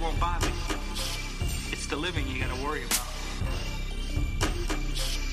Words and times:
Won't 0.00 0.20
bother 0.20 0.46
you. 0.46 0.54
It's 1.72 1.86
the 1.86 1.96
living 1.96 2.28
you 2.28 2.40
gotta 2.40 2.62
worry 2.62 2.84
about. 2.84 3.08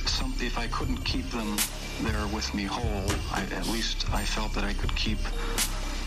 Something, 0.08 0.48
if 0.48 0.58
I 0.58 0.66
couldn't 0.68 1.04
keep 1.06 1.30
them 1.30 1.56
there 2.02 2.26
with 2.34 2.52
me 2.56 2.64
whole, 2.64 3.06
I, 3.32 3.44
at 3.54 3.68
least 3.68 4.12
I 4.12 4.24
felt 4.24 4.54
that 4.54 4.64
I 4.64 4.74
could 4.74 4.96
keep 4.96 5.20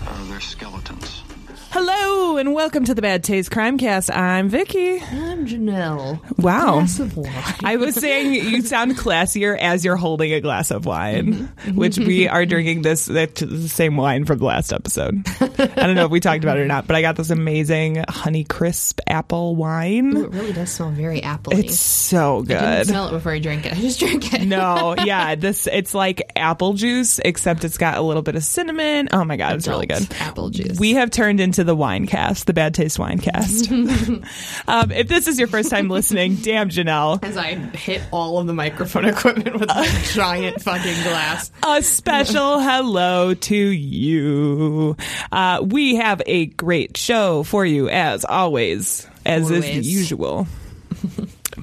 uh, 0.06 0.25
their 0.25 0.41
skeletons. 0.41 1.23
Hello 1.70 2.38
and 2.38 2.55
welcome 2.55 2.84
to 2.84 2.94
the 2.94 3.02
Bad 3.02 3.22
Taste 3.22 3.50
Crimecast. 3.50 4.14
I'm 4.14 4.48
Vicky. 4.48 5.00
I'm 5.00 5.47
Janelle. 5.47 6.18
Wow. 6.39 6.74
Glass 6.74 6.98
of 6.98 7.17
wine. 7.17 7.55
I 7.62 7.77
was 7.77 7.95
saying 7.95 8.33
you 8.33 8.62
sound 8.62 8.96
classier 8.96 9.56
as 9.58 9.84
you're 9.84 9.96
holding 9.96 10.33
a 10.33 10.40
glass 10.40 10.70
of 10.70 10.86
wine, 10.86 11.34
mm-hmm. 11.34 11.77
which 11.77 11.98
we 11.98 12.27
are 12.28 12.46
drinking 12.46 12.83
this 12.83 13.05
the 13.05 13.68
same 13.68 13.96
wine 13.96 14.24
from 14.24 14.39
the 14.39 14.46
last 14.46 14.73
episode. 14.73 15.23
I 15.40 15.86
don't 15.86 15.95
know 15.95 16.07
if 16.07 16.11
we 16.11 16.20
talked 16.20 16.42
about 16.42 16.57
it 16.57 16.62
or 16.62 16.67
not, 16.67 16.86
but 16.86 16.96
I 16.96 17.02
got 17.02 17.17
this 17.17 17.28
amazing 17.28 18.02
honey 18.08 18.45
crisp 18.45 19.01
apple 19.07 19.55
wine. 19.55 20.17
Ooh, 20.17 20.24
it 20.24 20.30
really 20.30 20.52
does 20.55 20.70
smell 20.70 20.90
very 20.90 21.23
apple. 21.23 21.52
It's 21.52 21.78
so 21.78 22.42
good. 22.42 22.57
I 22.57 22.77
didn't 22.77 22.89
smell 22.89 23.08
it 23.08 23.11
before 23.11 23.33
I 23.33 23.40
drank 23.40 23.67
it. 23.67 23.74
I 23.74 23.80
just 23.80 24.01
drank 24.01 24.33
it. 24.33 24.46
No, 24.46 24.95
yeah, 25.05 25.34
this 25.34 25.67
it's 25.67 25.92
like 25.92 26.33
apple 26.34 26.73
juice, 26.73 27.18
except 27.23 27.64
it's 27.64 27.77
got 27.77 27.98
a 27.98 28.02
little 28.02 28.23
bit 28.23 28.36
of 28.36 28.45
cinnamon. 28.45 29.11
Oh 29.12 29.24
my 29.24 29.36
god, 29.36 29.57
it's 29.57 29.68
really 29.68 29.86
good. 29.86 30.08
Apple 30.18 30.48
juice. 30.48 30.80
We 30.80 30.95
have 30.95 31.11
turned 31.11 31.40
into 31.40 31.58
the 31.64 31.74
wine 31.74 32.07
cast, 32.07 32.46
the 32.46 32.52
bad 32.52 32.74
taste 32.74 32.98
wine 32.98 33.19
cast. 33.19 33.70
um, 34.69 34.91
if 34.91 35.08
this 35.08 35.27
is 35.27 35.39
your 35.39 35.48
first 35.48 35.70
time 35.70 35.89
listening, 35.89 36.36
damn 36.36 36.69
Janelle, 36.69 37.23
As 37.23 37.36
I 37.36 37.55
hit 37.55 38.02
all 38.11 38.39
of 38.39 38.46
the 38.46 38.55
microphone 38.55 39.05
equipment 39.07 39.58
with 39.61 39.70
a 39.70 40.01
giant 40.14 40.63
fucking 40.63 41.02
glass. 41.02 41.51
a 41.67 41.83
special 41.83 42.61
hello 42.61 43.35
to 43.35 43.57
you. 43.57 44.96
Uh, 45.33 45.64
we 45.64 45.96
have 45.96 46.23
a 46.27 46.46
great 46.46 46.96
show 46.96 47.42
for 47.42 47.64
you 47.64 47.89
as 47.89 48.25
always, 48.25 49.07
as 49.27 49.51
is 49.51 49.64
the 49.64 49.75
usual. 49.83 50.46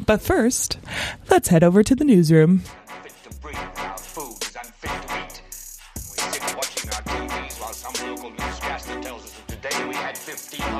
but 0.05 0.21
first, 0.21 0.77
let's 1.29 1.47
head 1.49 1.63
over 1.63 1.83
to 1.83 1.95
the 1.95 2.05
newsroom. 2.05 2.61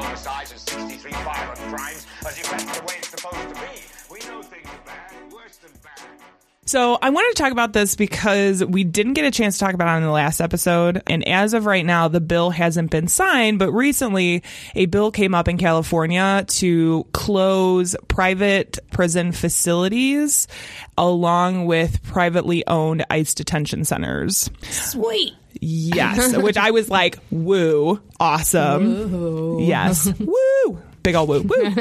Homicides 0.05 0.51
and 0.51 0.59
63 0.59 1.11
violent 1.11 1.59
crimes, 1.59 2.05
as 2.25 2.37
if 2.37 2.49
that's 2.49 2.79
the 2.79 2.85
way 2.85 2.93
it's 2.97 3.09
supposed 3.09 3.49
to 3.49 3.55
be. 3.55 4.11
We 4.11 4.19
know 4.27 4.41
things 4.43 4.67
are 4.67 4.85
bad, 4.85 5.33
worse 5.33 5.57
than 5.57 5.71
bad. 5.83 6.07
So 6.67 6.97
I 6.99 7.11
wanted 7.11 7.35
to 7.35 7.43
talk 7.43 7.51
about 7.51 7.73
this 7.73 7.95
because 7.95 8.65
we 8.65 8.83
didn't 8.83 9.13
get 9.13 9.23
a 9.23 9.29
chance 9.29 9.57
to 9.57 9.65
talk 9.65 9.75
about 9.75 9.93
it 9.93 9.97
in 9.97 10.03
the 10.03 10.09
last 10.09 10.41
episode. 10.41 11.01
And 11.05 11.27
as 11.27 11.53
of 11.53 11.67
right 11.67 11.85
now, 11.85 12.07
the 12.07 12.19
bill 12.19 12.49
hasn't 12.49 12.89
been 12.89 13.07
signed, 13.07 13.59
but 13.59 13.71
recently 13.71 14.41
a 14.73 14.87
bill 14.87 15.11
came 15.11 15.35
up 15.35 15.47
in 15.47 15.59
California 15.59 16.43
to 16.47 17.05
close 17.13 17.95
private 18.07 18.79
prison 18.91 19.31
facilities 19.31 20.47
along 20.97 21.67
with 21.67 22.01
privately 22.01 22.65
owned 22.65 23.05
ICE 23.11 23.31
detention 23.35 23.85
centers. 23.85 24.49
Sweet. 24.63 25.33
Yes, 25.67 26.37
which 26.37 26.57
I 26.57 26.71
was 26.71 26.89
like, 26.89 27.17
woo, 27.31 27.99
awesome. 28.19 29.59
Yes, 29.61 30.07
woo. 30.19 30.81
Big 31.01 31.15
ol' 31.15 31.27
woo, 31.27 31.41
woo. 31.41 31.73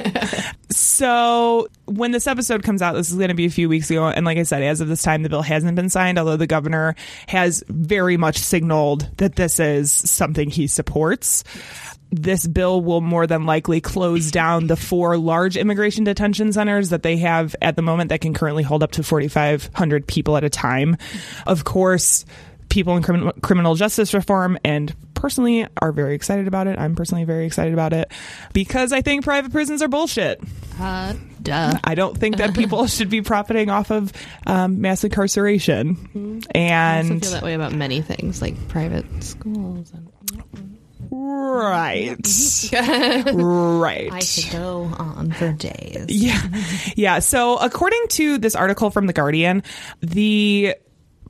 so 0.70 1.68
when 1.86 2.10
this 2.10 2.26
episode 2.26 2.62
comes 2.62 2.82
out, 2.82 2.92
this 2.94 3.10
is 3.10 3.16
going 3.16 3.28
to 3.28 3.34
be 3.34 3.46
a 3.46 3.50
few 3.50 3.68
weeks 3.68 3.90
ago, 3.90 4.06
and 4.06 4.24
like 4.24 4.38
I 4.38 4.42
said, 4.42 4.62
as 4.62 4.80
of 4.80 4.88
this 4.88 5.02
time, 5.02 5.22
the 5.22 5.28
bill 5.28 5.42
hasn't 5.42 5.76
been 5.76 5.88
signed. 5.90 6.18
Although 6.18 6.36
the 6.36 6.46
governor 6.46 6.94
has 7.26 7.62
very 7.68 8.16
much 8.16 8.38
signaled 8.38 9.08
that 9.18 9.36
this 9.36 9.60
is 9.60 9.92
something 9.92 10.50
he 10.50 10.66
supports. 10.66 11.44
This 12.10 12.46
bill 12.46 12.80
will 12.80 13.00
more 13.00 13.26
than 13.26 13.44
likely 13.44 13.80
close 13.80 14.30
down 14.30 14.66
the 14.66 14.76
four 14.76 15.16
large 15.18 15.56
immigration 15.56 16.04
detention 16.04 16.52
centers 16.52 16.90
that 16.90 17.02
they 17.02 17.16
have 17.16 17.56
at 17.60 17.76
the 17.76 17.82
moment 17.82 18.10
that 18.10 18.20
can 18.20 18.34
currently 18.34 18.62
hold 18.62 18.82
up 18.82 18.92
to 18.92 19.02
4,500 19.02 20.06
people 20.06 20.36
at 20.36 20.44
a 20.44 20.50
time. 20.50 20.96
Of 21.46 21.64
course, 21.64 22.24
people 22.74 22.96
in 22.96 23.04
criminal, 23.04 23.32
criminal 23.40 23.76
justice 23.76 24.12
reform 24.12 24.58
and 24.64 24.92
personally 25.14 25.64
are 25.80 25.92
very 25.92 26.16
excited 26.16 26.48
about 26.48 26.66
it. 26.66 26.76
I'm 26.76 26.96
personally 26.96 27.22
very 27.22 27.46
excited 27.46 27.72
about 27.72 27.92
it 27.92 28.10
because 28.52 28.92
I 28.92 29.00
think 29.00 29.24
private 29.24 29.52
prisons 29.52 29.80
are 29.80 29.86
bullshit. 29.86 30.40
Uh, 30.80 31.14
duh. 31.40 31.78
I 31.84 31.94
don't 31.94 32.18
think 32.18 32.38
that 32.38 32.52
people 32.52 32.86
should 32.88 33.08
be 33.08 33.22
profiting 33.22 33.70
off 33.70 33.92
of 33.92 34.12
um, 34.44 34.80
mass 34.80 35.04
incarceration. 35.04 36.42
I 36.52 36.98
also 36.98 37.12
And 37.12 37.22
feel 37.22 37.30
that 37.30 37.44
way 37.44 37.54
about 37.54 37.72
many 37.72 38.02
things, 38.02 38.42
like 38.42 38.66
private 38.66 39.06
schools. 39.22 39.92
And 39.92 40.10
right, 41.12 42.16
right. 43.32 44.12
I 44.12 44.20
could 44.20 44.50
go 44.50 44.90
on 44.98 45.30
for 45.30 45.52
days. 45.52 46.06
Yeah. 46.08 46.42
Yeah. 46.96 47.20
So, 47.20 47.56
according 47.56 48.08
to 48.08 48.38
this 48.38 48.56
article 48.56 48.90
from 48.90 49.06
The 49.06 49.12
Guardian, 49.12 49.62
the 50.00 50.74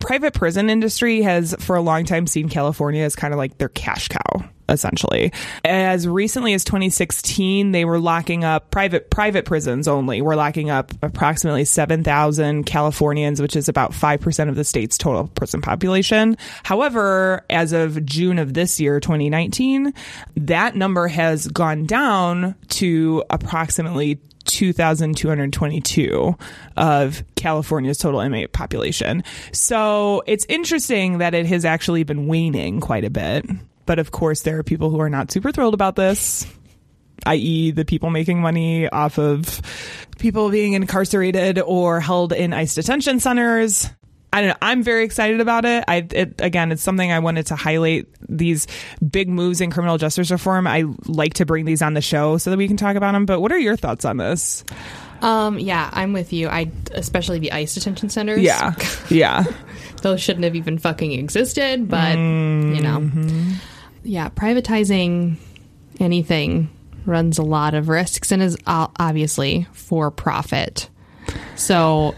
private 0.05 0.35
prison 0.35 0.69
industry 0.69 1.23
has 1.23 1.57
for 1.61 1.77
a 1.77 1.81
long 1.81 2.05
time 2.05 2.27
seen 2.27 2.51
California 2.51 3.03
as 3.03 3.17
kind 3.17 3.33
of 3.33 3.39
like 3.39 3.57
their 3.57 3.71
cash 3.71 4.09
cow 4.09 4.45
essentially. 4.69 5.33
As 5.65 6.07
recently 6.07 6.53
as 6.55 6.65
2016 6.65 7.73
they 7.73 7.85
were 7.85 7.99
locking 7.99 8.45
up 8.45 8.71
private 8.71 9.11
private 9.11 9.47
prisons 9.47 9.89
only. 9.89 10.21
Were 10.21 10.37
locking 10.37 10.69
up 10.71 10.93
approximately 11.03 11.65
7000 11.65 12.65
californians 12.65 13.41
which 13.41 13.57
is 13.57 13.69
about 13.69 13.93
5% 13.93 14.49
of 14.49 14.57
the 14.57 14.65
state's 14.65 14.99
total 14.99 15.29
prison 15.29 15.63
population. 15.63 16.37
However 16.65 17.45
as 17.49 17.73
of 17.73 18.05
june 18.05 18.39
of 18.39 18.53
this 18.53 18.79
year 18.81 19.01
2019 19.01 19.93
that 20.37 20.77
number 20.77 21.09
has 21.09 21.47
gone 21.49 21.87
down 21.87 22.55
to 22.69 23.25
approximately 23.31 24.21
2,222 24.45 26.37
of 26.77 27.25
California's 27.37 27.99
total 27.99 28.21
inmate 28.21 28.53
population. 28.53 29.23
So 29.53 30.23
it's 30.27 30.47
interesting 30.49 31.19
that 31.19 31.35
it 31.35 31.47
has 31.47 31.65
actually 31.65 32.05
been 32.05 32.27
waning 32.27 32.81
quite 32.81 33.05
a 33.05 33.11
bit. 33.11 33.47
But 33.87 33.99
of 33.99 34.11
course, 34.11 34.43
there 34.43 34.59
are 34.59 34.63
people 34.63 34.91
who 34.91 35.01
are 35.01 35.11
not 35.11 35.31
super 35.31 35.53
thrilled 35.53 35.75
about 35.75 35.97
this, 35.97 36.47
i.e., 37.27 37.71
the 37.71 37.85
people 37.85 38.11
making 38.11 38.41
money 38.41 38.89
off 38.89 39.19
of 39.19 39.61
people 40.19 40.51
being 40.51 40.73
incarcerated 40.73 41.59
or 41.59 42.01
held 42.01 42.33
in 42.33 42.53
ICE 42.53 42.75
detention 42.75 43.21
centers. 43.21 43.91
I 44.35 44.41
don't 44.41 44.49
know. 44.49 44.57
I'm 44.63 44.83
very 44.83 45.05
excited 45.05 45.41
about 45.41 45.65
it. 45.65 45.85
I 45.87 46.09
it, 46.11 46.35
again, 46.41 46.73
it's 46.73 46.83
something 46.83 47.13
I 47.13 47.21
wanted 47.21 47.47
to 47.47 47.55
highlight. 47.55 48.09
These 48.29 48.67
big 49.09 49.29
moves 49.29 49.61
in 49.61 49.71
criminal 49.71 49.97
justice 49.97 50.29
reform. 50.29 50.67
I 50.67 50.87
like 51.07 51.35
to 51.35 51.47
bring 51.47 51.67
these 51.67 51.83
on 51.83 51.95
the 51.95 52.01
show 52.01 52.37
so 52.39 52.51
that 52.51 52.57
we 52.57 52.67
can 52.67 52.77
talk 52.77 52.97
about 52.97 53.13
them. 53.13 53.27
But 53.27 53.39
what 53.39 53.53
are 53.53 53.59
your 53.59 53.77
thoughts 53.77 54.05
on 54.05 54.17
this? 54.17 54.65
Um, 55.23 55.61
yeah, 55.61 55.89
I'm 55.93 56.13
with 56.13 56.33
you. 56.33 56.49
I 56.49 56.69
especially 56.91 57.39
the 57.39 57.53
ICE 57.53 57.73
detention 57.73 58.09
centers. 58.09 58.43
Yeah, 58.43 58.75
yeah. 59.09 59.45
those 60.03 60.21
shouldn't 60.21 60.43
have 60.43 60.57
even 60.57 60.79
fucking 60.79 61.13
existed. 61.13 61.89
But 61.89 62.17
you 62.17 62.81
know, 62.81 63.09
yeah, 64.03 64.31
privatizing 64.31 65.37
anything 66.01 66.71
runs 67.07 67.39
a 67.39 67.45
lot 67.45 67.75
of 67.75 67.89
risks 67.89 68.33
and 68.33 68.43
is 68.43 68.59
obviously 68.67 69.69
for 69.71 70.11
profit. 70.11 70.91
So 71.55 72.17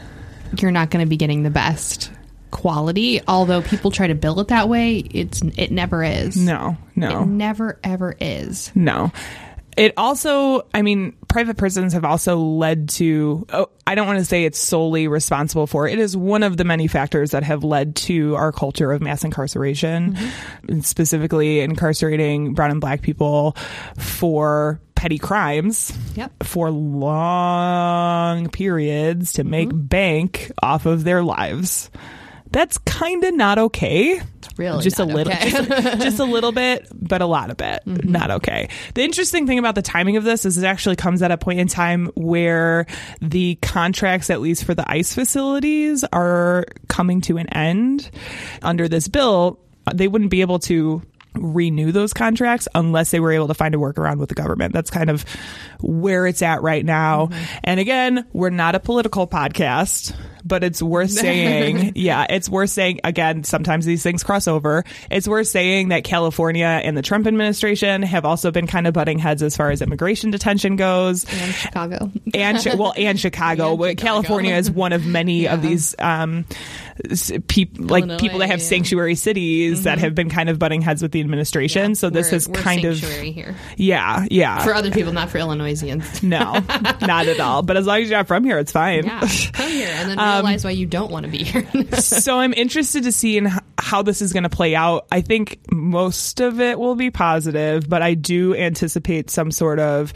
you're 0.58 0.70
not 0.70 0.90
going 0.90 1.04
to 1.04 1.08
be 1.08 1.16
getting 1.16 1.42
the 1.42 1.50
best 1.50 2.10
quality. 2.50 3.20
Although 3.26 3.62
people 3.62 3.90
try 3.90 4.06
to 4.06 4.14
bill 4.14 4.40
it 4.40 4.48
that 4.48 4.68
way, 4.68 4.98
it's 4.98 5.42
it 5.42 5.70
never 5.70 6.02
is. 6.02 6.36
No, 6.36 6.76
no. 6.94 7.22
It 7.22 7.26
never 7.26 7.78
ever 7.84 8.16
is. 8.20 8.72
No. 8.74 9.12
It 9.76 9.92
also, 9.98 10.66
I 10.72 10.80
mean, 10.80 11.14
private 11.28 11.58
prisons 11.58 11.92
have 11.92 12.04
also 12.04 12.38
led 12.38 12.88
to, 12.90 13.46
oh, 13.52 13.68
I 13.86 13.94
don't 13.94 14.06
want 14.06 14.18
to 14.18 14.24
say 14.24 14.44
it's 14.44 14.58
solely 14.58 15.06
responsible 15.06 15.66
for, 15.66 15.86
it 15.86 15.98
is 15.98 16.16
one 16.16 16.42
of 16.42 16.56
the 16.56 16.64
many 16.64 16.86
factors 16.86 17.32
that 17.32 17.42
have 17.42 17.62
led 17.62 17.94
to 17.96 18.34
our 18.36 18.52
culture 18.52 18.90
of 18.90 19.02
mass 19.02 19.22
incarceration, 19.22 20.16
and 20.66 20.84
specifically 20.84 21.60
incarcerating 21.60 22.54
brown 22.54 22.70
and 22.70 22.80
black 22.80 23.02
people 23.02 23.54
for 23.98 24.80
petty 24.94 25.18
crimes 25.18 25.92
Yep. 26.14 26.42
for 26.44 26.70
long 26.70 28.48
periods 28.48 29.34
to 29.34 29.44
make 29.44 29.68
mm-hmm. 29.68 29.86
bank 29.86 30.50
off 30.62 30.86
of 30.86 31.04
their 31.04 31.22
lives. 31.22 31.90
That's 32.50 32.78
kind 32.78 33.22
of 33.24 33.34
not 33.34 33.58
okay. 33.58 34.22
Really 34.58 34.82
just 34.82 34.98
a 34.98 35.04
little, 35.04 35.32
okay. 35.32 35.50
just, 35.50 35.68
just 36.00 36.18
a 36.18 36.24
little 36.24 36.52
bit, 36.52 36.86
but 36.94 37.22
a 37.22 37.26
lot 37.26 37.50
of 37.50 37.60
it. 37.60 37.82
Mm-hmm. 37.86 38.10
Not 38.10 38.30
okay. 38.30 38.68
The 38.94 39.02
interesting 39.02 39.46
thing 39.46 39.58
about 39.58 39.74
the 39.74 39.82
timing 39.82 40.16
of 40.16 40.24
this 40.24 40.44
is 40.44 40.58
it 40.58 40.64
actually 40.64 40.96
comes 40.96 41.22
at 41.22 41.30
a 41.30 41.38
point 41.38 41.60
in 41.60 41.68
time 41.68 42.06
where 42.14 42.86
the 43.20 43.56
contracts, 43.56 44.30
at 44.30 44.40
least 44.40 44.64
for 44.64 44.74
the 44.74 44.90
ICE 44.90 45.12
facilities, 45.14 46.04
are 46.04 46.66
coming 46.88 47.20
to 47.22 47.38
an 47.38 47.48
end. 47.48 48.10
Under 48.62 48.88
this 48.88 49.08
bill, 49.08 49.60
they 49.94 50.08
wouldn't 50.08 50.30
be 50.30 50.40
able 50.40 50.58
to 50.60 51.02
renew 51.34 51.92
those 51.92 52.12
contracts 52.12 52.66
unless 52.74 53.10
they 53.10 53.20
were 53.20 53.32
able 53.32 53.48
to 53.48 53.54
find 53.54 53.74
a 53.74 53.78
workaround 53.78 54.18
with 54.18 54.28
the 54.28 54.34
government. 54.34 54.72
That's 54.72 54.90
kind 54.90 55.10
of 55.10 55.24
where 55.80 56.26
it's 56.26 56.42
at 56.42 56.62
right 56.62 56.84
now. 56.84 57.26
Mm-hmm. 57.26 57.58
And 57.64 57.80
again, 57.80 58.26
we're 58.32 58.50
not 58.50 58.74
a 58.74 58.80
political 58.80 59.26
podcast, 59.26 60.14
but 60.46 60.62
it's 60.62 60.82
worth 60.82 61.10
saying, 61.26 61.92
yeah, 61.94 62.26
it's 62.28 62.48
worth 62.48 62.70
saying 62.70 63.00
again, 63.04 63.44
sometimes 63.44 63.84
these 63.84 64.02
things 64.02 64.22
cross 64.22 64.48
over. 64.48 64.84
It's 65.10 65.26
worth 65.26 65.48
saying 65.48 65.88
that 65.88 66.04
California 66.04 66.66
and 66.66 66.96
the 66.96 67.02
Trump 67.02 67.26
administration 67.26 68.02
have 68.02 68.24
also 68.24 68.50
been 68.50 68.66
kind 68.66 68.86
of 68.86 68.94
butting 68.94 69.18
heads 69.18 69.42
as 69.42 69.56
far 69.56 69.70
as 69.70 69.82
immigration 69.82 70.30
detention 70.30 70.76
goes 70.76 71.24
and 71.24 71.54
Chicago. 71.54 72.10
and 72.34 72.78
well, 72.78 72.94
and 72.96 73.18
Chicago. 73.18 73.72
And 73.72 73.90
Chicago. 73.90 73.94
California 73.94 74.54
is 74.54 74.70
one 74.70 74.92
of 74.92 75.06
many 75.06 75.48
of 75.48 75.62
these 75.66 75.94
um, 75.98 76.44
like 77.78 78.04
Illinois, 78.04 78.18
people 78.18 78.38
that 78.38 78.46
have 78.46 78.58
yeah. 78.58 78.64
Mm-hmm. 78.64 78.68
sanctuary 78.68 79.14
cities 79.14 79.82
that 79.84 79.98
have 79.98 80.14
been 80.14 80.30
kind 80.30 80.48
of 80.48 80.58
butting 80.58 80.82
heads 80.82 81.02
with 81.02 81.12
the 81.12 81.20
administration. 81.20 81.94
so 81.94 82.10
this 82.10 82.32
is 82.32 82.46
kind 82.46 82.84
of 82.84 82.98
here 82.98 83.54
yeah, 83.76 84.26
yeah. 84.30 84.64
for 84.64 84.74
other 84.74 84.90
people, 84.90 85.12
not 85.12 85.30
for 85.30 85.38
Illinoisians. 85.38 86.22
no, 86.22 86.52
not 86.52 87.26
at 87.26 87.40
all. 87.40 87.62
But 87.62 87.76
as 87.76 87.86
long 87.86 88.02
as 88.02 88.08
you're 88.08 88.18
not 88.18 88.26
from 88.26 88.44
here, 88.44 88.58
it's 88.58 88.72
fine. 88.72 89.04
Yeah, 89.04 89.20
come 89.52 89.70
here 89.70 89.88
and 89.90 90.10
then 90.10 90.18
Um, 90.18 90.36
realize 90.36 90.64
why 90.64 90.70
you 90.70 90.86
don't 90.86 91.10
want 91.10 91.26
to 91.26 91.32
be 91.32 91.44
here. 91.44 91.92
so 91.98 92.38
I'm 92.38 92.52
interested 92.52 93.04
to 93.04 93.12
see 93.12 93.36
in 93.36 93.50
how 93.78 94.02
this 94.02 94.22
is 94.22 94.32
going 94.32 94.44
to 94.44 94.48
play 94.50 94.74
out. 94.74 95.06
I 95.10 95.20
think 95.20 95.60
most 95.70 96.40
of 96.40 96.60
it 96.60 96.78
will 96.78 96.94
be 96.94 97.10
positive, 97.10 97.88
but 97.88 98.02
I 98.02 98.14
do 98.14 98.54
anticipate 98.54 99.30
some 99.30 99.50
sort 99.50 99.78
of 99.78 100.12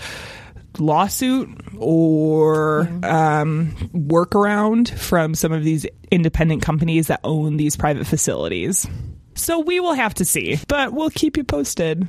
lawsuit 0.80 1.48
or 1.78 2.88
um, 3.02 3.72
workaround 3.94 4.90
from 4.90 5.34
some 5.34 5.52
of 5.52 5.62
these 5.62 5.86
independent 6.10 6.62
companies 6.62 7.08
that 7.08 7.20
own 7.24 7.56
these 7.56 7.76
private 7.76 8.06
facilities. 8.06 8.86
So 9.34 9.60
we 9.60 9.80
will 9.80 9.94
have 9.94 10.14
to 10.14 10.24
see, 10.24 10.58
but 10.68 10.92
we'll 10.92 11.08
keep 11.10 11.36
you 11.36 11.44
posted. 11.44 12.06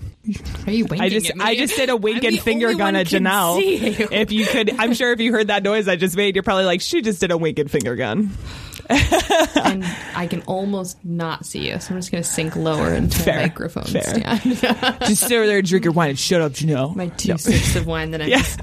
Are 0.66 0.72
you 0.72 0.86
winking 0.86 1.02
I 1.02 1.10
just 1.10 1.30
at 1.30 1.38
me? 1.38 1.46
I 1.46 1.56
just 1.56 1.76
did 1.76 1.90
a 1.90 1.96
wink 1.96 2.26
I'm 2.26 2.34
and 2.34 2.40
finger 2.42 2.74
gun 2.74 2.96
at 2.96 3.08
Janelle. 3.08 3.62
you. 3.62 4.08
If 4.12 4.32
you 4.32 4.46
could, 4.46 4.78
I'm 4.80 4.94
sure 4.94 5.12
if 5.14 5.20
you 5.22 5.32
heard 5.32 5.48
that 5.48 5.64
noise 5.64 5.88
I 5.88 5.96
just 5.96 6.18
made, 6.18 6.36
you're 6.36 6.44
probably 6.44 6.66
like, 6.66 6.82
she 6.82 7.02
just 7.02 7.22
did 7.22 7.32
a 7.32 7.38
wink 7.38 7.60
and 7.60 7.70
finger 7.70 7.96
gun. 7.96 8.32
and 8.89 9.83
I 10.16 10.28
can 10.28 10.42
almost 10.44 10.98
not 11.04 11.45
see 11.45 11.69
you, 11.69 11.80
so 11.80 11.94
I'm 11.94 12.00
just 12.00 12.12
going 12.12 12.24
to 12.24 12.30
sink 12.30 12.56
lower 12.56 12.94
into 12.94 13.18
Fair, 13.19 13.36
my 13.36 13.42
microphone 13.44 13.83
fair. 13.86 14.01
stand. 14.04 14.42
Just 15.07 15.22
sit 15.28 15.33
over 15.33 15.48
there 15.48 15.60
and 15.60 15.68
drink 15.68 15.86
your 15.86 15.94
wine 15.94 16.10
and 16.12 16.19
shut 16.19 16.42
up, 16.42 16.51
Janelle. 16.54 16.95
my 16.95 17.07
two 17.07 17.38
sips 17.38 17.75
of 17.75 17.88
wine 17.88 18.12
that 18.12 18.22
I'm 18.22 18.30
Yeah. 18.30 18.38
just 18.39 18.60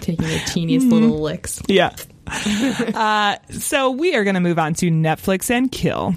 taking 0.00 0.26
the 0.26 0.40
teeniest 0.46 0.86
little 0.86 1.20
licks. 1.20 1.60
Yeah. 1.68 1.94
uh, 2.94 3.36
so 3.50 3.90
we 3.90 4.14
are 4.14 4.24
going 4.24 4.34
to 4.34 4.40
move 4.40 4.58
on 4.58 4.74
to 4.74 4.90
Netflix 4.90 5.50
and 5.50 5.70
Kill. 5.70 6.14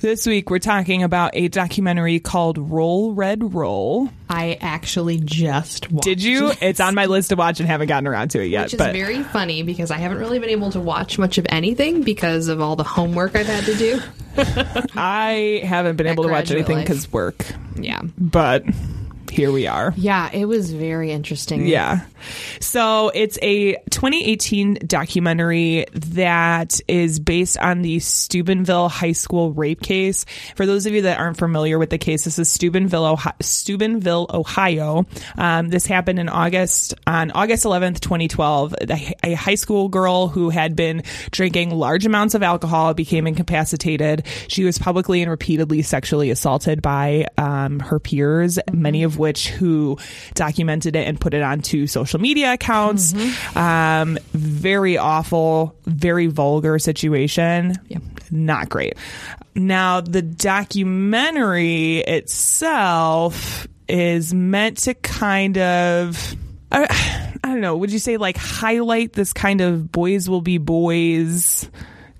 This 0.00 0.26
week 0.26 0.50
we're 0.50 0.60
talking 0.60 1.02
about 1.02 1.32
a 1.34 1.48
documentary 1.48 2.20
called 2.20 2.58
Roll 2.58 3.12
Red 3.12 3.54
Roll. 3.54 4.08
I 4.28 4.58
actually 4.60 5.18
just 5.18 5.90
watched 5.90 6.04
Did 6.04 6.22
you? 6.22 6.52
It's 6.60 6.80
on 6.80 6.94
my 6.94 7.06
list 7.06 7.30
to 7.30 7.36
watch 7.36 7.60
and 7.60 7.68
haven't 7.68 7.88
gotten 7.88 8.06
around 8.06 8.30
to 8.32 8.40
it 8.40 8.46
yet. 8.46 8.66
Which 8.66 8.74
is 8.74 8.78
but 8.78 8.92
very 8.92 9.22
funny 9.22 9.62
because 9.62 9.90
I 9.90 9.98
haven't 9.98 10.18
really 10.18 10.38
been 10.38 10.50
able 10.50 10.70
to 10.72 10.80
watch 10.80 11.18
much 11.18 11.38
of 11.38 11.46
anything 11.48 12.02
because 12.02 12.48
of 12.48 12.60
all 12.60 12.76
the 12.76 12.84
homework 12.84 13.34
I've 13.34 13.46
had 13.46 13.64
to 13.64 13.74
do. 13.74 14.00
I 14.96 15.62
haven't 15.64 15.96
been 15.96 16.06
able 16.06 16.24
to 16.24 16.30
watch 16.30 16.50
anything 16.50 16.78
because 16.78 17.12
work. 17.12 17.44
Yeah. 17.74 18.02
But 18.16 18.64
here 19.30 19.52
we 19.52 19.66
are. 19.66 19.92
Yeah, 19.96 20.30
it 20.32 20.46
was 20.46 20.72
very 20.72 21.12
interesting. 21.12 21.66
Yeah. 21.66 22.00
So 22.60 23.10
it's 23.14 23.38
a 23.42 23.74
2018 23.90 24.78
documentary 24.86 25.86
that 25.92 26.80
is 26.88 27.20
based 27.20 27.58
on 27.58 27.82
the 27.82 27.98
Steubenville 28.00 28.88
High 28.88 29.12
School 29.12 29.52
rape 29.52 29.80
case. 29.80 30.24
For 30.56 30.66
those 30.66 30.86
of 30.86 30.92
you 30.92 31.02
that 31.02 31.18
aren't 31.18 31.36
familiar 31.36 31.78
with 31.78 31.90
the 31.90 31.98
case, 31.98 32.24
this 32.24 32.38
is 32.38 32.48
Steubenville, 32.48 33.04
Ohio. 33.04 33.34
Steubenville, 33.40 34.26
Ohio. 34.32 35.06
Um, 35.36 35.68
this 35.68 35.86
happened 35.86 36.18
in 36.18 36.28
August, 36.28 36.94
on 37.06 37.30
August 37.32 37.64
11th, 37.64 38.00
2012. 38.00 38.74
A 39.22 39.34
high 39.34 39.54
school 39.54 39.88
girl 39.88 40.28
who 40.28 40.50
had 40.50 40.74
been 40.74 41.02
drinking 41.30 41.70
large 41.70 42.06
amounts 42.06 42.34
of 42.34 42.42
alcohol 42.42 42.94
became 42.94 43.26
incapacitated. 43.26 44.24
She 44.48 44.64
was 44.64 44.78
publicly 44.78 45.22
and 45.22 45.30
repeatedly 45.30 45.82
sexually 45.82 46.30
assaulted 46.30 46.82
by 46.82 47.26
um, 47.36 47.80
her 47.80 47.98
peers, 47.98 48.58
many 48.72 49.02
of 49.02 49.17
which 49.18 49.48
who 49.48 49.98
documented 50.34 50.96
it 50.96 51.06
and 51.06 51.20
put 51.20 51.34
it 51.34 51.42
onto 51.42 51.86
social 51.86 52.20
media 52.20 52.52
accounts. 52.52 53.14
Um, 53.56 54.18
very 54.32 54.96
awful, 54.96 55.76
very 55.84 56.26
vulgar 56.26 56.78
situation. 56.78 57.74
Yep. 57.88 58.02
Not 58.30 58.68
great. 58.68 58.94
Now, 59.54 60.00
the 60.00 60.22
documentary 60.22 61.98
itself 61.98 63.66
is 63.88 64.32
meant 64.32 64.78
to 64.78 64.94
kind 64.94 65.58
of. 65.58 66.36
I, 66.70 67.34
I 67.42 67.48
don't 67.48 67.60
know. 67.60 67.76
Would 67.78 67.90
you 67.90 67.98
say 67.98 68.18
like 68.18 68.36
highlight 68.36 69.14
this 69.14 69.32
kind 69.32 69.60
of 69.60 69.90
boys 69.90 70.28
will 70.28 70.42
be 70.42 70.58
boys 70.58 71.68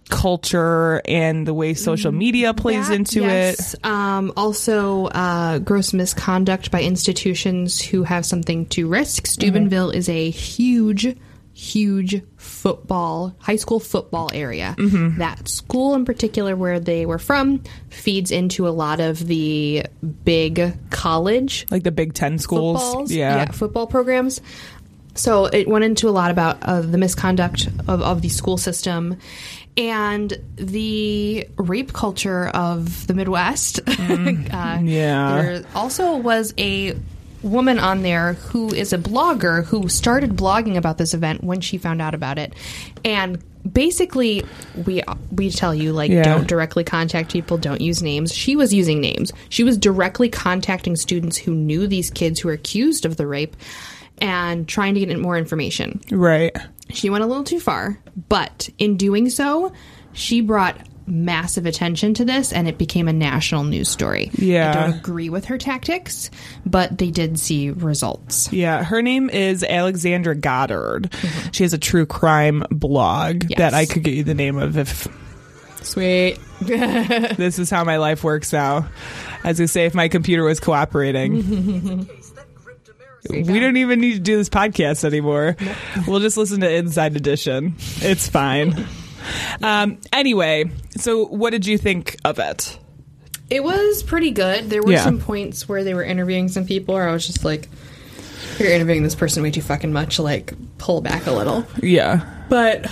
culture 0.09 1.00
and 1.07 1.47
the 1.47 1.55
way 1.55 1.75
social 1.75 2.12
media 2.12 2.55
plays 2.55 2.88
That, 2.88 2.95
into 2.95 3.25
it? 3.25 3.75
Um, 3.85 4.33
also, 4.37 5.07
uh, 5.07 5.59
gross 5.59 5.93
misconduct 5.93 6.71
by 6.71 6.83
institutions 6.83 7.81
who 7.81 8.03
have 8.05 8.25
something 8.27 8.67
to 8.67 8.88
risk. 8.88 9.27
Steubenville 9.27 9.91
is 9.91 10.09
a 10.09 10.31
huge, 10.31 11.17
huge 11.53 12.23
football, 12.37 13.35
high 13.38 13.57
school 13.57 13.81
football 13.81 14.31
area. 14.33 14.75
That 15.19 15.49
school, 15.49 15.95
in 15.95 16.05
particular, 16.05 16.55
where 16.57 16.81
they 16.81 17.05
were 17.07 17.19
from, 17.19 17.62
feeds 17.91 18.31
into 18.31 18.67
a 18.69 18.71
lot 18.71 19.00
of 19.00 19.19
the 19.27 19.87
big 20.25 20.75
college 20.91 21.67
Like 21.71 21.83
the 21.83 21.91
Big 21.93 22.15
Ten 22.15 22.38
schools. 22.38 22.81
footballs, 22.83 23.12
Yeah. 23.12 23.50
football 23.50 23.87
programs. 23.87 24.41
So 25.15 25.47
it 25.47 25.67
went 25.67 25.85
into 25.85 26.09
a 26.09 26.11
lot 26.15 26.31
about 26.31 26.59
uh, 26.62 26.81
the 26.81 26.97
misconduct 26.97 27.67
of, 27.88 28.03
of 28.03 28.23
the 28.23 28.29
school 28.29 28.57
system 28.57 29.17
and 29.78 30.37
the 30.56 31.49
rape 31.56 31.92
culture 31.94 32.49
of 32.49 33.06
the 33.06 33.14
Midwest. 33.14 33.78
uh, 33.87 33.92
Mm. 33.92 34.88
yeah. 34.90 35.42
There 35.42 35.64
also 35.75 36.16
was 36.16 36.52
a 36.58 36.94
woman 37.42 37.78
on 37.78 38.02
there 38.02 38.32
who 38.32 38.75
is 38.75 38.92
a 38.92 38.99
blogger 38.99 39.64
who 39.64 39.88
started 39.88 40.30
blogging 40.37 40.76
about 40.76 40.99
this 40.99 41.14
event 41.14 41.44
when 41.44 41.61
she 41.61 41.78
found 41.78 42.02
out 42.02 42.12
about 42.14 42.37
it, 42.38 42.52
and 43.04 43.38
basically 43.73 44.42
we 44.87 45.02
we 45.30 45.50
tell 45.50 45.73
you 45.75 45.92
like 45.92 46.11
Yeah. 46.11 46.23
don't 46.25 46.49
directly 46.49 46.82
contact 46.82 47.30
people, 47.32 47.56
don't 47.56 47.80
use 47.80 48.02
names. 48.02 48.35
She 48.35 48.56
was 48.56 48.75
using 48.75 49.00
names. 49.00 49.30
She 49.50 49.62
was 49.62 49.78
directly 49.78 50.28
contacting 50.28 50.97
students 50.97 51.37
who 51.37 51.54
knew 51.54 51.87
these 51.87 52.11
kids 52.11 52.40
who 52.40 52.49
were 52.49 52.54
accused 52.54 53.04
of 53.06 53.16
the 53.16 53.26
rape 53.26 53.56
and 54.20 54.66
trying 54.66 54.94
to 54.94 55.00
get 55.06 55.16
more 55.20 55.38
information. 55.38 56.00
Right. 56.11 56.56
She 56.90 57.11
went 57.11 57.25
a 57.25 57.26
little 57.26 57.45
too 57.45 57.61
far, 57.61 57.99
but 58.28 58.68
in 58.78 58.97
doing 58.97 59.30
so, 59.30 59.73
she 60.12 60.40
brought 60.40 60.76
massive 61.07 61.64
attention 61.64 62.12
to 62.14 62.25
this 62.25 62.52
and 62.52 62.68
it 62.68 62.76
became 62.76 63.09
a 63.09 63.12
national 63.12 63.64
news 63.64 63.88
story. 63.88 64.30
Yeah. 64.35 64.71
I 64.71 64.75
don't 64.90 64.99
agree 64.99 65.30
with 65.30 65.47
her 65.47 65.57
tactics, 65.57 66.30
but 66.66 66.99
they 66.99 67.11
did 67.11 67.38
see 67.38 67.71
results. 67.71 68.52
Yeah, 68.52 68.85
her 68.85 69.00
name 69.00 69.30
is 69.30 69.64
Alexandra 69.64 70.35
Goddard. 70.35 71.11
She 71.52 71.62
has 71.64 71.73
a 71.73 71.78
true 71.78 72.04
crime 72.04 72.62
blog 72.71 73.45
Yes. 73.49 73.59
that 73.59 73.75
I 73.75 73.87
could 73.87 74.02
get 74.02 74.14
you 74.14 74.25
the 74.25 74.35
name 74.35 74.59
of 74.59 74.76
if 74.76 75.09
Sweet. 75.83 76.38
this 76.61 77.59
is 77.59 77.71
how 77.71 77.85
my 77.85 77.97
life 77.97 78.23
works 78.25 78.52
now. 78.52 78.88
As 79.45 79.61
I 79.61 79.64
say, 79.66 79.87
if 79.87 79.95
my 79.95 80.09
computer 80.09 80.42
was 80.45 80.61
cooperating. 80.61 82.09
We 83.30 83.61
don't 83.61 83.76
even 83.76 84.00
need 84.00 84.14
to 84.14 84.20
do 84.20 84.37
this 84.37 84.49
podcast 84.49 85.04
anymore. 85.04 85.56
We'll 86.06 86.20
just 86.20 86.37
listen 86.37 86.61
to 86.61 86.70
Inside 86.70 87.16
Edition. 87.16 87.75
It's 88.00 88.28
fine. 88.28 88.87
Um, 89.62 89.99
anyway, 90.12 90.70
so 90.97 91.26
what 91.26 91.50
did 91.50 91.66
you 91.66 91.76
think 91.78 92.16
of 92.25 92.38
it? 92.38 92.78
It 93.50 93.62
was 93.62 94.02
pretty 94.02 94.30
good. 94.30 94.70
There 94.70 94.82
were 94.82 94.92
Yeah. 94.92 95.04
some 95.04 95.18
points 95.20 95.68
where 95.68 95.85
they 95.85 95.94
were 95.94 96.02
interviewing 96.04 96.49
some 96.49 96.64
people 96.66 96.94
where 96.94 97.08
I 97.08 97.12
was 97.12 97.26
just 97.26 97.44
like, 97.44 97.68
you're 98.58 98.70
interviewing 98.70 99.02
this 99.02 99.14
person 99.14 99.42
way 99.42 99.50
too 99.50 99.62
fucking 99.62 99.92
much. 99.92 100.18
Like, 100.18 100.52
pull 100.78 101.00
back 101.00 101.26
a 101.26 101.32
little. 101.32 101.64
Yeah. 101.82 102.25
But 102.49 102.87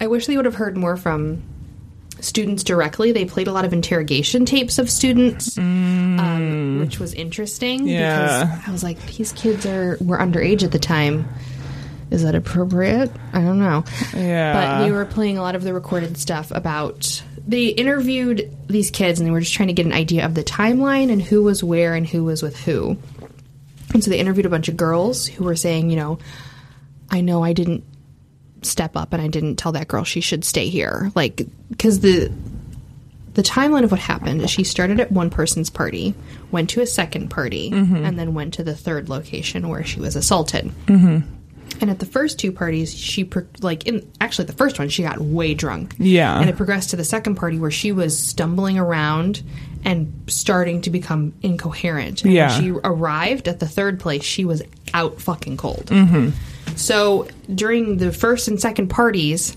I 0.00 0.06
wish 0.06 0.26
they 0.26 0.36
would 0.36 0.44
have 0.46 0.54
heard 0.56 0.76
more 0.76 0.96
from 0.96 1.42
students 2.20 2.64
directly. 2.64 3.12
They 3.12 3.24
played 3.24 3.46
a 3.48 3.52
lot 3.52 3.64
of 3.64 3.72
interrogation 3.72 4.44
tapes 4.44 4.78
of 4.78 4.90
students, 4.90 5.56
um, 5.58 6.78
which 6.80 6.98
was 6.98 7.14
interesting 7.14 7.86
Yeah. 7.86 8.44
because 8.44 8.68
I 8.68 8.72
was 8.72 8.82
like, 8.82 9.04
these 9.16 9.32
kids 9.32 9.66
are 9.66 9.96
were 10.00 10.18
underage 10.18 10.62
at 10.62 10.72
the 10.72 10.78
time. 10.78 11.28
Is 12.10 12.22
that 12.22 12.34
appropriate? 12.34 13.10
I 13.32 13.42
don't 13.42 13.58
know. 13.58 13.84
Yeah. 14.16 14.52
But 14.78 14.84
they 14.84 14.90
were 14.92 15.04
playing 15.04 15.36
a 15.38 15.42
lot 15.42 15.54
of 15.54 15.62
the 15.62 15.74
recorded 15.74 16.16
stuff 16.16 16.50
about. 16.50 17.22
They 17.46 17.66
interviewed 17.66 18.54
these 18.66 18.90
kids 18.90 19.20
and 19.20 19.26
they 19.26 19.30
were 19.30 19.40
just 19.40 19.54
trying 19.54 19.68
to 19.68 19.74
get 19.74 19.86
an 19.86 19.92
idea 19.92 20.24
of 20.26 20.34
the 20.34 20.44
timeline 20.44 21.10
and 21.12 21.20
who 21.22 21.42
was 21.42 21.62
where 21.64 21.94
and 21.94 22.06
who 22.06 22.24
was 22.24 22.42
with 22.42 22.58
who. 22.60 22.96
And 23.94 24.04
so 24.04 24.10
they 24.10 24.18
interviewed 24.18 24.44
a 24.46 24.50
bunch 24.50 24.68
of 24.68 24.76
girls 24.76 25.26
who 25.26 25.44
were 25.44 25.56
saying, 25.56 25.88
you 25.90 25.96
know, 25.96 26.18
I 27.10 27.22
know 27.22 27.42
I 27.42 27.54
didn't 27.54 27.84
step 28.62 28.96
up 28.96 29.12
and 29.12 29.22
I 29.22 29.28
didn't 29.28 29.56
tell 29.56 29.72
that 29.72 29.88
girl 29.88 30.04
she 30.04 30.20
should 30.20 30.44
stay 30.44 30.68
here. 30.68 31.10
Like, 31.14 31.42
because 31.70 32.00
the 32.00 32.32
the 33.34 33.42
timeline 33.42 33.84
of 33.84 33.92
what 33.92 34.00
happened 34.00 34.42
is 34.42 34.50
she 34.50 34.64
started 34.64 34.98
at 34.98 35.12
one 35.12 35.30
person's 35.30 35.70
party, 35.70 36.12
went 36.50 36.70
to 36.70 36.80
a 36.80 36.86
second 36.86 37.28
party, 37.28 37.70
and 37.70 38.18
then 38.18 38.34
went 38.34 38.54
to 38.54 38.64
the 38.64 38.74
third 38.74 39.08
location 39.08 39.68
where 39.68 39.84
she 39.84 40.00
was 40.00 40.16
assaulted. 40.16 40.72
And 41.80 41.90
at 41.90 42.00
the 42.00 42.06
first 42.06 42.40
two 42.40 42.50
parties, 42.50 42.92
she 42.96 43.22
pro- 43.24 43.46
like 43.60 43.86
in 43.86 44.10
actually 44.20 44.46
the 44.46 44.54
first 44.54 44.78
one 44.80 44.88
she 44.88 45.02
got 45.04 45.20
way 45.20 45.54
drunk. 45.54 45.94
Yeah. 45.98 46.40
and 46.40 46.50
it 46.50 46.56
progressed 46.56 46.90
to 46.90 46.96
the 46.96 47.04
second 47.04 47.36
party 47.36 47.58
where 47.60 47.70
she 47.70 47.92
was 47.92 48.18
stumbling 48.18 48.78
around 48.78 49.42
and 49.84 50.12
starting 50.26 50.80
to 50.82 50.90
become 50.90 51.34
incoherent. 51.42 52.24
And 52.24 52.32
Yeah. 52.32 52.50
when 52.50 52.60
she 52.62 52.70
arrived 52.82 53.46
at 53.46 53.60
the 53.60 53.68
third 53.68 54.00
place, 54.00 54.24
she 54.24 54.44
was 54.44 54.62
out 54.92 55.20
fucking 55.20 55.58
cold. 55.58 55.86
Mm-hmm. 55.86 56.30
So 56.76 57.28
during 57.52 57.96
the 57.96 58.12
first 58.12 58.48
and 58.48 58.60
second 58.60 58.88
parties, 58.88 59.56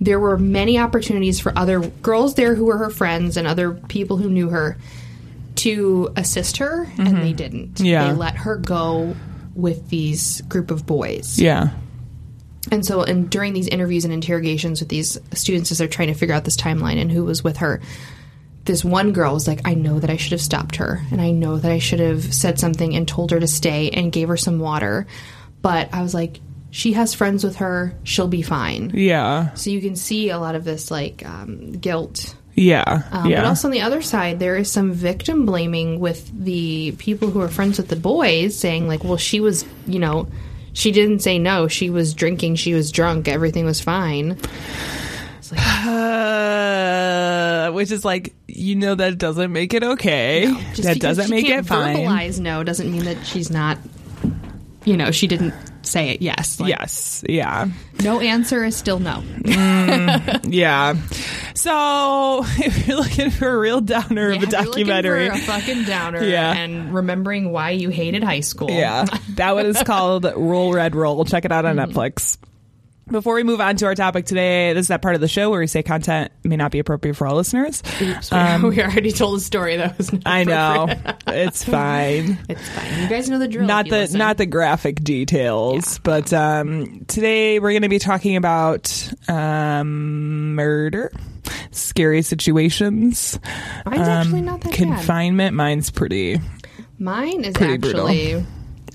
there 0.00 0.18
were 0.18 0.38
many 0.38 0.78
opportunities 0.78 1.40
for 1.40 1.56
other 1.56 1.80
girls 1.80 2.34
there 2.34 2.54
who 2.54 2.64
were 2.64 2.78
her 2.78 2.90
friends 2.90 3.36
and 3.36 3.46
other 3.46 3.72
people 3.72 4.16
who 4.16 4.30
knew 4.30 4.48
her 4.48 4.78
to 5.56 6.10
assist 6.16 6.56
her, 6.56 6.84
and 6.96 7.08
mm-hmm. 7.08 7.20
they 7.20 7.32
didn't. 7.32 7.80
Yeah. 7.80 8.08
They 8.08 8.14
let 8.14 8.36
her 8.36 8.56
go 8.56 9.14
with 9.54 9.90
these 9.90 10.40
group 10.42 10.70
of 10.70 10.86
boys. 10.86 11.38
Yeah. 11.38 11.70
And 12.70 12.84
so, 12.84 13.02
and 13.02 13.28
during 13.28 13.52
these 13.52 13.68
interviews 13.68 14.04
and 14.04 14.14
interrogations 14.14 14.80
with 14.80 14.88
these 14.88 15.18
students 15.34 15.70
as 15.70 15.78
they're 15.78 15.88
trying 15.88 16.08
to 16.08 16.14
figure 16.14 16.34
out 16.34 16.44
this 16.44 16.56
timeline 16.56 17.00
and 17.00 17.10
who 17.10 17.24
was 17.24 17.44
with 17.44 17.58
her, 17.58 17.80
this 18.64 18.84
one 18.84 19.12
girl 19.12 19.34
was 19.34 19.48
like, 19.48 19.60
I 19.64 19.74
know 19.74 19.98
that 19.98 20.10
I 20.10 20.16
should 20.16 20.32
have 20.32 20.40
stopped 20.40 20.76
her, 20.76 21.02
and 21.10 21.20
I 21.20 21.30
know 21.30 21.58
that 21.58 21.70
I 21.70 21.78
should 21.78 22.00
have 22.00 22.32
said 22.32 22.58
something 22.58 22.94
and 22.94 23.06
told 23.06 23.30
her 23.30 23.40
to 23.40 23.46
stay 23.46 23.90
and 23.90 24.12
gave 24.12 24.28
her 24.28 24.36
some 24.36 24.60
water. 24.60 25.06
But 25.62 25.92
I 25.92 26.02
was 26.02 26.14
like, 26.14 26.40
she 26.70 26.92
has 26.92 27.14
friends 27.14 27.42
with 27.44 27.56
her, 27.56 27.94
she'll 28.04 28.28
be 28.28 28.42
fine. 28.42 28.92
Yeah. 28.94 29.52
So 29.54 29.70
you 29.70 29.80
can 29.80 29.96
see 29.96 30.30
a 30.30 30.38
lot 30.38 30.54
of 30.54 30.64
this 30.64 30.90
like 30.90 31.26
um, 31.26 31.72
guilt. 31.72 32.36
Yeah. 32.54 33.02
Um, 33.10 33.28
yeah. 33.30 33.40
But 33.42 33.48
also 33.48 33.68
on 33.68 33.72
the 33.72 33.80
other 33.80 34.02
side, 34.02 34.38
there 34.38 34.56
is 34.56 34.70
some 34.70 34.92
victim 34.92 35.46
blaming 35.46 35.98
with 36.00 36.30
the 36.44 36.92
people 36.92 37.30
who 37.30 37.40
are 37.40 37.48
friends 37.48 37.78
with 37.78 37.88
the 37.88 37.96
boys, 37.96 38.56
saying 38.56 38.86
like, 38.86 39.02
"Well, 39.02 39.16
she 39.16 39.40
was, 39.40 39.64
you 39.86 39.98
know, 39.98 40.28
she 40.72 40.92
didn't 40.92 41.20
say 41.20 41.38
no. 41.38 41.68
She 41.68 41.90
was 41.90 42.12
drinking. 42.14 42.56
She 42.56 42.74
was 42.74 42.92
drunk. 42.92 43.28
Everything 43.28 43.64
was 43.64 43.80
fine." 43.80 44.36
It's 45.38 45.52
like, 45.52 45.60
Uh, 45.86 47.70
which 47.72 47.90
is 47.90 48.04
like 48.04 48.34
you 48.46 48.74
know 48.76 48.94
that 48.94 49.16
doesn't 49.18 49.52
make 49.52 49.72
it 49.74 49.82
okay. 49.82 50.52
just 50.74 50.82
that 50.82 51.00
doesn't 51.00 51.26
she 51.26 51.30
make 51.30 51.46
can't 51.46 51.64
it 51.64 51.68
fine. 51.68 51.96
Verbalize 51.96 52.40
no 52.40 52.62
doesn't 52.62 52.90
mean 52.90 53.04
that 53.04 53.24
she's 53.26 53.50
not. 53.50 53.78
You 54.84 54.96
know, 54.96 55.10
she 55.10 55.26
didn't 55.26 55.52
say 55.82 56.10
it. 56.10 56.22
Yes. 56.22 56.58
Like, 56.58 56.70
yes. 56.70 57.22
Yeah. 57.28 57.68
No 58.02 58.18
answer 58.20 58.64
is 58.64 58.76
still 58.76 58.98
no. 58.98 59.22
Yeah. 60.44 60.94
So 61.54 62.44
if 62.58 62.88
you're 62.88 62.96
looking 62.96 63.30
for 63.30 63.48
a 63.48 63.58
real 63.58 63.80
downer 63.80 64.30
of 64.30 64.32
a 64.32 64.34
Yeah, 64.36 64.40
you're 64.40 64.50
documentary, 64.50 65.28
for 65.28 65.34
a 65.36 65.38
fucking 65.38 65.84
downer. 65.84 66.22
Yeah. 66.24 66.52
And 66.52 66.94
remembering 66.94 67.52
why 67.52 67.70
you 67.70 67.90
hated 67.90 68.22
high 68.24 68.40
school. 68.40 68.70
yeah, 68.70 69.04
that 69.36 69.54
one 69.54 69.66
is 69.66 69.82
called 69.84 70.24
Roll 70.24 70.72
Red 70.72 70.94
Roll. 70.94 71.24
Check 71.24 71.44
it 71.44 71.52
out 71.52 71.64
on 71.66 71.76
Mm-hmm. 71.76 71.90
Netflix. 71.98 72.38
Before 73.10 73.34
we 73.34 73.42
move 73.42 73.60
on 73.60 73.74
to 73.76 73.86
our 73.86 73.94
topic 73.96 74.24
today, 74.24 74.72
this 74.72 74.82
is 74.82 74.88
that 74.88 75.02
part 75.02 75.16
of 75.16 75.20
the 75.20 75.26
show 75.28 75.50
where 75.50 75.58
we 75.60 75.66
say 75.66 75.82
content 75.82 76.30
may 76.44 76.56
not 76.56 76.70
be 76.70 76.78
appropriate 76.78 77.14
for 77.14 77.26
all 77.26 77.34
listeners. 77.36 77.82
Oops, 78.00 78.30
we- 78.30 78.68
we 78.70 78.82
already 78.82 79.10
told 79.10 79.38
a 79.38 79.40
story 79.40 79.76
that 79.78 79.98
was. 79.98 80.12
Not 80.12 80.22
Um, 80.26 80.32
I 80.32 80.44
know 80.44 80.86
it's 81.26 81.64
fine. 81.64 82.38
It's 82.48 82.68
fine. 82.68 83.02
You 83.02 83.08
guys 83.08 83.28
know 83.28 83.38
the 83.38 83.48
drill. 83.48 83.66
not 83.66 83.86
the 83.86 83.90
listen. 84.02 84.18
not 84.18 84.36
the 84.36 84.46
graphic 84.46 85.02
details, 85.02 85.98
but 85.98 86.32
um, 86.32 87.04
today 87.08 87.58
we're 87.58 87.72
going 87.72 87.82
to 87.82 87.88
be 87.88 87.98
talking 87.98 88.36
about 88.36 89.12
um, 89.28 90.54
murder, 90.54 91.10
scary 91.72 92.22
situations, 92.22 93.40
Mine's 93.86 93.98
um, 94.02 94.08
actually 94.08 94.40
not 94.42 94.60
that 94.60 94.70
bad. 94.70 94.76
confinement. 94.76 95.56
Mine's 95.56 95.90
pretty. 95.90 96.40
Mine 96.98 97.44
is 97.44 97.54
Pretty 97.54 97.78
brutal. 97.78 98.06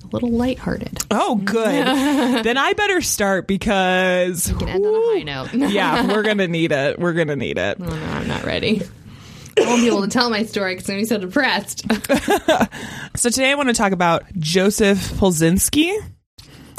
A 0.05 0.13
little 0.13 0.31
lighthearted. 0.31 0.99
Oh, 1.11 1.35
good. 1.35 1.85
then 2.45 2.57
I 2.57 2.73
better 2.73 3.01
start 3.01 3.47
because 3.47 4.49
You 4.49 4.55
can 4.55 4.69
end 4.69 4.85
on 4.85 4.93
a 4.93 4.97
high 4.97 5.23
note. 5.23 5.53
yeah, 5.53 6.05
we're 6.13 6.23
gonna 6.23 6.47
need 6.47 6.71
it. 6.71 6.99
We're 6.99 7.13
gonna 7.13 7.35
need 7.35 7.57
it. 7.57 7.77
Oh, 7.79 7.85
no, 7.85 8.05
I'm 8.05 8.27
not 8.27 8.43
ready. 8.43 8.81
I 9.57 9.61
won't 9.65 9.81
be 9.81 9.87
able 9.87 10.01
to 10.01 10.07
tell 10.09 10.29
my 10.29 10.43
story 10.43 10.75
because 10.75 10.89
I'm 10.89 10.95
gonna 10.95 11.01
be 11.03 11.07
so 11.07 11.17
depressed. 11.17 11.85
So 13.17 13.29
today 13.29 13.49
I 13.51 13.55
want 13.55 13.69
to 13.69 13.73
talk 13.73 13.93
about 13.93 14.25
Joseph 14.37 14.97
Palczynski. 15.13 15.97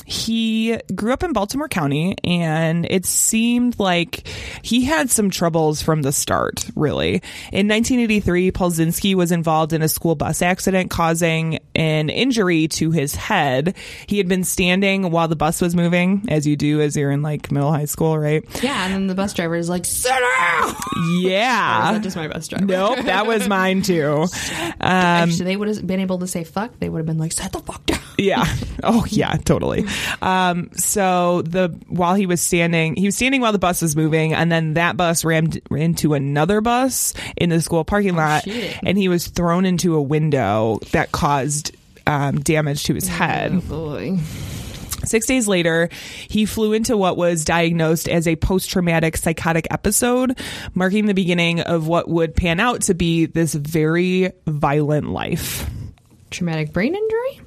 He 0.08 0.78
grew 0.94 1.12
up 1.12 1.25
in 1.25 1.32
Baltimore 1.32 1.68
County 1.68 2.14
and 2.22 2.86
it 2.88 3.04
seemed 3.06 3.78
like 3.80 4.26
he 4.62 4.84
had 4.84 5.10
some 5.10 5.30
troubles 5.30 5.82
from 5.82 6.02
the 6.02 6.12
start, 6.12 6.64
really. 6.76 7.14
In 7.52 7.66
1983, 7.66 8.52
Palczynski 8.52 9.14
was 9.16 9.32
involved 9.32 9.72
in 9.72 9.82
a 9.82 9.88
school 9.88 10.14
bus 10.14 10.42
accident 10.42 10.90
causing 10.90 11.58
an 11.75 12.08
injury 12.08 12.68
to 12.68 12.92
his 12.92 13.16
head. 13.16 13.75
He 14.06 14.18
had 14.18 14.28
been 14.28 14.44
standing 14.44 15.10
while 15.10 15.26
the 15.26 15.34
bus 15.34 15.60
was 15.60 15.75
moving, 15.75 16.26
as 16.28 16.46
you 16.46 16.56
do 16.56 16.80
as 16.80 16.96
you're 16.96 17.10
in 17.10 17.22
like 17.22 17.50
middle 17.50 17.72
high 17.72 17.86
school, 17.86 18.16
right? 18.16 18.44
yeah, 18.62 18.84
and 18.84 18.94
then 18.94 19.06
the 19.08 19.14
bus 19.16 19.34
driver 19.34 19.56
is 19.56 19.68
like, 19.68 19.84
"Sit 19.84 20.10
down." 20.10 20.75
Yeah. 21.20 21.92
that 21.92 22.02
just 22.02 22.16
my 22.16 22.28
bus 22.28 22.46
driver? 22.48 22.64
Nope, 22.64 22.98
that 23.06 23.26
was 23.26 23.48
mine 23.48 23.82
too. 23.82 24.26
Um, 24.80 25.30
If 25.30 25.38
they 25.38 25.56
would 25.56 25.68
have 25.68 25.86
been 25.86 26.00
able 26.00 26.18
to 26.18 26.26
say 26.26 26.44
"fuck," 26.44 26.78
they 26.78 26.88
would 26.88 26.98
have 26.98 27.06
been 27.06 27.18
like, 27.18 27.32
"Set 27.32 27.52
the 27.52 27.58
fuck 27.60 27.84
down." 27.86 27.98
Yeah. 28.18 28.44
Oh, 28.82 29.04
yeah, 29.08 29.36
totally. 29.38 29.84
Um, 30.23 30.71
so 30.75 31.43
the 31.43 31.69
while 31.88 32.15
he 32.15 32.26
was 32.26 32.41
standing, 32.41 32.97
he 32.97 33.07
was 33.07 33.17
standing 33.17 33.41
while 33.41 33.53
the 33.53 33.59
bus 33.59 33.83
was 33.83 33.97
moving, 33.97 34.35
and 34.35 34.50
then 34.50 34.75
that 34.75 34.97
bus 34.97 35.25
rammed 35.25 35.61
into 35.71 36.15
another 36.15 36.61
bus 36.61 37.15
in 37.37 37.50
the 37.50 37.61
school 37.61 37.85
parking 37.85 38.17
lot, 38.17 38.45
shit. 38.45 38.79
and 38.85 38.97
he 38.99 39.09
was 39.09 39.29
thrown 39.29 39.65
into 39.65 39.95
a 39.95 40.03
window 40.03 40.79
that 40.93 41.12
caused 41.12 41.75
um, 42.07 42.41
damage 42.41 42.85
to 42.85 42.95
his 42.95 43.09
head. 43.09 43.53
Oh 43.53 43.61
boy. 43.61 44.19
Six 45.05 45.26
days 45.26 45.47
later, 45.47 45.88
he 46.29 46.47
flew 46.47 46.73
into 46.73 46.97
what 46.97 47.17
was 47.17 47.45
diagnosed 47.45 48.09
as 48.09 48.26
a 48.26 48.35
post 48.35 48.71
traumatic 48.71 49.17
psychotic 49.17 49.69
episode, 49.71 50.37
marking 50.75 51.07
the 51.07 51.15
beginning 51.15 51.61
of 51.61 51.87
what 51.87 52.09
would 52.09 52.35
pan 52.35 52.59
out 52.59 52.83
to 52.83 52.95
be 52.95 53.26
this 53.26 53.55
very 53.55 54.33
violent 54.49 55.11
life. 55.11 55.69
traumatic 56.31 56.73
brain 56.73 56.95
injury, 56.97 57.46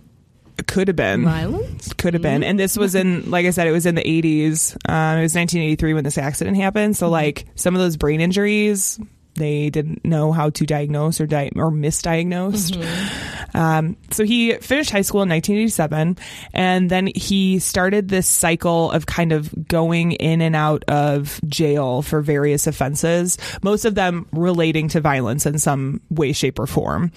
Could 0.68 0.88
have 0.88 0.96
been. 0.98 1.24
violence. 1.24 1.94
Could 1.94 2.14
have 2.14 2.24
been. 2.24 2.44
And 2.44 2.60
this 2.60 2.78
was 2.78 2.96
in, 2.96 3.30
like 3.32 3.46
I 3.46 3.52
said, 3.52 3.68
it 3.68 3.72
was 3.72 3.86
in 3.86 3.96
the 3.96 4.02
80s. 4.04 4.74
Um, 4.88 5.20
it 5.20 5.24
was 5.24 5.36
1983 5.36 5.94
when 5.94 6.04
this 6.04 6.18
accident 6.18 6.58
happened. 6.58 6.98
So, 6.98 7.10
like, 7.10 7.46
some 7.56 7.76
of 7.76 7.82
those 7.82 7.98
brain 7.98 8.22
injuries, 8.22 9.00
they 9.36 9.70
didn't 9.70 10.04
know 10.04 10.32
how 10.32 10.50
to 10.52 10.66
diagnose 10.66 11.22
or 11.22 11.26
di- 11.28 11.52
or 11.56 11.72
misdiagnosed. 11.72 12.76
Um, 13.56 13.98
so 14.12 14.26
he 14.26 14.54
finished 14.56 14.92
high 14.92 15.02
school 15.02 15.24
in 15.24 15.30
1987, 15.30 16.18
and 16.54 16.90
then 16.90 17.08
he 17.16 17.58
started 17.60 18.08
this 18.08 18.28
cycle 18.28 18.92
of 18.92 19.08
kind 19.08 19.32
of 19.32 19.68
going 19.68 20.12
in 20.14 20.42
and 20.42 20.56
out 20.56 20.84
of 20.88 21.40
jail 21.48 22.02
for 22.02 22.22
various 22.22 22.68
offenses, 22.68 23.38
most 23.64 23.86
of 23.86 23.96
them 23.96 24.28
relating 24.32 24.88
to 24.90 25.02
violence 25.02 25.46
in 25.48 25.58
some 25.58 26.02
way, 26.10 26.32
shape, 26.32 26.60
or 26.60 26.68
form. 26.68 27.12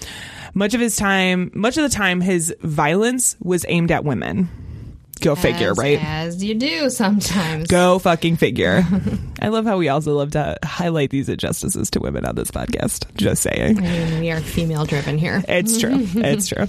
Much 0.55 0.73
of 0.73 0.81
his 0.81 0.95
time, 0.95 1.51
much 1.53 1.77
of 1.77 1.83
the 1.83 1.95
time, 1.95 2.19
his 2.19 2.55
violence 2.61 3.35
was 3.41 3.65
aimed 3.67 3.91
at 3.91 4.03
women. 4.03 4.49
Go 5.23 5.35
figure, 5.35 5.73
right? 5.73 5.99
As 6.03 6.43
you 6.43 6.53
do 6.53 6.89
sometimes. 6.89 7.67
Go 7.67 7.97
fucking 7.99 8.35
figure. 8.35 8.83
I 9.41 9.47
love 9.47 9.65
how 9.65 9.77
we 9.77 9.87
also 9.87 10.13
love 10.15 10.31
to 10.31 10.57
highlight 10.63 11.11
these 11.11 11.29
injustices 11.29 11.89
to 11.91 11.99
women 12.01 12.25
on 12.25 12.35
this 12.35 12.51
podcast. 12.51 13.05
Just 13.15 13.41
saying. 13.41 13.77
I 13.77 13.81
mean, 13.81 14.19
we 14.19 14.31
are 14.31 14.41
female 14.41 14.85
driven 14.85 15.17
here. 15.17 15.41
It's 15.47 15.79
true. 15.79 16.07
It's 16.15 16.47
true. 16.47 16.67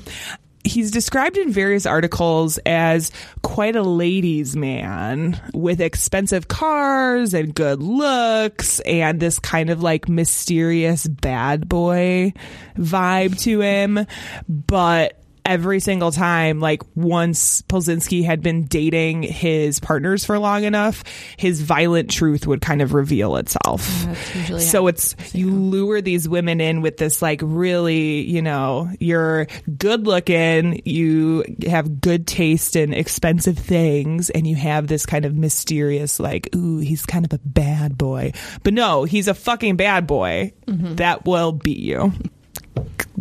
He's 0.62 0.90
described 0.90 1.36
in 1.36 1.52
various 1.52 1.84
articles 1.84 2.58
as 2.58 3.10
quite 3.42 3.76
a 3.76 3.82
ladies' 3.82 4.56
man 4.56 5.38
with 5.52 5.80
expensive 5.80 6.48
cars 6.48 7.34
and 7.34 7.54
good 7.54 7.82
looks 7.82 8.80
and 8.80 9.20
this 9.20 9.38
kind 9.38 9.68
of 9.68 9.82
like 9.82 10.08
mysterious 10.08 11.06
bad 11.06 11.68
boy 11.68 12.32
vibe 12.76 13.38
to 13.42 13.60
him. 13.60 14.06
But 14.48 15.20
every 15.44 15.80
single 15.80 16.10
time, 16.10 16.60
like 16.60 16.82
once 16.94 17.62
Palczynski 17.62 18.24
had 18.24 18.42
been 18.42 18.64
dating 18.64 19.22
his 19.22 19.80
partners 19.80 20.24
for 20.24 20.38
long 20.38 20.64
enough, 20.64 21.04
his 21.36 21.60
violent 21.60 22.10
truth 22.10 22.46
would 22.46 22.60
kind 22.60 22.80
of 22.80 22.94
reveal 22.94 23.36
itself. 23.36 24.06
Usually 24.34 24.60
So 24.60 24.86
it's 24.86 25.14
you 25.34 25.50
lure 25.50 26.00
these 26.00 26.28
women 26.28 26.60
in 26.60 26.80
with 26.80 26.96
this 26.96 27.20
like 27.20 27.40
really, 27.42 28.22
you 28.22 28.42
know, 28.42 28.90
you're 29.00 29.46
good 29.76 30.06
looking, 30.06 30.80
you 30.84 31.44
have 31.66 32.00
good 32.00 32.26
taste 32.26 32.76
in 32.76 32.92
expensive 32.92 33.58
things, 33.58 34.30
and 34.30 34.46
you 34.46 34.56
have 34.56 34.86
this 34.86 35.06
kind 35.06 35.24
of 35.24 35.34
mysterious 35.34 36.18
like, 36.18 36.48
ooh, 36.54 36.78
he's 36.78 37.04
kind 37.04 37.24
of 37.24 37.32
a 37.32 37.40
bad 37.44 37.98
boy. 37.98 38.32
But 38.62 38.74
no, 38.74 39.04
he's 39.04 39.28
a 39.28 39.34
fucking 39.34 39.76
bad 39.76 40.06
boy 40.06 40.52
that 40.66 41.24
will 41.26 41.52
beat 41.52 41.78
you. 41.78 42.12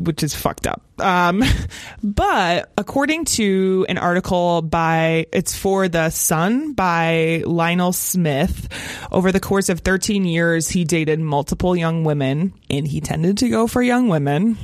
Which 0.03 0.23
is 0.23 0.35
fucked 0.35 0.67
up. 0.67 0.81
Um, 0.99 1.43
but 2.03 2.71
according 2.77 3.25
to 3.25 3.85
an 3.89 3.97
article 3.97 4.61
by, 4.61 5.27
it's 5.31 5.57
for 5.57 5.87
The 5.87 6.09
Sun 6.09 6.73
by 6.73 7.43
Lionel 7.45 7.93
Smith, 7.93 8.67
over 9.11 9.31
the 9.31 9.39
course 9.39 9.69
of 9.69 9.79
13 9.79 10.25
years, 10.25 10.69
he 10.69 10.83
dated 10.83 11.19
multiple 11.19 11.75
young 11.75 12.03
women 12.03 12.53
and 12.69 12.87
he 12.87 13.01
tended 13.01 13.39
to 13.39 13.49
go 13.49 13.67
for 13.67 13.81
young 13.81 14.09
women, 14.09 14.57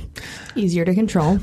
easier 0.54 0.84
to 0.84 0.94
control. 0.94 1.38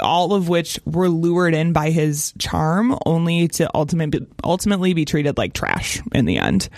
all 0.00 0.34
of 0.34 0.48
which 0.48 0.78
were 0.84 1.08
lured 1.08 1.54
in 1.54 1.72
by 1.72 1.90
his 1.90 2.32
charm 2.38 2.96
only 3.04 3.48
to 3.48 3.68
ultimate, 3.74 4.28
ultimately 4.44 4.94
be 4.94 5.04
treated 5.04 5.36
like 5.36 5.52
trash 5.52 6.00
in 6.12 6.24
the 6.24 6.38
end. 6.38 6.68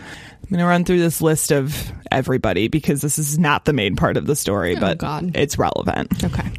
I'm 0.50 0.56
going 0.56 0.64
to 0.64 0.68
run 0.68 0.84
through 0.84 0.98
this 0.98 1.22
list 1.22 1.52
of 1.52 1.92
everybody 2.10 2.66
because 2.66 3.00
this 3.02 3.20
is 3.20 3.38
not 3.38 3.66
the 3.66 3.72
main 3.72 3.94
part 3.94 4.16
of 4.16 4.26
the 4.26 4.34
story, 4.34 4.76
oh, 4.76 4.80
but 4.80 4.98
God. 4.98 5.36
it's 5.36 5.56
relevant. 5.58 6.24
Okay. 6.24 6.50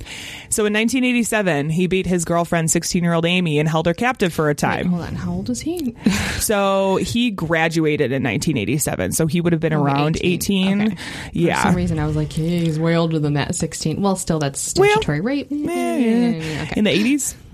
So 0.51 0.65
in 0.65 0.73
1987, 0.73 1.69
he 1.69 1.87
beat 1.87 2.05
his 2.05 2.25
girlfriend, 2.25 2.69
16 2.69 3.03
year 3.03 3.13
old 3.13 3.25
Amy, 3.25 3.57
and 3.59 3.67
held 3.69 3.85
her 3.85 3.93
captive 3.93 4.33
for 4.33 4.49
a 4.49 4.55
time. 4.55 4.87
Hold 4.87 5.01
on. 5.03 5.15
How 5.15 5.31
old 5.31 5.49
is 5.49 5.61
he? 5.61 5.95
So 6.41 6.95
he 6.95 7.29
graduated 7.29 8.11
in 8.11 8.23
1987. 8.23 9.11
So 9.11 9.27
he 9.27 9.41
would 9.41 9.53
have 9.53 9.59
been 9.59 9.73
oh, 9.73 9.83
around 9.83 10.17
18. 10.21 10.81
Okay. 10.81 10.95
For 10.95 10.97
Yeah. 11.33 11.63
some 11.63 11.75
reason, 11.75 11.99
I 11.99 12.07
was 12.07 12.15
like, 12.15 12.33
hey, 12.33 12.59
he's 12.61 12.79
way 12.79 12.97
older 12.97 13.19
than 13.19 13.33
that. 13.33 13.53
16. 13.53 14.01
Well, 14.01 14.15
still, 14.15 14.39
that's 14.39 14.59
statutory 14.59 15.21
rape. 15.21 15.51
Eh, 15.51 15.55
yeah, 15.55 15.95
yeah. 15.97 16.63
Okay. 16.63 16.73
In 16.77 16.83
the 16.85 16.89
80s. 16.89 17.35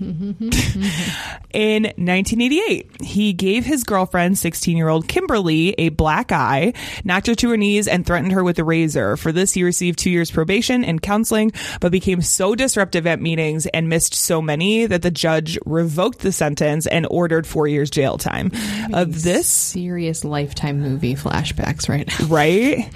in 1.52 1.82
1988, 1.82 3.02
he 3.02 3.34
gave 3.34 3.66
his 3.66 3.84
girlfriend, 3.84 4.38
16 4.38 4.74
year 4.76 4.88
old 4.88 5.06
Kimberly, 5.06 5.74
a 5.76 5.90
black 5.90 6.32
eye, 6.32 6.72
knocked 7.04 7.26
her 7.26 7.34
to 7.34 7.50
her 7.50 7.56
knees, 7.58 7.86
and 7.86 8.06
threatened 8.06 8.32
her 8.32 8.42
with 8.42 8.58
a 8.58 8.64
razor. 8.64 9.18
For 9.18 9.30
this, 9.30 9.52
he 9.52 9.62
received 9.64 9.98
two 9.98 10.10
years 10.10 10.30
probation 10.30 10.82
and 10.82 11.02
counseling, 11.02 11.52
but 11.80 11.92
became 11.92 12.22
so 12.22 12.54
disruptive 12.54 12.87
at 12.96 13.20
meetings 13.20 13.66
and 13.66 13.88
missed 13.88 14.14
so 14.14 14.40
many 14.42 14.86
that 14.86 15.02
the 15.02 15.10
judge 15.10 15.58
revoked 15.66 16.20
the 16.20 16.32
sentence 16.32 16.86
and 16.86 17.06
ordered 17.10 17.46
four 17.46 17.66
years 17.66 17.90
jail 17.90 18.18
time. 18.18 18.50
Of 18.92 19.22
this, 19.22 19.48
Serious 19.48 20.24
lifetime 20.24 20.80
movie 20.80 21.14
flashbacks 21.14 21.88
right 21.88 22.06
now. 22.06 22.26
right? 22.28 22.90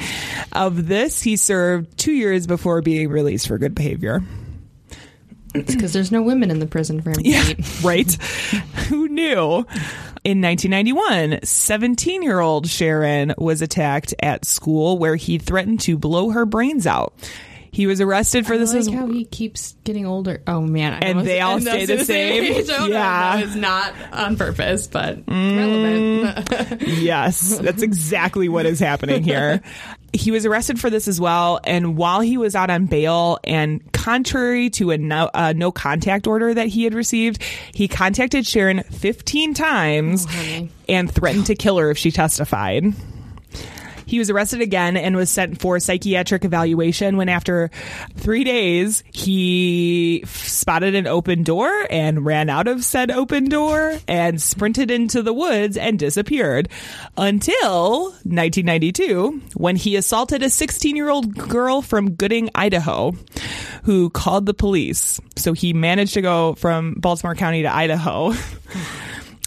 Of 0.53 0.89
this, 0.89 1.23
he 1.23 1.37
served 1.37 1.97
two 1.99 2.13
years 2.13 2.47
before 2.47 2.83
being 2.83 3.09
released 3.09 3.49
for 3.49 3.59
good 3.59 3.75
behavior. 3.75 4.23
It's 5.55 5.75
because 5.75 5.93
there's 5.93 6.11
no 6.11 6.23
women 6.23 6.51
in 6.51 6.61
the 6.61 6.67
prison 6.67 7.03
for 7.03 7.11
him 7.11 7.17
Yeah, 7.21 7.45
right? 7.83 8.11
Who 8.89 9.09
knew? 9.09 9.67
In 10.25 10.41
1991, 10.41 11.41
17 11.43 12.23
year 12.23 12.39
old 12.39 12.69
Sharon 12.69 13.35
was 13.37 13.61
attacked 13.61 14.15
at 14.23 14.45
school 14.45 14.97
where 14.99 15.17
he 15.17 15.39
threatened 15.39 15.81
to 15.81 15.99
blow 15.99 16.31
her 16.31 16.47
brains 16.47 16.87
out. 16.87 17.13
He 17.75 17.87
was 17.87 18.03
arrested 18.03 18.47
for 18.47 18.53
I 18.53 18.59
this 18.59 18.73
like 18.73 18.81
as 18.81 18.89
how 18.89 19.07
he 19.07 19.25
keeps 19.25 19.77
getting 19.85 20.05
older. 20.05 20.43
Oh 20.47 20.61
man! 20.61 20.93
I 20.93 20.97
And 20.99 21.09
almost- 21.19 21.25
they 21.25 21.41
all 21.41 21.55
and 21.55 21.63
stay 21.63 21.87
the 21.87 22.05
same. 22.05 22.45
age. 22.55 22.67
Oh, 22.71 22.87
Yeah. 22.87 23.37
no, 23.39 23.47
it's 23.47 23.55
not 23.57 23.95
on 24.13 24.37
purpose, 24.37 24.87
but 24.89 25.25
mm. 25.25 25.57
relevant. 25.57 26.83
Yes, 27.03 27.59
that's 27.59 27.83
exactly 27.83 28.51
what 28.51 28.67
is 28.67 28.79
happening 28.79 29.23
here. 29.23 29.63
He 30.13 30.31
was 30.31 30.45
arrested 30.45 30.79
for 30.79 30.91
this 30.91 31.09
as 31.09 31.19
well. 31.19 31.61
And 31.65 31.97
while 31.97 32.21
he 32.21 32.37
was 32.37 32.55
out 32.55 32.69
on 32.69 32.85
bail, 32.85 33.39
and 33.43 33.91
contrary 33.93 34.69
to 34.71 34.91
a 34.91 34.99
no, 34.99 35.31
a 35.33 35.55
no 35.55 35.73
contact 35.73 36.27
order 36.27 36.53
that 36.53 36.67
he 36.69 36.85
had 36.85 36.93
received, 36.93 37.43
he 37.73 37.89
contacted 37.89 38.47
Sharon 38.47 38.83
15 38.83 39.55
times 39.55 40.27
oh, 40.29 40.69
and 40.91 41.11
threatened 41.11 41.47
to 41.47 41.55
kill 41.55 41.79
her 41.79 41.91
if 41.91 41.97
she 41.97 42.11
testified. 42.11 42.85
He 44.13 44.19
was 44.19 44.29
arrested 44.29 44.61
again 44.61 44.99
and 44.99 45.17
was 45.17 45.31
sent 45.31 45.59
for 45.59 45.81
psychiatric 45.81 46.45
evaluation 46.45 47.17
when 47.17 47.31
after 47.31 47.71
three 48.15 48.45
days 48.45 49.03
he 49.11 50.23
spotted 50.27 50.95
an 50.95 51.07
open 51.07 51.45
door 51.45 51.87
and 51.89 52.27
ran 52.27 52.51
out 52.51 52.69
of 52.69 52.85
said 52.85 53.11
open 53.11 53.47
door 53.47 53.99
and 54.07 54.39
sprinted 54.39 54.91
into 54.91 55.23
the 55.23 55.33
woods 55.33 55.79
and 55.79 55.99
disappeared 55.99 56.69
until 57.17 58.11
1992 58.25 59.41
when 59.55 59.77
he 59.77 59.97
assaulted 59.97 60.43
a 60.43 60.51
16 60.51 60.95
year 60.95 61.09
old 61.09 61.35
girl 61.35 61.81
from 61.81 62.11
Gooding, 62.11 62.51
Idaho 62.55 63.15
who 63.85 64.11
called 64.11 64.45
the 64.45 64.53
police. 64.53 65.23
So 65.37 65.55
he 65.55 65.73
managed 65.73 66.13
to 66.13 66.21
go 66.21 66.55
from 66.57 66.97
Baltimore 66.99 67.35
County 67.35 67.63
to 67.63 67.75
Idaho. 67.75 68.35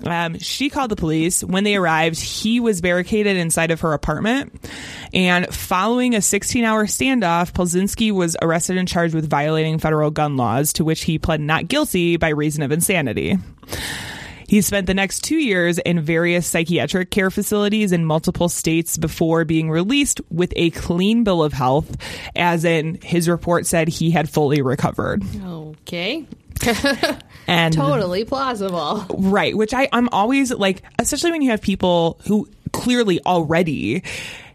Um, 0.03 0.37
she 0.39 0.69
called 0.69 0.91
the 0.91 0.95
police. 0.95 1.43
When 1.43 1.63
they 1.63 1.75
arrived, 1.75 2.19
he 2.19 2.59
was 2.59 2.81
barricaded 2.81 3.37
inside 3.37 3.71
of 3.71 3.81
her 3.81 3.93
apartment. 3.93 4.69
And 5.13 5.47
following 5.53 6.15
a 6.15 6.21
16 6.21 6.63
hour 6.65 6.85
standoff, 6.85 7.53
Palczynski 7.53 8.11
was 8.11 8.35
arrested 8.41 8.77
and 8.77 8.87
charged 8.87 9.15
with 9.15 9.29
violating 9.29 9.79
federal 9.79 10.11
gun 10.11 10.35
laws, 10.35 10.73
to 10.73 10.83
which 10.83 11.03
he 11.03 11.17
pled 11.17 11.39
not 11.39 11.67
guilty 11.67 12.17
by 12.17 12.29
reason 12.29 12.61
of 12.63 12.71
insanity. 12.71 13.37
He 14.47 14.61
spent 14.61 14.85
the 14.85 14.93
next 14.93 15.23
two 15.23 15.37
years 15.37 15.79
in 15.79 16.01
various 16.01 16.45
psychiatric 16.45 17.09
care 17.09 17.31
facilities 17.31 17.91
in 17.91 18.05
multiple 18.05 18.47
states 18.49 18.97
before 18.97 19.43
being 19.43 19.71
released 19.71 20.21
with 20.29 20.53
a 20.55 20.69
clean 20.71 21.23
bill 21.23 21.43
of 21.43 21.51
health, 21.51 21.95
as 22.35 22.63
in 22.63 22.99
his 23.01 23.27
report 23.27 23.65
said 23.65 23.87
he 23.87 24.11
had 24.11 24.29
fully 24.29 24.61
recovered. 24.61 25.23
okay, 25.43 26.27
And 27.47 27.73
totally 27.73 28.25
plausible. 28.25 29.05
Right, 29.09 29.55
which 29.55 29.73
I 29.73 29.87
I'm 29.91 30.09
always 30.09 30.51
like 30.51 30.81
especially 30.97 31.31
when 31.31 31.41
you 31.43 31.51
have 31.51 31.61
people 31.61 32.19
who 32.25 32.49
clearly 32.71 33.23
already 33.23 34.03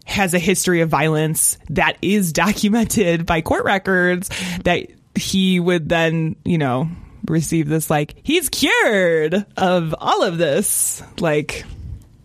has 0.05 0.33
a 0.33 0.39
history 0.39 0.81
of 0.81 0.89
violence 0.89 1.57
that 1.69 1.97
is 2.01 2.33
documented 2.33 3.25
by 3.25 3.41
court 3.41 3.63
records 3.63 4.29
that 4.63 4.87
he 5.15 5.59
would 5.59 5.87
then, 5.89 6.35
you 6.43 6.57
know, 6.57 6.89
receive 7.27 7.69
this 7.69 7.89
like 7.89 8.15
he's 8.23 8.49
cured 8.49 9.45
of 9.55 9.95
all 9.99 10.23
of 10.23 10.37
this 10.37 11.01
like 11.19 11.63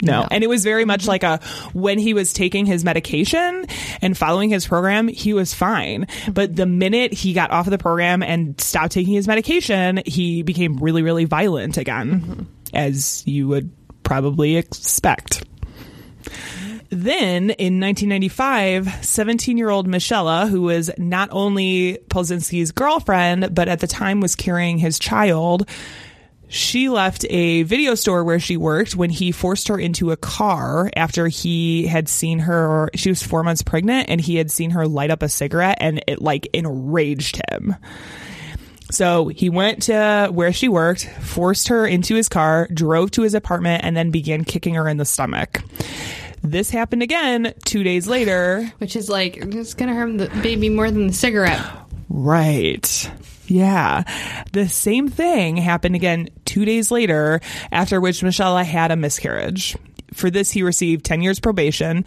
no. 0.02 0.22
No. 0.22 0.28
And 0.30 0.44
it 0.44 0.48
was 0.48 0.62
very 0.64 0.84
much 0.84 1.06
like 1.06 1.22
a 1.22 1.40
when 1.72 1.98
he 1.98 2.14
was 2.14 2.32
taking 2.32 2.66
his 2.66 2.84
medication 2.84 3.66
and 4.02 4.16
following 4.16 4.50
his 4.50 4.66
program, 4.66 5.08
he 5.08 5.32
was 5.32 5.54
fine. 5.54 6.06
But 6.30 6.54
the 6.54 6.66
minute 6.66 7.12
he 7.12 7.32
got 7.32 7.50
off 7.50 7.66
of 7.66 7.70
the 7.70 7.78
program 7.78 8.22
and 8.22 8.60
stopped 8.60 8.92
taking 8.92 9.14
his 9.14 9.26
medication, 9.26 10.00
he 10.04 10.42
became 10.42 10.76
really, 10.76 11.02
really 11.02 11.24
violent 11.24 11.76
again, 11.76 12.20
mm-hmm. 12.20 12.42
as 12.74 13.26
you 13.26 13.48
would 13.48 13.70
probably 14.02 14.56
expect. 14.56 15.44
Then 16.88 17.50
in 17.50 17.80
1995, 17.80 19.04
17 19.04 19.58
year 19.58 19.70
old 19.70 19.88
Michelle, 19.88 20.46
who 20.46 20.62
was 20.62 20.90
not 20.98 21.28
only 21.32 21.98
Palczynski's 22.08 22.70
girlfriend, 22.70 23.54
but 23.54 23.68
at 23.68 23.80
the 23.80 23.86
time 23.86 24.20
was 24.20 24.36
carrying 24.36 24.78
his 24.78 24.98
child, 24.98 25.68
she 26.48 26.88
left 26.88 27.24
a 27.28 27.62
video 27.64 27.94
store 27.94 28.22
where 28.24 28.38
she 28.38 28.56
worked 28.56 28.94
when 28.94 29.10
he 29.10 29.32
forced 29.32 29.68
her 29.68 29.78
into 29.78 30.10
a 30.12 30.16
car 30.16 30.90
after 30.96 31.28
he 31.28 31.86
had 31.86 32.08
seen 32.08 32.40
her. 32.40 32.88
She 32.94 33.08
was 33.08 33.22
four 33.22 33.42
months 33.42 33.62
pregnant 33.62 34.08
and 34.08 34.20
he 34.20 34.36
had 34.36 34.50
seen 34.50 34.70
her 34.70 34.86
light 34.86 35.10
up 35.10 35.22
a 35.22 35.28
cigarette 35.28 35.78
and 35.80 36.02
it 36.06 36.22
like 36.22 36.48
enraged 36.52 37.40
him. 37.50 37.74
So 38.90 39.28
he 39.28 39.50
went 39.50 39.82
to 39.84 40.28
where 40.32 40.52
she 40.52 40.68
worked, 40.68 41.08
forced 41.20 41.68
her 41.68 41.86
into 41.86 42.14
his 42.14 42.28
car, 42.28 42.68
drove 42.72 43.10
to 43.12 43.22
his 43.22 43.34
apartment, 43.34 43.84
and 43.84 43.96
then 43.96 44.12
began 44.12 44.44
kicking 44.44 44.74
her 44.74 44.88
in 44.88 44.96
the 44.96 45.04
stomach. 45.04 45.62
This 46.42 46.70
happened 46.70 47.02
again 47.02 47.52
two 47.64 47.82
days 47.82 48.06
later. 48.06 48.72
Which 48.78 48.94
is 48.94 49.08
like, 49.08 49.38
it's 49.38 49.74
going 49.74 49.88
to 49.88 49.94
harm 49.94 50.18
the 50.18 50.28
baby 50.40 50.68
more 50.68 50.88
than 50.88 51.08
the 51.08 51.12
cigarette. 51.12 51.60
Right. 52.08 53.10
Yeah. 53.48 54.02
The 54.52 54.68
same 54.68 55.08
thing 55.08 55.56
happened 55.56 55.94
again 55.94 56.28
two 56.44 56.64
days 56.64 56.90
later, 56.90 57.40
after 57.70 58.00
which 58.00 58.22
Michelle 58.22 58.56
had 58.58 58.90
a 58.90 58.96
miscarriage. 58.96 59.76
For 60.14 60.30
this, 60.30 60.50
he 60.50 60.62
received 60.62 61.04
10 61.04 61.20
years 61.20 61.40
probation, 61.40 62.04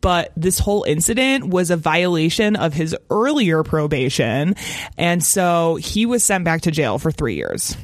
but 0.00 0.32
this 0.36 0.58
whole 0.58 0.84
incident 0.84 1.44
was 1.44 1.70
a 1.70 1.76
violation 1.76 2.56
of 2.56 2.72
his 2.72 2.96
earlier 3.10 3.62
probation. 3.62 4.54
And 4.96 5.22
so 5.22 5.76
he 5.76 6.06
was 6.06 6.24
sent 6.24 6.44
back 6.44 6.62
to 6.62 6.70
jail 6.70 6.98
for 6.98 7.10
three 7.10 7.34
years. 7.34 7.76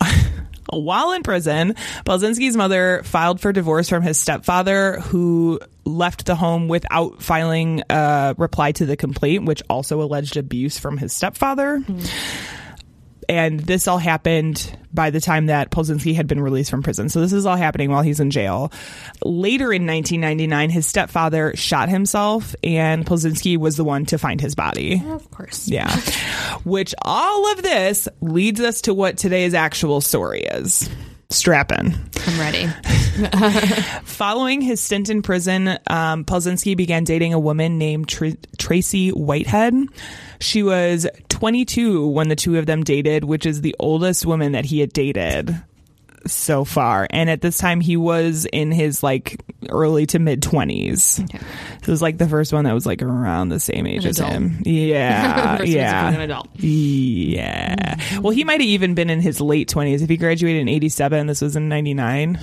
While 0.70 1.12
in 1.12 1.22
prison, 1.22 1.74
Palczynski's 2.06 2.56
mother 2.56 3.02
filed 3.04 3.40
for 3.40 3.52
divorce 3.52 3.88
from 3.88 4.02
his 4.02 4.18
stepfather, 4.18 5.00
who 5.00 5.60
left 5.84 6.26
the 6.26 6.34
home 6.34 6.68
without 6.68 7.22
filing 7.22 7.82
a 7.90 8.34
reply 8.38 8.72
to 8.72 8.86
the 8.86 8.96
complaint, 8.96 9.44
which 9.44 9.62
also 9.68 10.02
alleged 10.02 10.36
abuse 10.36 10.78
from 10.78 10.98
his 10.98 11.12
stepfather. 11.12 11.78
Hmm. 11.78 12.00
And 13.28 13.60
this 13.60 13.88
all 13.88 13.98
happened 13.98 14.76
by 14.92 15.10
the 15.10 15.20
time 15.20 15.46
that 15.46 15.70
Palczynski 15.70 16.14
had 16.14 16.26
been 16.26 16.40
released 16.40 16.70
from 16.70 16.82
prison. 16.82 17.08
So 17.08 17.20
this 17.20 17.32
is 17.32 17.46
all 17.46 17.56
happening 17.56 17.90
while 17.90 18.02
he's 18.02 18.20
in 18.20 18.30
jail. 18.30 18.70
Later 19.24 19.72
in 19.72 19.86
1999, 19.86 20.70
his 20.70 20.86
stepfather 20.86 21.54
shot 21.56 21.88
himself, 21.88 22.54
and 22.62 23.06
Palczynski 23.06 23.56
was 23.56 23.76
the 23.76 23.84
one 23.84 24.06
to 24.06 24.18
find 24.18 24.40
his 24.40 24.54
body. 24.54 25.02
Of 25.06 25.30
course. 25.30 25.68
Yeah. 25.68 25.90
Which 26.64 26.94
all 27.02 27.50
of 27.52 27.62
this 27.62 28.08
leads 28.20 28.60
us 28.60 28.82
to 28.82 28.94
what 28.94 29.16
today's 29.16 29.54
actual 29.54 30.00
story 30.00 30.42
is. 30.42 30.88
Strap 31.34 31.72
in. 31.72 31.94
I'm 32.26 32.40
ready. 32.40 32.66
Following 34.04 34.60
his 34.60 34.80
stint 34.80 35.10
in 35.10 35.22
prison, 35.22 35.68
um, 35.88 36.24
Palczynski 36.24 36.76
began 36.76 37.04
dating 37.04 37.34
a 37.34 37.38
woman 37.38 37.76
named 37.76 38.08
Tr- 38.08 38.38
Tracy 38.56 39.10
Whitehead. 39.10 39.74
She 40.40 40.62
was 40.62 41.06
22 41.28 42.06
when 42.06 42.28
the 42.28 42.36
two 42.36 42.56
of 42.56 42.66
them 42.66 42.84
dated, 42.84 43.24
which 43.24 43.46
is 43.46 43.60
the 43.60 43.74
oldest 43.78 44.24
woman 44.24 44.52
that 44.52 44.64
he 44.64 44.78
had 44.80 44.92
dated 44.92 45.60
so 46.26 46.64
far. 46.64 47.06
And 47.10 47.28
at 47.30 47.40
this 47.40 47.58
time, 47.58 47.80
he 47.80 47.96
was 47.96 48.46
in 48.52 48.70
his 48.72 49.02
like 49.02 49.40
early 49.70 50.06
to 50.06 50.18
mid 50.18 50.40
20s. 50.42 50.98
So 50.98 51.24
it 51.82 51.88
was 51.88 52.02
like 52.02 52.18
the 52.18 52.28
first 52.28 52.52
one 52.52 52.64
that 52.64 52.72
was 52.72 52.86
like 52.86 53.02
around 53.02 53.48
the 53.50 53.60
same 53.60 53.86
age 53.86 54.04
An 54.04 54.10
as 54.10 54.18
adult. 54.18 54.32
him. 54.32 54.62
Yeah. 54.64 55.62
Yeah. 55.64 56.10
an 56.10 56.20
adult. 56.20 56.48
Yeah. 56.56 57.98
Well, 58.20 58.30
he 58.32 58.44
might 58.44 58.60
have 58.60 58.68
even 58.68 58.94
been 58.94 59.10
in 59.10 59.20
his 59.20 59.40
late 59.40 59.68
20s. 59.68 60.02
If 60.02 60.08
he 60.08 60.16
graduated 60.16 60.62
in 60.62 60.68
87, 60.68 61.26
this 61.26 61.40
was 61.40 61.56
in 61.56 61.68
99. 61.68 62.38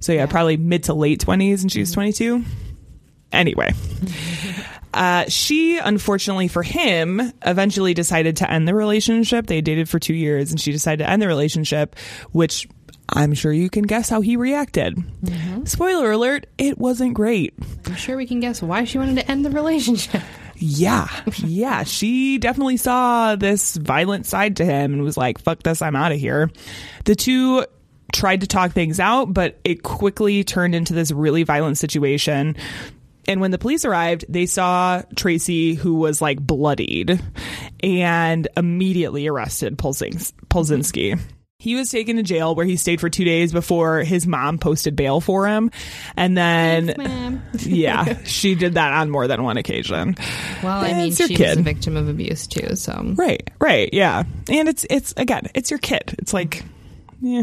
So, 0.00 0.12
yeah, 0.12 0.26
probably 0.26 0.56
mid 0.56 0.84
to 0.84 0.94
late 0.94 1.20
20s, 1.24 1.62
and 1.62 1.72
she 1.72 1.80
was 1.80 1.92
22. 1.92 2.44
Anyway. 3.32 3.72
Uh, 4.94 5.26
she, 5.28 5.78
unfortunately 5.78 6.48
for 6.48 6.62
him, 6.62 7.20
eventually 7.44 7.92
decided 7.94 8.38
to 8.38 8.50
end 8.50 8.66
the 8.66 8.74
relationship. 8.74 9.46
They 9.46 9.60
dated 9.60 9.88
for 9.88 9.98
two 9.98 10.14
years, 10.14 10.50
and 10.50 10.58
she 10.58 10.72
decided 10.72 11.04
to 11.04 11.10
end 11.10 11.20
the 11.20 11.26
relationship, 11.28 11.94
which 12.32 12.66
I'm 13.10 13.34
sure 13.34 13.52
you 13.52 13.70
can 13.70 13.84
guess 13.84 14.08
how 14.08 14.20
he 14.20 14.36
reacted. 14.36 14.96
Mm-hmm. 14.96 15.64
Spoiler 15.64 16.10
alert, 16.10 16.46
it 16.58 16.78
wasn't 16.78 17.14
great. 17.14 17.54
I'm 17.86 17.94
sure 17.94 18.16
we 18.16 18.26
can 18.26 18.40
guess 18.40 18.60
why 18.62 18.84
she 18.84 18.98
wanted 18.98 19.16
to 19.16 19.30
end 19.30 19.44
the 19.44 19.50
relationship. 19.50 20.22
Yeah, 20.56 21.08
yeah. 21.38 21.84
She 21.84 22.38
definitely 22.38 22.76
saw 22.76 23.36
this 23.36 23.76
violent 23.76 24.26
side 24.26 24.56
to 24.56 24.64
him 24.64 24.92
and 24.92 25.02
was 25.02 25.16
like, 25.16 25.38
fuck 25.38 25.62
this, 25.62 25.80
I'm 25.80 25.96
out 25.96 26.12
of 26.12 26.18
here. 26.18 26.50
The 27.04 27.14
two 27.14 27.64
tried 28.12 28.40
to 28.40 28.46
talk 28.46 28.72
things 28.72 28.98
out, 28.98 29.32
but 29.32 29.58
it 29.64 29.82
quickly 29.82 30.44
turned 30.44 30.74
into 30.74 30.94
this 30.94 31.12
really 31.12 31.44
violent 31.44 31.78
situation. 31.78 32.56
And 33.26 33.40
when 33.40 33.50
the 33.50 33.58
police 33.58 33.84
arrived, 33.84 34.24
they 34.28 34.46
saw 34.46 35.02
Tracy, 35.14 35.74
who 35.74 35.94
was 35.94 36.20
like 36.20 36.40
bloodied, 36.40 37.20
and 37.82 38.48
immediately 38.56 39.28
arrested 39.28 39.78
Polzins- 39.78 40.32
Palczynski. 40.48 41.20
He 41.60 41.74
was 41.74 41.90
taken 41.90 42.18
to 42.18 42.22
jail 42.22 42.54
where 42.54 42.64
he 42.64 42.76
stayed 42.76 43.00
for 43.00 43.10
two 43.10 43.24
days 43.24 43.50
before 43.50 44.04
his 44.04 44.28
mom 44.28 44.58
posted 44.58 44.94
bail 44.94 45.20
for 45.20 45.48
him. 45.48 45.72
And 46.16 46.38
then, 46.38 46.94
Ma'am. 46.96 47.42
yeah, 47.58 48.22
she 48.22 48.54
did 48.54 48.74
that 48.74 48.92
on 48.92 49.10
more 49.10 49.26
than 49.26 49.42
one 49.42 49.56
occasion. 49.56 50.14
Well, 50.62 50.80
I 50.84 50.92
mean, 50.92 51.12
she 51.12 51.34
your 51.34 51.48
was 51.48 51.58
a 51.58 51.62
victim 51.62 51.96
of 51.96 52.08
abuse 52.08 52.46
too, 52.46 52.76
so. 52.76 53.12
Right, 53.16 53.50
right, 53.60 53.90
yeah. 53.92 54.22
And 54.48 54.68
it's 54.68 54.86
it's 54.88 55.12
again, 55.16 55.48
it's 55.52 55.72
your 55.72 55.80
kid. 55.80 56.14
It's 56.20 56.32
like 56.32 56.62
yeah. 57.20 57.42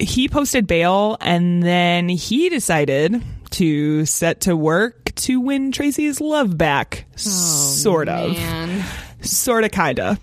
He 0.00 0.28
posted 0.28 0.66
bail 0.66 1.16
and 1.20 1.62
then 1.62 2.08
he 2.08 2.48
decided 2.48 3.22
to 3.50 4.04
set 4.06 4.40
to 4.40 4.56
work 4.56 5.14
to 5.14 5.40
win 5.40 5.70
Tracy's 5.70 6.20
love 6.20 6.58
back. 6.58 7.04
Oh, 7.14 7.18
sort 7.18 8.08
of. 8.08 8.32
Man. 8.32 8.84
Sort 9.20 9.62
of 9.62 9.70
kinda. 9.70 10.18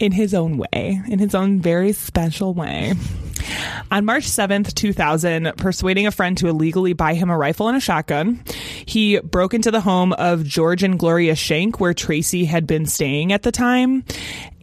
In 0.00 0.12
his 0.12 0.34
own 0.34 0.56
way, 0.56 1.00
in 1.08 1.18
his 1.18 1.34
own 1.34 1.60
very 1.60 1.92
special 1.92 2.54
way. 2.54 2.94
On 3.90 4.04
March 4.04 4.24
7th, 4.24 4.74
2000, 4.74 5.52
persuading 5.56 6.06
a 6.06 6.10
friend 6.10 6.38
to 6.38 6.48
illegally 6.48 6.94
buy 6.94 7.14
him 7.14 7.28
a 7.28 7.36
rifle 7.36 7.68
and 7.68 7.76
a 7.76 7.80
shotgun, 7.80 8.42
he 8.86 9.18
broke 9.20 9.52
into 9.52 9.70
the 9.70 9.80
home 9.80 10.12
of 10.14 10.44
George 10.44 10.82
and 10.82 10.98
Gloria 10.98 11.34
Shank, 11.34 11.80
where 11.80 11.92
Tracy 11.92 12.46
had 12.46 12.66
been 12.66 12.86
staying 12.86 13.32
at 13.32 13.42
the 13.42 13.52
time, 13.52 14.04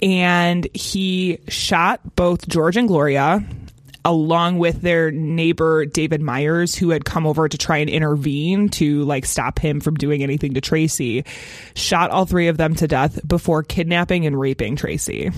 and 0.02 0.68
he 0.74 1.40
shot 1.48 2.16
both 2.16 2.48
George 2.48 2.78
and 2.78 2.88
Gloria 2.88 3.46
along 4.08 4.58
with 4.58 4.82
their 4.82 5.12
neighbor 5.12 5.86
David 5.86 6.22
Myers 6.22 6.74
who 6.74 6.92
had 6.92 7.04
come 7.04 7.28
over 7.28 7.50
to 7.50 7.58
try 7.58 7.80
and 7.80 7.90
intervene 7.90 8.70
to 8.70 9.04
like 9.04 9.26
stop 9.26 9.60
him 9.60 9.82
from 9.82 9.96
doing 9.96 10.24
anything 10.24 10.54
to 10.54 10.62
Tracy 10.62 11.26
shot 11.76 12.10
all 12.10 12.26
three 12.26 12.48
of 12.48 12.56
them 12.56 12.74
to 12.76 12.88
death 12.88 13.20
before 13.28 13.64
kidnapping 13.64 14.26
and 14.26 14.40
raping 14.40 14.78
Tracy. 14.78 15.32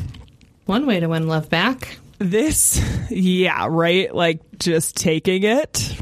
One 0.68 0.86
way 0.86 1.00
to 1.00 1.08
win 1.08 1.28
love 1.28 1.50
back. 1.50 1.98
This, 2.20 2.80
yeah, 3.10 3.66
right? 3.68 4.14
Like 4.14 4.40
just 4.60 4.96
taking 4.96 5.42
it. 5.42 5.99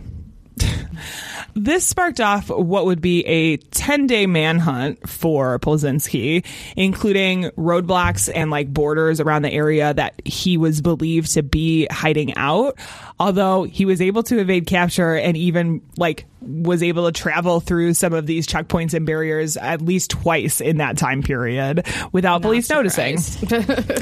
This 1.58 1.84
sparked 1.84 2.22
off 2.22 2.50
what 2.50 2.86
would 2.86 3.02
be 3.02 3.26
a 3.26 3.58
10 3.58 4.06
day 4.06 4.28
manhunt 4.28 5.10
for 5.10 5.58
Palczynski, 5.58 6.46
including 6.76 7.46
roadblocks 7.58 8.30
and 8.34 8.52
like 8.52 8.72
borders 8.72 9.20
around 9.20 9.42
the 9.42 9.52
area 9.52 9.92
that 9.92 10.22
he 10.24 10.56
was 10.58 10.82
believed 10.82 11.34
to 11.34 11.42
be 11.42 11.88
hiding 11.88 12.36
out. 12.36 12.78
Although 13.20 13.64
he 13.64 13.86
was 13.86 14.02
able 14.02 14.22
to 14.24 14.38
evade 14.38 14.68
capture 14.68 15.16
and 15.16 15.36
even 15.36 15.82
like 15.98 16.26
was 16.42 16.84
able 16.84 17.08
to 17.08 17.12
travel 17.12 17.60
through 17.60 17.96
some 17.96 18.14
of 18.14 18.28
these 18.28 18.46
checkpoints 18.46 18.94
and 18.94 19.08
barriers 19.08 19.58
at 19.58 19.82
least 19.82 20.12
twice 20.12 20.62
in 20.62 20.78
that 20.78 20.96
time 20.96 21.24
period 21.24 21.88
without 22.12 22.44
police 22.44 22.70
noticing. 22.70 23.18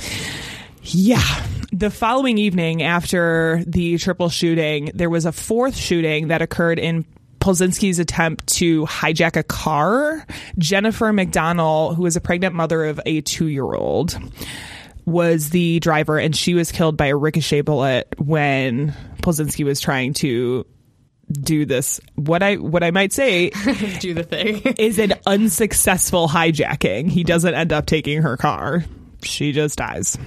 Yeah. 0.87 1.23
The 1.71 1.89
following 1.89 2.37
evening 2.37 2.83
after 2.83 3.63
the 3.65 3.97
triple 3.97 4.29
shooting, 4.29 4.91
there 4.93 5.09
was 5.09 5.25
a 5.25 5.31
fourth 5.31 5.75
shooting 5.75 6.27
that 6.27 6.43
occurred 6.43 6.77
in 6.77 7.05
Palczynski's 7.45 7.99
attempt 7.99 8.47
to 8.47 8.87
hijack 8.87 9.35
a 9.35 9.43
car. 9.43 10.25
Jennifer 10.57 11.13
McDonnell, 11.13 11.95
who 11.95 12.01
was 12.01 12.15
a 12.15 12.21
pregnant 12.21 12.55
mother 12.55 12.85
of 12.85 12.99
a 13.05 13.21
two 13.21 13.45
year 13.45 13.71
old, 13.71 14.17
was 15.05 15.51
the 15.51 15.79
driver, 15.79 16.17
and 16.17 16.35
she 16.35 16.55
was 16.55 16.71
killed 16.71 16.97
by 16.97 17.05
a 17.05 17.15
ricochet 17.15 17.61
bullet 17.61 18.07
when 18.17 18.95
Palczynski 19.21 19.63
was 19.63 19.79
trying 19.79 20.13
to 20.15 20.65
do 21.31 21.65
this. 21.67 22.01
What 22.15 22.41
I 22.41 22.55
what 22.55 22.83
I 22.83 22.89
might 22.89 23.13
say 23.13 23.49
Do 23.99 24.15
the 24.15 24.23
thing. 24.23 24.63
is 24.79 24.97
an 24.97 25.13
unsuccessful 25.27 26.27
hijacking. 26.27 27.11
He 27.11 27.23
doesn't 27.23 27.53
end 27.53 27.71
up 27.71 27.85
taking 27.85 28.23
her 28.23 28.37
car. 28.37 28.83
She 29.21 29.51
just 29.51 29.77
dies. 29.77 30.17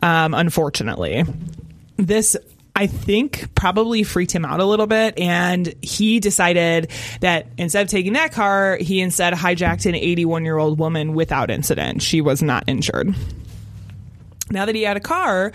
Um, 0.00 0.34
unfortunately. 0.34 1.24
This 1.96 2.36
I 2.74 2.86
think 2.86 3.54
probably 3.54 4.02
freaked 4.02 4.32
him 4.32 4.44
out 4.44 4.60
a 4.60 4.64
little 4.64 4.86
bit 4.86 5.18
and 5.18 5.74
he 5.82 6.20
decided 6.20 6.90
that 7.20 7.48
instead 7.58 7.82
of 7.82 7.88
taking 7.90 8.14
that 8.14 8.32
car, 8.32 8.76
he 8.80 9.00
instead 9.00 9.34
hijacked 9.34 9.86
an 9.86 9.94
81 9.94 10.44
year 10.44 10.56
old 10.56 10.78
woman 10.78 11.14
without 11.14 11.50
incident. 11.50 12.00
She 12.00 12.20
was 12.20 12.42
not 12.42 12.64
injured. 12.66 13.14
Now 14.50 14.66
that 14.66 14.74
he 14.74 14.82
had 14.82 14.96
a 14.96 15.00
car, 15.00 15.50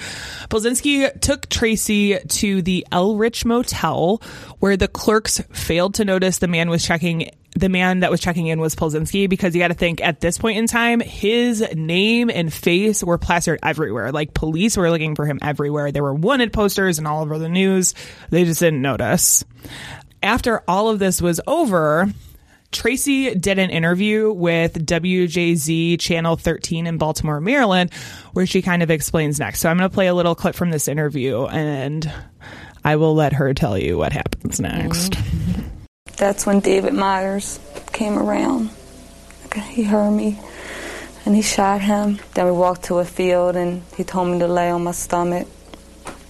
Palczynski 0.50 1.20
took 1.22 1.48
Tracy 1.50 2.18
to 2.18 2.62
the 2.64 2.86
Elrich 2.92 3.46
Motel, 3.46 4.22
where 4.60 4.76
the 4.76 4.88
clerks 4.88 5.40
failed 5.52 5.94
to 5.96 6.06
notice 6.06 6.40
the 6.40 6.48
man 6.48 6.70
was 6.70 6.84
checking. 6.84 7.30
The 7.58 7.70
man 7.70 8.02
that 8.02 8.12
was 8.12 8.22
checking 8.22 8.46
in 8.46 8.60
was 8.60 8.76
Palczynski 8.76 9.28
because 9.28 9.56
you 9.56 9.62
got 9.62 9.70
to 9.70 9.74
think 9.74 10.00
at 10.00 10.22
this 10.22 10.38
point 10.38 10.60
in 10.60 10.68
time, 10.68 11.00
his 11.00 11.66
name 11.74 12.30
and 12.30 12.54
face 12.54 13.04
were 13.04 13.18
plastered 13.18 13.58
everywhere. 13.64 14.12
Like 14.12 14.36
police 14.36 14.78
were 14.78 14.92
looking 14.92 15.16
for 15.16 15.26
him 15.26 15.40
everywhere. 15.42 15.92
There 15.92 16.04
were 16.04 16.14
wanted 16.14 16.54
posters 16.54 17.00
and 17.00 17.08
all 17.08 17.24
over 17.24 17.40
the 17.40 17.50
news. 17.50 17.96
They 18.30 18.46
just 18.46 18.60
didn't 18.60 18.84
notice. 18.84 19.44
After 20.22 20.62
all 20.68 20.90
of 20.90 21.00
this 21.00 21.20
was 21.20 21.42
over, 21.48 22.14
Tracy 22.72 23.34
did 23.34 23.58
an 23.58 23.72
interview 23.72 24.32
with 24.32 24.86
WJZ 24.86 26.00
Channel 26.00 26.36
13 26.36 26.86
in 26.86 27.00
Baltimore, 27.00 27.42
Maryland, 27.42 27.92
where 28.34 28.46
she 28.46 28.62
kind 28.62 28.84
of 28.84 28.92
explains 28.92 29.40
next. 29.40 29.62
So 29.62 29.70
I'm 29.70 29.80
going 29.80 29.90
to 29.90 29.94
play 29.94 30.06
a 30.08 30.14
little 30.14 30.36
clip 30.36 30.54
from 30.54 30.70
this 30.70 30.88
interview 30.88 31.46
and 31.46 32.12
I 32.86 32.98
will 32.98 33.16
let 33.16 33.34
her 33.34 33.56
tell 33.56 33.80
you 33.80 33.98
what 33.98 34.14
happens 34.14 34.60
next. 34.60 35.14
Mm-hmm. 35.14 35.70
That's 36.18 36.48
when 36.48 36.62
David 36.62 36.94
Myers 36.94 37.60
came 37.94 38.18
around. 38.18 38.72
He 39.70 39.84
heard 39.84 40.12
me 40.12 40.40
and 41.26 41.36
he 41.36 41.44
shot 41.44 41.82
him. 41.82 42.20
Then 42.34 42.46
we 42.46 42.52
walked 42.52 42.86
to 42.86 42.98
a 42.98 43.06
field 43.06 43.56
and 43.56 43.84
he 43.96 44.04
told 44.04 44.30
me 44.30 44.40
to 44.40 44.48
lay 44.48 44.72
on 44.72 44.84
my 44.84 44.92
stomach. 44.92 45.48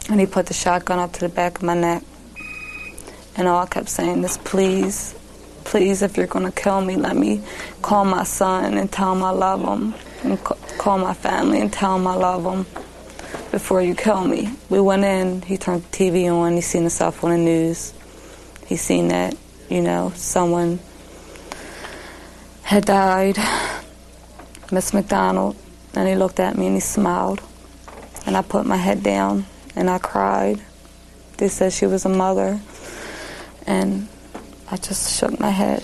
And 0.10 0.20
he 0.20 0.26
put 0.26 0.48
the 0.48 0.54
shotgun 0.54 1.00
up 1.00 1.14
to 1.14 1.22
the 1.22 1.30
back 1.30 1.58
of 1.58 1.64
my 1.64 1.74
neck. 1.74 2.04
And 3.38 3.48
all 3.48 3.64
I 3.64 3.66
kept 3.66 3.88
saying 3.88 4.24
is, 4.24 4.38
please, 4.40 5.16
please, 5.64 6.02
if 6.02 6.18
you're 6.18 6.28
going 6.28 6.46
to 6.46 6.52
kill 6.52 6.82
me, 6.82 6.96
let 6.96 7.16
me 7.16 7.42
call 7.82 8.04
my 8.04 8.24
son 8.24 8.78
and 8.78 8.92
tell 8.92 9.14
him 9.14 9.24
I 9.24 9.30
love 9.30 9.62
him. 9.62 9.94
And 10.24 10.44
call 10.44 10.98
my 10.98 11.14
family 11.14 11.62
and 11.62 11.72
tell 11.72 11.96
him 11.96 12.08
I 12.08 12.16
love 12.16 12.44
him 12.44 12.66
before 13.52 13.82
you 13.82 13.96
kill 13.96 14.26
me. 14.26 14.50
We 14.70 14.82
went 14.82 15.04
in, 15.04 15.44
he 15.44 15.58
turned 15.58 15.84
the 15.84 15.90
TV 15.90 16.30
on, 16.30 16.54
he 16.54 16.62
seen 16.62 16.82
himself 16.82 17.24
on 17.24 17.30
the 17.30 17.38
news. 17.38 17.94
He 18.66 18.76
seen 18.76 19.10
that, 19.10 19.36
you 19.70 19.82
know, 19.82 20.12
someone 20.16 20.80
had 22.64 22.86
died, 22.86 23.38
Miss 24.72 24.94
McDonald, 24.94 25.56
and 25.94 26.08
he 26.08 26.16
looked 26.16 26.40
at 26.40 26.58
me 26.58 26.68
and 26.68 26.76
he 26.76 26.82
smiled. 26.82 27.42
And 28.26 28.36
I 28.36 28.42
put 28.42 28.66
my 28.66 28.78
head 28.78 29.04
down 29.04 29.46
and 29.76 29.90
I 29.90 30.00
cried. 30.00 30.62
They 31.38 31.48
said 31.48 31.72
she 31.72 31.86
was 31.86 32.06
a 32.06 32.10
mother. 32.10 32.60
And 33.66 34.08
I 34.70 34.78
just 34.78 35.18
shook 35.18 35.40
my 35.40 35.50
head. 35.50 35.84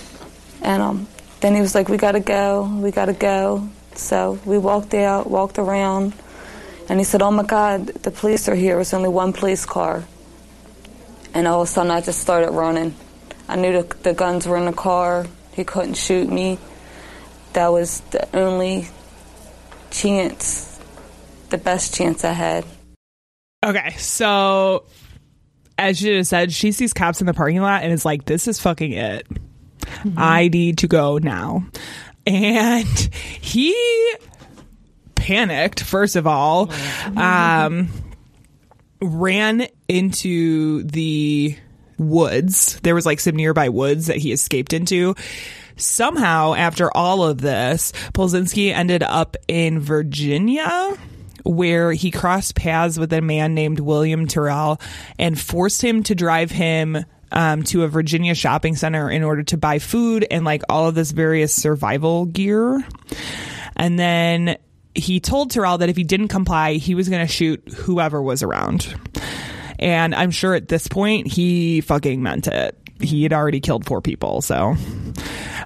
And 0.62 0.82
um, 0.82 1.08
then 1.42 1.56
he 1.56 1.62
was 1.62 1.76
like, 1.76 1.90
We 1.90 1.98
gotta 1.98 2.20
go, 2.20 2.64
we 2.82 2.92
gotta 2.92 3.14
go. 3.14 3.70
So 3.96 4.40
we 4.46 4.58
walked 4.58 4.94
out, 4.94 5.30
walked 5.30 5.60
around, 5.60 6.14
and 6.90 7.00
he 7.00 7.04
said, 7.04 7.22
Oh 7.22 7.32
my 7.32 7.44
God, 7.44 7.88
the 7.88 8.12
police 8.12 8.50
are 8.50 8.56
here. 8.56 8.80
It's 8.80 8.94
only 8.94 9.10
one 9.10 9.32
police 9.34 9.66
car. 9.66 10.04
And 11.34 11.48
all 11.48 11.62
of 11.62 11.68
a 11.68 11.72
sudden, 11.72 11.92
I 11.92 12.02
just 12.02 12.20
started 12.20 12.52
running. 12.52 12.96
I 13.48 13.56
knew 13.56 13.84
the, 13.84 13.96
the 13.98 14.14
guns 14.14 14.48
were 14.48 14.58
in 14.58 14.66
the 14.66 14.74
car. 14.74 15.26
He 15.54 15.64
couldn't 15.64 15.96
shoot 15.96 16.30
me. 16.30 16.58
That 17.54 17.72
was 17.72 18.00
the 18.12 18.28
only 18.36 18.88
chance, 19.92 20.80
the 21.50 21.58
best 21.58 21.94
chance 21.94 22.26
I 22.26 22.32
had. 22.32 22.66
Okay, 23.64 23.92
so 23.98 24.86
as 25.78 25.98
she 25.98 26.06
just 26.06 26.30
said, 26.30 26.52
she 26.52 26.72
sees 26.72 26.94
cops 26.94 27.22
in 27.22 27.28
the 27.28 27.34
parking 27.34 27.62
lot 27.62 27.84
and 27.84 27.94
is 27.94 28.06
like, 28.06 28.26
"This 28.26 28.48
is 28.48 28.60
fucking 28.60 28.92
it. 28.92 29.28
I 30.18 30.48
need 30.48 30.80
to 30.80 30.88
go 30.88 31.18
now." 31.18 31.66
And 32.26 32.88
he 33.42 33.76
panicked. 35.16 35.82
First 35.82 36.16
of 36.16 36.28
all, 36.28 36.72
um, 37.16 37.90
ran 39.02 39.68
into 39.88 40.84
the 40.84 41.58
woods. 42.10 42.80
There 42.82 42.96
was 42.96 43.06
like 43.06 43.20
some 43.20 43.36
nearby 43.36 43.70
woods 43.70 44.08
that 44.08 44.18
he 44.18 44.32
escaped 44.32 44.74
into. 44.74 45.16
Somehow, 45.76 46.54
after 46.54 46.96
all 46.96 47.24
of 47.24 47.42
this, 47.42 47.92
Palczynski 48.14 48.72
ended 48.72 49.02
up 49.04 49.36
in 49.48 49.80
Virginia 49.80 50.96
where 51.44 51.92
he 51.92 52.10
crossed 52.12 52.56
paths 52.56 52.98
with 52.98 53.12
a 53.12 53.22
man 53.22 53.54
named 53.54 53.80
William 53.80 54.28
Terrell 54.28 54.80
and 55.20 55.40
forced 55.40 55.84
him 55.84 56.04
to 56.04 56.16
drive 56.16 56.52
him 56.52 57.04
um, 57.32 57.64
to 57.64 57.84
a 57.84 57.88
Virginia 57.88 58.36
shopping 58.36 58.76
center 58.76 59.10
in 59.10 59.24
order 59.24 59.44
to 59.44 59.58
buy 59.58 59.80
food 59.80 60.26
and 60.30 60.46
like 60.46 60.62
all 60.70 60.88
of 60.88 60.96
this 60.96 61.12
various 61.12 61.54
survival 61.54 62.26
gear. 62.26 62.86
And 63.76 64.00
then 64.00 64.58
he 64.96 65.20
told 65.20 65.52
Terrell 65.52 65.80
that 65.80 65.90
if 65.90 65.98
he 65.98 66.04
didn't 66.04 66.28
comply, 66.28 66.74
he 66.74 66.96
was 66.96 67.10
going 67.10 67.26
to 67.26 67.32
shoot 67.32 67.68
whoever 67.74 68.22
was 68.22 68.44
around. 68.44 68.96
And 69.84 70.16
I'm 70.16 70.32
sure 70.32 70.56
at 70.56 70.70
this 70.70 70.88
point 70.88 71.28
he 71.28 71.82
fucking 71.82 72.24
meant 72.24 72.48
it. 72.48 72.78
He 73.02 73.22
had 73.24 73.34
already 73.34 73.60
killed 73.60 73.86
four 73.86 74.02
people. 74.02 74.42
So, 74.42 74.76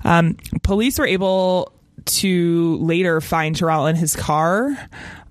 um, 0.04 0.38
police 0.64 0.98
were 0.98 1.06
able 1.06 1.72
to 2.06 2.78
later 2.78 3.22
find 3.22 3.56
Terrell 3.56 3.86
in 3.86 3.96
his 3.96 4.16
car 4.16 4.76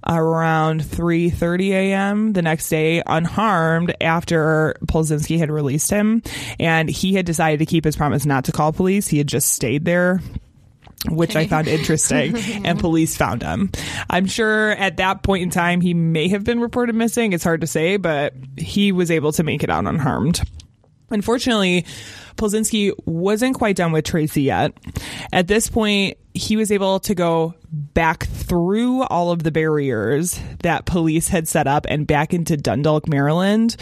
around 0.07 0.83
3:30 0.83 1.71
a.m. 1.71 2.33
the 2.33 2.43
next 2.43 2.69
day 2.69 3.03
unharmed 3.07 3.93
after 4.01 4.77
Palczynski 4.87 5.37
had 5.39 5.51
released 5.51 5.91
him 5.91 6.23
and 6.61 6.89
he 6.89 7.15
had 7.15 7.27
decided 7.27 7.59
to 7.59 7.67
keep 7.67 7.85
his 7.85 7.97
promise 7.97 8.25
not 8.25 8.45
to 8.45 8.53
call 8.53 8.73
police. 8.73 9.09
He 9.09 9.19
had 9.19 9.27
just 9.27 9.53
stayed 9.53 9.85
there 9.85 10.21
which 11.09 11.37
I 11.37 11.47
found 11.47 11.69
interesting, 11.69 12.37
and 12.65 12.79
police 12.81 13.17
found 13.17 13.43
him. 13.43 13.71
I'm 14.11 14.27
sure 14.27 14.71
at 14.73 14.97
that 14.97 15.23
point 15.23 15.43
in 15.43 15.51
time 15.51 15.81
he 15.81 15.95
may 15.95 16.29
have 16.29 16.45
been 16.45 16.61
reported 16.61 16.95
missing. 16.95 17.33
It's 17.33 17.45
hard 17.45 17.61
to 17.61 17.67
say, 17.67 17.97
but 17.97 18.35
he 18.57 18.93
was 18.93 19.11
able 19.11 19.33
to 19.33 19.43
make 19.43 19.63
it 19.63 19.71
out 19.71 19.87
unharmed. 19.87 20.43
Unfortunately, 21.11 21.87
Palczynski 22.37 22.93
wasn't 23.07 23.55
quite 23.55 23.77
done 23.77 23.93
with 23.93 24.05
Tracy 24.05 24.43
yet. 24.43 24.73
At 25.33 25.47
this 25.47 25.69
point, 25.69 26.19
he 26.35 26.57
was 26.57 26.73
able 26.73 26.99
to 27.01 27.15
go 27.15 27.55
back 27.71 28.27
through 28.27 29.03
all 29.05 29.31
of 29.31 29.43
the 29.43 29.53
barriers 29.53 30.41
that 30.63 30.85
police 30.85 31.29
had 31.29 31.47
set 31.47 31.67
up 31.67 31.87
and 31.89 32.07
back 32.07 32.35
into 32.35 32.57
Dundalk, 32.57 33.09
Maryland, 33.09 33.77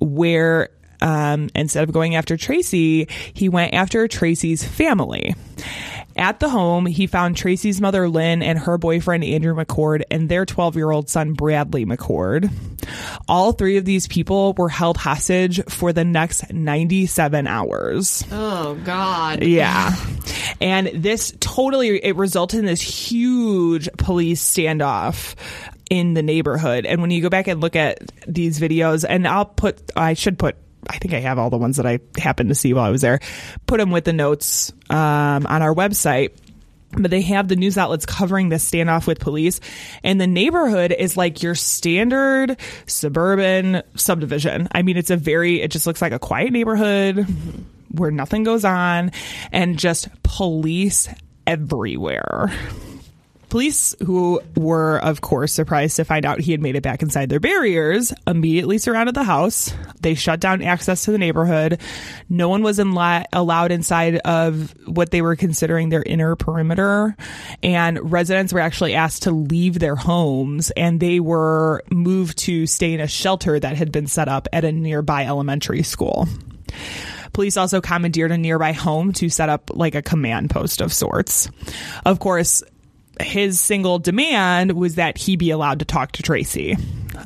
where 0.00 0.68
um, 1.04 1.50
instead 1.54 1.84
of 1.84 1.92
going 1.92 2.16
after 2.16 2.38
Tracy, 2.38 3.08
he 3.34 3.50
went 3.50 3.74
after 3.74 4.08
Tracy's 4.08 4.64
family. 4.64 5.34
At 6.16 6.40
the 6.40 6.48
home, 6.48 6.86
he 6.86 7.06
found 7.06 7.36
Tracy's 7.36 7.80
mother, 7.80 8.08
Lynn, 8.08 8.42
and 8.42 8.58
her 8.58 8.78
boyfriend, 8.78 9.22
Andrew 9.22 9.54
McCord, 9.54 10.02
and 10.10 10.28
their 10.28 10.46
12 10.46 10.76
year 10.76 10.90
old 10.90 11.10
son, 11.10 11.34
Bradley 11.34 11.84
McCord. 11.84 12.50
All 13.28 13.52
three 13.52 13.76
of 13.76 13.84
these 13.84 14.06
people 14.06 14.54
were 14.54 14.70
held 14.70 14.96
hostage 14.96 15.62
for 15.64 15.92
the 15.92 16.04
next 16.04 16.50
97 16.50 17.46
hours. 17.46 18.24
Oh 18.32 18.74
God. 18.84 19.42
Yeah. 19.42 19.94
And 20.60 20.86
this 20.94 21.34
totally 21.40 22.02
it 22.02 22.16
resulted 22.16 22.60
in 22.60 22.66
this 22.66 22.80
huge 22.80 23.90
police 23.98 24.42
standoff 24.42 25.34
in 25.90 26.14
the 26.14 26.22
neighborhood. 26.22 26.86
And 26.86 27.02
when 27.02 27.10
you 27.10 27.20
go 27.20 27.28
back 27.28 27.46
and 27.48 27.60
look 27.60 27.76
at 27.76 27.98
these 28.26 28.58
videos 28.58 29.04
and 29.06 29.28
I'll 29.28 29.44
put 29.44 29.90
I 29.96 30.14
should 30.14 30.38
put 30.38 30.56
I 30.88 30.98
think 30.98 31.14
I 31.14 31.20
have 31.20 31.38
all 31.38 31.50
the 31.50 31.56
ones 31.56 31.76
that 31.76 31.86
I 31.86 32.00
happened 32.18 32.48
to 32.50 32.54
see 32.54 32.72
while 32.72 32.84
I 32.84 32.90
was 32.90 33.00
there. 33.00 33.20
Put 33.66 33.78
them 33.78 33.90
with 33.90 34.04
the 34.04 34.12
notes 34.12 34.72
um, 34.90 35.46
on 35.46 35.62
our 35.62 35.74
website. 35.74 36.36
But 36.96 37.10
they 37.10 37.22
have 37.22 37.48
the 37.48 37.56
news 37.56 37.76
outlets 37.76 38.06
covering 38.06 38.50
this 38.50 38.70
standoff 38.70 39.08
with 39.08 39.18
police, 39.18 39.58
and 40.04 40.20
the 40.20 40.28
neighborhood 40.28 40.94
is 40.96 41.16
like 41.16 41.42
your 41.42 41.56
standard 41.56 42.56
suburban 42.86 43.82
subdivision. 43.96 44.68
I 44.70 44.82
mean, 44.82 44.96
it's 44.96 45.10
a 45.10 45.16
very, 45.16 45.60
it 45.60 45.72
just 45.72 45.88
looks 45.88 46.00
like 46.00 46.12
a 46.12 46.20
quiet 46.20 46.52
neighborhood 46.52 47.26
where 47.90 48.12
nothing 48.12 48.44
goes 48.44 48.64
on 48.64 49.10
and 49.50 49.76
just 49.76 50.08
police 50.22 51.08
everywhere. 51.48 52.52
Police, 53.54 53.94
who 54.04 54.40
were, 54.56 54.98
of 54.98 55.20
course, 55.20 55.52
surprised 55.52 55.94
to 55.94 56.04
find 56.04 56.26
out 56.26 56.40
he 56.40 56.50
had 56.50 56.60
made 56.60 56.74
it 56.74 56.82
back 56.82 57.02
inside 57.02 57.28
their 57.28 57.38
barriers, 57.38 58.12
immediately 58.26 58.78
surrounded 58.78 59.14
the 59.14 59.22
house. 59.22 59.72
They 60.00 60.16
shut 60.16 60.40
down 60.40 60.60
access 60.60 61.04
to 61.04 61.12
the 61.12 61.18
neighborhood. 61.18 61.80
No 62.28 62.48
one 62.48 62.64
was 62.64 62.80
in 62.80 62.88
allowed 63.32 63.70
inside 63.70 64.16
of 64.16 64.74
what 64.88 65.12
they 65.12 65.22
were 65.22 65.36
considering 65.36 65.88
their 65.88 66.02
inner 66.02 66.34
perimeter. 66.34 67.16
And 67.62 68.10
residents 68.10 68.52
were 68.52 68.58
actually 68.58 68.96
asked 68.96 69.22
to 69.22 69.30
leave 69.30 69.78
their 69.78 69.94
homes 69.94 70.72
and 70.72 70.98
they 70.98 71.20
were 71.20 71.84
moved 71.92 72.38
to 72.38 72.66
stay 72.66 72.92
in 72.92 72.98
a 72.98 73.06
shelter 73.06 73.60
that 73.60 73.76
had 73.76 73.92
been 73.92 74.08
set 74.08 74.26
up 74.26 74.48
at 74.52 74.64
a 74.64 74.72
nearby 74.72 75.26
elementary 75.26 75.84
school. 75.84 76.26
Police 77.32 77.56
also 77.56 77.80
commandeered 77.80 78.30
a 78.30 78.38
nearby 78.38 78.72
home 78.72 79.12
to 79.14 79.28
set 79.28 79.48
up 79.48 79.70
like 79.74 79.94
a 79.94 80.02
command 80.02 80.50
post 80.50 80.80
of 80.80 80.92
sorts. 80.92 81.48
Of 82.04 82.20
course, 82.20 82.62
his 83.20 83.60
single 83.60 83.98
demand 83.98 84.72
was 84.72 84.96
that 84.96 85.18
he 85.18 85.36
be 85.36 85.50
allowed 85.50 85.80
to 85.80 85.84
talk 85.84 86.12
to 86.12 86.22
Tracy. 86.22 86.76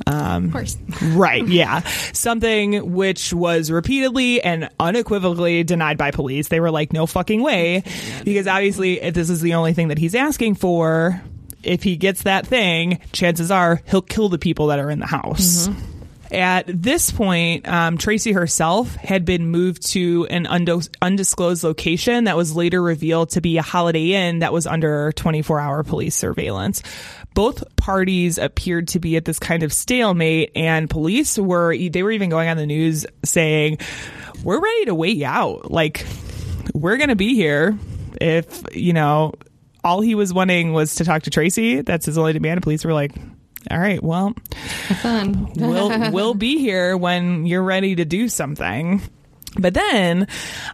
Um, 0.07 0.45
Of 0.45 0.51
course. 0.51 0.77
right, 1.03 1.47
yeah. 1.47 1.81
Something 2.13 2.93
which 2.93 3.33
was 3.33 3.71
repeatedly 3.71 4.41
and 4.41 4.69
unequivocally 4.79 5.63
denied 5.63 5.97
by 5.97 6.11
police. 6.11 6.47
They 6.47 6.59
were 6.59 6.71
like, 6.71 6.93
no 6.93 7.05
fucking 7.05 7.41
way. 7.41 7.83
Because 8.23 8.47
obviously, 8.47 9.01
if 9.01 9.13
this 9.13 9.29
is 9.29 9.41
the 9.41 9.55
only 9.55 9.73
thing 9.73 9.89
that 9.89 9.97
he's 9.97 10.15
asking 10.15 10.55
for, 10.55 11.21
if 11.63 11.83
he 11.83 11.97
gets 11.97 12.23
that 12.23 12.47
thing, 12.47 12.99
chances 13.11 13.51
are 13.51 13.81
he'll 13.87 14.01
kill 14.01 14.29
the 14.29 14.37
people 14.37 14.67
that 14.67 14.79
are 14.79 14.89
in 14.89 14.99
the 14.99 15.07
house. 15.07 15.69
At 16.31 16.65
this 16.67 17.09
point, 17.09 17.67
um, 17.67 17.97
Tracy 17.97 18.31
herself 18.33 18.93
had 18.95 19.25
been 19.25 19.47
moved 19.47 19.87
to 19.93 20.27
an 20.29 20.45
undo- 20.45 20.81
undisclosed 21.01 21.63
location 21.63 22.25
that 22.25 22.37
was 22.37 22.55
later 22.55 22.81
revealed 22.81 23.31
to 23.31 23.41
be 23.41 23.57
a 23.57 23.63
Holiday 23.63 24.13
Inn 24.13 24.39
that 24.39 24.53
was 24.53 24.67
under 24.67 25.11
24 25.13 25.59
hour 25.59 25.83
police 25.83 26.15
surveillance. 26.15 26.83
Both 27.33 27.75
parties 27.77 28.37
appeared 28.37 28.89
to 28.89 28.99
be 28.99 29.15
at 29.15 29.25
this 29.25 29.39
kind 29.39 29.63
of 29.63 29.73
stalemate, 29.73 30.51
and 30.55 30.89
police 30.89 31.37
were, 31.37 31.75
they 31.75 32.03
were 32.03 32.11
even 32.11 32.29
going 32.29 32.47
on 32.47 32.57
the 32.57 32.67
news 32.67 33.07
saying, 33.23 33.79
We're 34.43 34.59
ready 34.59 34.85
to 34.85 34.95
wait 34.95 35.17
you 35.17 35.25
out. 35.25 35.71
Like, 35.71 36.05
we're 36.75 36.97
going 36.97 37.09
to 37.09 37.15
be 37.15 37.33
here 37.33 37.77
if, 38.21 38.63
you 38.75 38.93
know, 38.93 39.33
all 39.83 40.01
he 40.01 40.13
was 40.13 40.31
wanting 40.31 40.73
was 40.73 40.95
to 40.95 41.05
talk 41.05 41.23
to 41.23 41.29
Tracy. 41.29 41.81
That's 41.81 42.05
his 42.05 42.17
only 42.17 42.33
demand. 42.33 42.61
Police 42.61 42.85
were 42.85 42.93
like, 42.93 43.13
all 43.69 43.79
right, 43.79 44.01
well, 44.01 44.33
Fun. 45.01 45.51
we'll 45.55 46.11
we'll 46.11 46.33
be 46.33 46.59
here 46.59 46.95
when 46.95 47.45
you're 47.45 47.63
ready 47.63 47.95
to 47.95 48.05
do 48.05 48.29
something. 48.29 49.01
But 49.57 49.73
then 49.73 50.27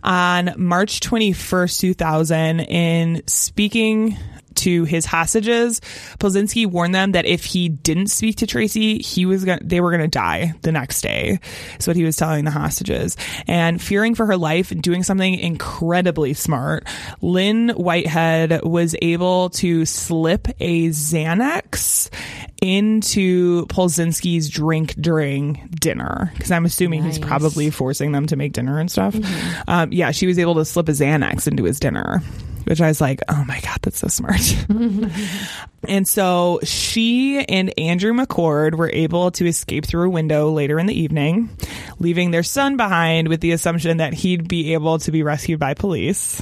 on 0.04 0.54
March 0.58 1.00
21st, 1.00 1.80
2000, 1.80 2.60
in 2.60 3.24
speaking 3.26 4.18
to 4.56 4.86
his 4.86 5.06
hostages, 5.06 5.82
Palczynski 6.20 6.66
warned 6.66 6.96
them 6.96 7.12
that 7.12 7.26
if 7.26 7.46
he 7.46 7.70
didn't 7.70 8.08
speak 8.08 8.38
to 8.38 8.48
Tracy, 8.48 9.00
he 9.00 9.26
was 9.26 9.46
going 9.46 9.60
they 9.62 9.82
were 9.82 9.92
going 9.92 10.02
to 10.02 10.08
die 10.08 10.54
the 10.62 10.72
next 10.72 11.02
day. 11.02 11.40
Is 11.80 11.88
what 11.88 11.96
he 11.96 12.04
was 12.04 12.16
telling 12.16 12.46
the 12.46 12.52
hostages. 12.52 13.18
And 13.48 13.82
fearing 13.82 14.16
for 14.16 14.26
her 14.26 14.38
life 14.38 14.72
and 14.72 14.82
doing 14.82 15.04
something 15.04 15.34
incredibly 15.34 16.34
smart, 16.34 16.88
Lynn 17.22 17.70
Whitehead 17.70 18.64
was 18.64 18.96
able 19.02 19.50
to 19.52 19.86
slip 19.86 20.48
a 20.60 20.88
Xanax 20.90 22.10
into 22.62 23.66
Palczynski's 23.68 24.50
drink 24.50 24.96
during 25.00 25.70
dinner 25.80 26.32
because 26.34 26.52
I'm 26.52 26.66
assuming 26.66 27.04
he's 27.04 27.20
probably 27.20 27.70
forcing 27.70 28.12
them 28.12 28.28
to 28.28 28.36
make 28.36 28.54
dinner 28.54 28.80
and 28.80 28.90
stuff. 28.90 29.16
Um, 29.68 29.92
yeah, 29.92 30.12
she 30.12 30.28
was 30.28 30.40
able 30.40 30.56
to 30.56 30.66
slip 30.66 30.90
a 30.90 30.92
Xanax 30.92 31.48
into 31.48 31.64
his 31.64 31.80
dinner, 31.80 32.20
which 32.66 32.82
I 32.82 32.88
was 32.88 33.02
like, 33.02 33.22
oh 33.28 33.44
my 33.48 33.60
god, 33.60 33.80
that's 33.82 34.00
so 34.00 34.08
smart. 34.08 34.42
and 35.88 36.08
so 36.08 36.60
she 36.64 37.44
and 37.46 37.78
Andrew 37.78 38.14
McCord 38.14 38.76
were 38.76 38.90
able 38.92 39.32
to 39.32 39.46
escape 39.46 39.86
through 39.86 40.08
a 40.08 40.10
window 40.10 40.52
later 40.52 40.80
in 40.80 40.86
the 40.86 41.00
evening, 41.00 41.50
leaving 42.00 42.32
their 42.32 42.44
son 42.44 42.78
behind 42.78 43.28
with 43.28 43.42
the 43.42 43.52
assumption 43.52 43.98
that 43.98 44.14
he'd 44.14 44.48
be 44.48 44.74
able 44.74 45.00
to 45.00 45.12
be 45.12 45.24
rescued 45.24 45.60
by 45.60 45.74
police. 45.74 46.42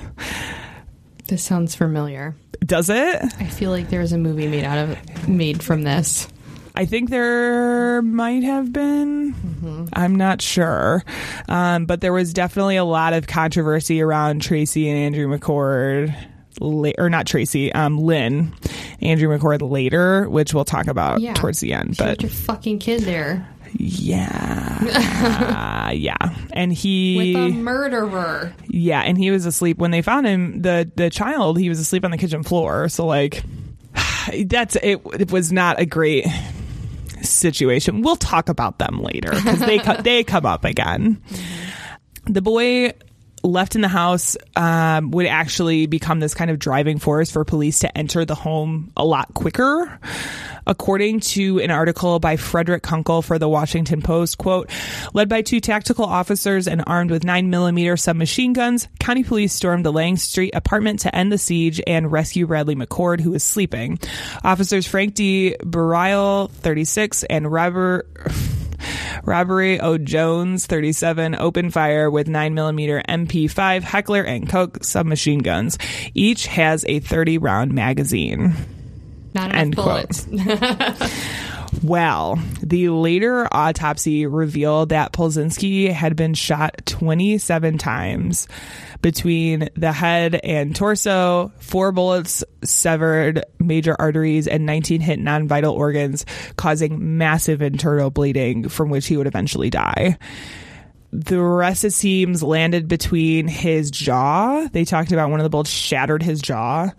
This 1.27 1.43
sounds 1.43 1.75
familiar. 1.75 2.35
Does 2.65 2.89
it? 2.89 3.21
I 3.39 3.45
feel 3.45 3.71
like 3.71 3.89
there's 3.89 4.11
a 4.13 4.17
movie 4.17 4.47
made 4.47 4.63
out 4.63 4.77
of 4.77 5.27
made 5.27 5.61
from 5.63 5.83
this. 5.83 6.27
I 6.75 6.85
think 6.85 7.09
there 7.11 8.01
might 8.01 8.43
have 8.43 8.73
been. 8.73 9.87
I'm 9.93 10.15
not 10.15 10.41
sure. 10.41 11.03
Um, 11.47 11.85
but 11.85 12.01
there 12.01 12.13
was 12.13 12.33
definitely 12.33 12.77
a 12.77 12.83
lot 12.83 13.13
of 13.13 13.27
controversy 13.27 14.01
around 14.01 14.41
Tracy 14.41 14.89
and 14.89 14.97
Andrew 14.97 15.27
McCord. 15.27 16.15
Or 16.61 17.09
not 17.09 17.25
Tracy, 17.25 17.73
um, 17.73 17.97
Lynn, 17.97 18.53
Andrew 19.01 19.27
McCord 19.35 19.67
later, 19.69 20.29
which 20.29 20.53
we'll 20.53 20.65
talk 20.65 20.85
about 20.87 21.19
Yeah. 21.19 21.33
towards 21.33 21.59
the 21.59 21.73
end. 21.73 21.97
Shut 21.97 22.07
But 22.07 22.21
your 22.21 22.29
fucking 22.29 22.77
kid 22.79 23.01
there 23.01 23.47
yeah, 23.77 25.91
yeah, 25.91 26.15
and 26.53 26.73
he 26.73 27.35
with 27.35 27.53
a 27.53 27.55
murderer. 27.55 28.53
yeah, 28.67 29.01
and 29.01 29.17
he 29.17 29.31
was 29.31 29.45
asleep 29.45 29.77
when 29.77 29.91
they 29.91 30.01
found 30.01 30.27
him. 30.27 30.61
The 30.61 30.89
the 30.95 31.09
child 31.09 31.59
he 31.59 31.69
was 31.69 31.79
asleep 31.79 32.05
on 32.05 32.11
the 32.11 32.17
kitchen 32.17 32.43
floor. 32.43 32.89
So 32.89 33.05
like, 33.05 33.43
that's 34.45 34.75
it. 34.77 35.01
It 35.19 35.31
was 35.31 35.51
not 35.51 35.79
a 35.79 35.85
great 35.85 36.25
situation. 37.21 38.01
We'll 38.01 38.15
talk 38.15 38.49
about 38.49 38.79
them 38.79 39.01
later 39.01 39.31
because 39.31 39.59
they 39.59 39.79
co- 39.79 39.97
they 40.01 40.23
come 40.23 40.45
up 40.45 40.65
again. 40.65 41.21
The 42.25 42.41
boy 42.41 42.93
left 43.43 43.75
in 43.75 43.81
the 43.81 43.87
house 43.87 44.37
um, 44.55 45.11
would 45.11 45.25
actually 45.25 45.85
become 45.85 46.19
this 46.19 46.33
kind 46.33 46.49
of 46.49 46.59
driving 46.59 46.97
force 46.97 47.29
for 47.29 47.43
police 47.43 47.79
to 47.79 47.97
enter 47.97 48.25
the 48.25 48.35
home 48.35 48.91
a 48.95 49.05
lot 49.05 49.33
quicker. 49.33 49.99
According 50.65 51.19
to 51.19 51.59
an 51.59 51.71
article 51.71 52.19
by 52.19 52.37
Fredrick 52.37 52.81
Kunkle 52.81 53.21
for 53.21 53.37
the 53.37 53.49
Washington 53.49 54.01
Post, 54.01 54.37
quote, 54.37 54.69
led 55.13 55.27
by 55.27 55.41
two 55.41 55.59
tactical 55.59 56.05
officers 56.05 56.69
and 56.69 56.83
armed 56.87 57.11
with 57.11 57.23
9mm 57.23 57.99
submachine 57.99 58.53
guns, 58.53 58.87
county 58.97 59.23
police 59.23 59.51
stormed 59.51 59.85
the 59.85 59.91
Lang 59.91 60.15
Street 60.15 60.55
apartment 60.55 61.01
to 61.01 61.13
end 61.13 61.33
the 61.33 61.37
siege 61.37 61.81
and 61.85 62.09
rescue 62.09 62.47
Bradley 62.47 62.75
McCord, 62.75 63.19
who 63.19 63.31
was 63.31 63.43
sleeping. 63.43 63.99
Officers 64.43 64.87
Frank 64.87 65.15
D. 65.15 65.57
Barile, 65.59 66.49
36, 66.49 67.23
and 67.23 67.51
Robert 67.51 68.07
Robert 69.23 69.79
O. 69.81 69.97
Jones, 69.97 70.65
37, 70.65 71.35
opened 71.35 71.73
fire 71.73 72.09
with 72.09 72.27
9mm 72.27 73.05
MP5 73.05 73.81
Heckler 73.81 74.23
and 74.23 74.49
Koch 74.49 74.83
submachine 74.83 75.39
guns. 75.39 75.77
Each 76.13 76.47
has 76.47 76.85
a 76.87 76.99
30 76.99 77.37
round 77.37 77.73
magazine. 77.73 78.53
Not 79.33 79.49
enough 79.49 79.61
End 79.61 79.75
quote. 79.75 80.25
bullets. 80.27 81.29
Well, 81.81 82.39
the 82.61 82.89
later 82.89 83.47
autopsy 83.51 84.25
revealed 84.25 84.89
that 84.89 85.11
Palczynski 85.11 85.91
had 85.91 86.15
been 86.15 86.33
shot 86.33 86.85
27 86.85 87.77
times 87.77 88.47
between 89.03 89.69
the 89.75 89.91
head 89.91 90.39
and 90.43 90.75
torso, 90.75 91.51
four 91.59 91.91
bullets 91.91 92.43
severed 92.63 93.43
major 93.59 93.95
arteries, 93.99 94.47
and 94.47 94.65
19 94.65 95.01
hit 95.01 95.19
non 95.19 95.47
vital 95.47 95.75
organs, 95.75 96.25
causing 96.55 97.17
massive 97.19 97.61
internal 97.61 98.09
bleeding 98.09 98.69
from 98.69 98.89
which 98.89 99.05
he 99.05 99.17
would 99.17 99.27
eventually 99.27 99.69
die. 99.69 100.17
The 101.11 101.39
rest, 101.39 101.83
it 101.83 101.91
seems, 101.91 102.41
landed 102.41 102.87
between 102.87 103.47
his 103.47 103.91
jaw. 103.91 104.67
They 104.71 104.85
talked 104.85 105.11
about 105.11 105.29
one 105.29 105.39
of 105.39 105.43
the 105.43 105.49
bullets 105.51 105.69
shattered 105.69 106.23
his 106.23 106.41
jaw 106.41 106.89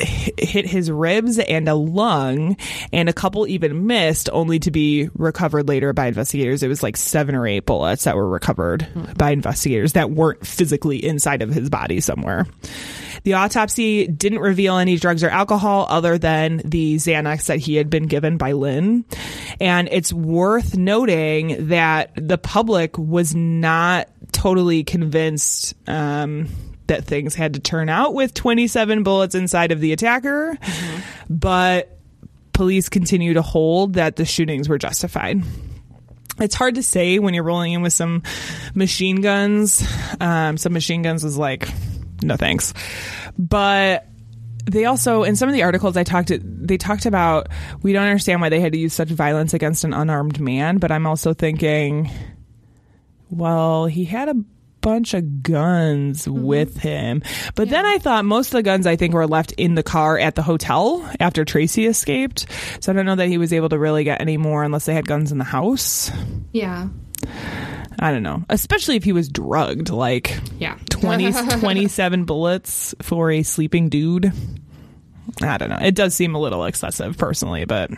hit 0.00 0.66
his 0.66 0.90
ribs 0.90 1.38
and 1.38 1.68
a 1.68 1.74
lung, 1.74 2.56
and 2.92 3.08
a 3.08 3.12
couple 3.12 3.46
even 3.46 3.86
missed, 3.86 4.28
only 4.32 4.58
to 4.60 4.70
be 4.70 5.08
recovered 5.14 5.68
later 5.68 5.92
by 5.92 6.06
investigators. 6.06 6.62
It 6.62 6.68
was 6.68 6.82
like 6.82 6.96
seven 6.96 7.34
or 7.34 7.46
eight 7.46 7.66
bullets 7.66 8.04
that 8.04 8.16
were 8.16 8.28
recovered 8.28 8.86
by 9.16 9.30
investigators 9.30 9.94
that 9.94 10.10
weren't 10.10 10.46
physically 10.46 11.04
inside 11.04 11.42
of 11.42 11.50
his 11.50 11.70
body 11.70 12.00
somewhere. 12.00 12.46
The 13.24 13.34
autopsy 13.34 14.06
didn't 14.06 14.38
reveal 14.38 14.78
any 14.78 14.96
drugs 14.96 15.24
or 15.24 15.28
alcohol 15.28 15.86
other 15.88 16.18
than 16.18 16.62
the 16.64 16.96
Xanax 16.96 17.46
that 17.46 17.58
he 17.58 17.74
had 17.74 17.90
been 17.90 18.06
given 18.06 18.36
by 18.36 18.52
Lynn. 18.52 19.04
And 19.60 19.88
it's 19.90 20.12
worth 20.12 20.76
noting 20.76 21.68
that 21.68 22.12
the 22.14 22.38
public 22.38 22.96
was 22.96 23.34
not 23.34 24.08
totally 24.32 24.84
convinced 24.84 25.74
um, 25.88 26.48
that 26.88 27.04
things 27.04 27.34
had 27.34 27.54
to 27.54 27.60
turn 27.60 27.88
out 27.88 28.14
with 28.14 28.34
27 28.34 29.02
bullets 29.02 29.34
inside 29.34 29.72
of 29.72 29.80
the 29.80 29.92
attacker, 29.92 30.58
but 31.30 31.98
police 32.52 32.88
continue 32.88 33.34
to 33.34 33.42
hold 33.42 33.94
that 33.94 34.16
the 34.16 34.24
shootings 34.24 34.68
were 34.68 34.78
justified. 34.78 35.42
It's 36.40 36.54
hard 36.54 36.74
to 36.76 36.82
say 36.82 37.18
when 37.18 37.34
you're 37.34 37.44
rolling 37.44 37.72
in 37.72 37.82
with 37.82 37.92
some 37.92 38.22
machine 38.74 39.20
guns. 39.20 39.86
Um, 40.20 40.56
some 40.56 40.72
machine 40.72 41.02
guns 41.02 41.24
is 41.24 41.36
like, 41.36 41.68
no 42.22 42.36
thanks. 42.36 42.74
But 43.38 44.06
they 44.70 44.84
also 44.84 45.22
in 45.22 45.34
some 45.34 45.48
of 45.48 45.54
the 45.54 45.62
articles 45.62 45.96
I 45.96 46.04
talked 46.04 46.30
they 46.42 46.76
talked 46.76 47.06
about 47.06 47.48
we 47.82 47.94
don't 47.94 48.04
understand 48.04 48.42
why 48.42 48.50
they 48.50 48.60
had 48.60 48.72
to 48.74 48.78
use 48.78 48.92
such 48.92 49.08
violence 49.08 49.54
against 49.54 49.84
an 49.84 49.94
unarmed 49.94 50.40
man. 50.40 50.78
But 50.78 50.92
I'm 50.92 51.06
also 51.06 51.34
thinking, 51.34 52.10
well, 53.30 53.86
he 53.86 54.04
had 54.04 54.28
a 54.28 54.34
bunch 54.80 55.14
of 55.14 55.42
guns 55.42 56.26
mm-hmm. 56.26 56.42
with 56.42 56.78
him. 56.78 57.22
But 57.54 57.68
then 57.68 57.84
I 57.84 57.98
thought 57.98 58.24
most 58.24 58.48
of 58.48 58.52
the 58.52 58.62
guns 58.62 58.86
I 58.86 58.96
think 58.96 59.14
were 59.14 59.26
left 59.26 59.52
in 59.52 59.74
the 59.74 59.82
car 59.82 60.18
at 60.18 60.34
the 60.34 60.42
hotel 60.42 61.08
after 61.20 61.44
Tracy 61.44 61.86
escaped. 61.86 62.46
So 62.80 62.92
I 62.92 62.94
don't 62.94 63.06
know 63.06 63.16
that 63.16 63.28
he 63.28 63.38
was 63.38 63.52
able 63.52 63.68
to 63.70 63.78
really 63.78 64.04
get 64.04 64.20
any 64.20 64.36
more 64.36 64.62
unless 64.62 64.86
they 64.86 64.94
had 64.94 65.06
guns 65.06 65.32
in 65.32 65.38
the 65.38 65.44
house. 65.44 66.10
yeah. 66.52 66.88
I 68.00 68.12
don't 68.12 68.22
know. 68.22 68.44
Especially 68.48 68.94
if 68.94 69.02
he 69.02 69.12
was 69.12 69.28
drugged, 69.28 69.90
like 69.90 70.38
Yeah. 70.58 70.78
20, 70.90 71.32
27 71.60 72.24
bullets 72.24 72.94
for 73.02 73.30
a 73.32 73.42
sleeping 73.42 73.88
dude. 73.88 74.32
I 75.42 75.58
don't 75.58 75.68
know. 75.68 75.78
It 75.80 75.94
does 75.94 76.14
seem 76.14 76.34
a 76.34 76.40
little 76.40 76.64
excessive 76.64 77.18
personally, 77.18 77.64
but 77.64 77.90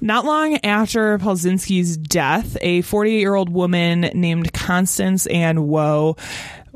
not 0.00 0.24
long 0.24 0.58
after 0.64 1.18
Palczynski's 1.18 1.96
death, 1.96 2.56
a 2.60 2.82
48 2.82 3.18
year 3.18 3.34
old 3.34 3.50
woman 3.50 4.00
named 4.14 4.52
Constance 4.52 5.26
Ann 5.26 5.66
Woe 5.66 6.16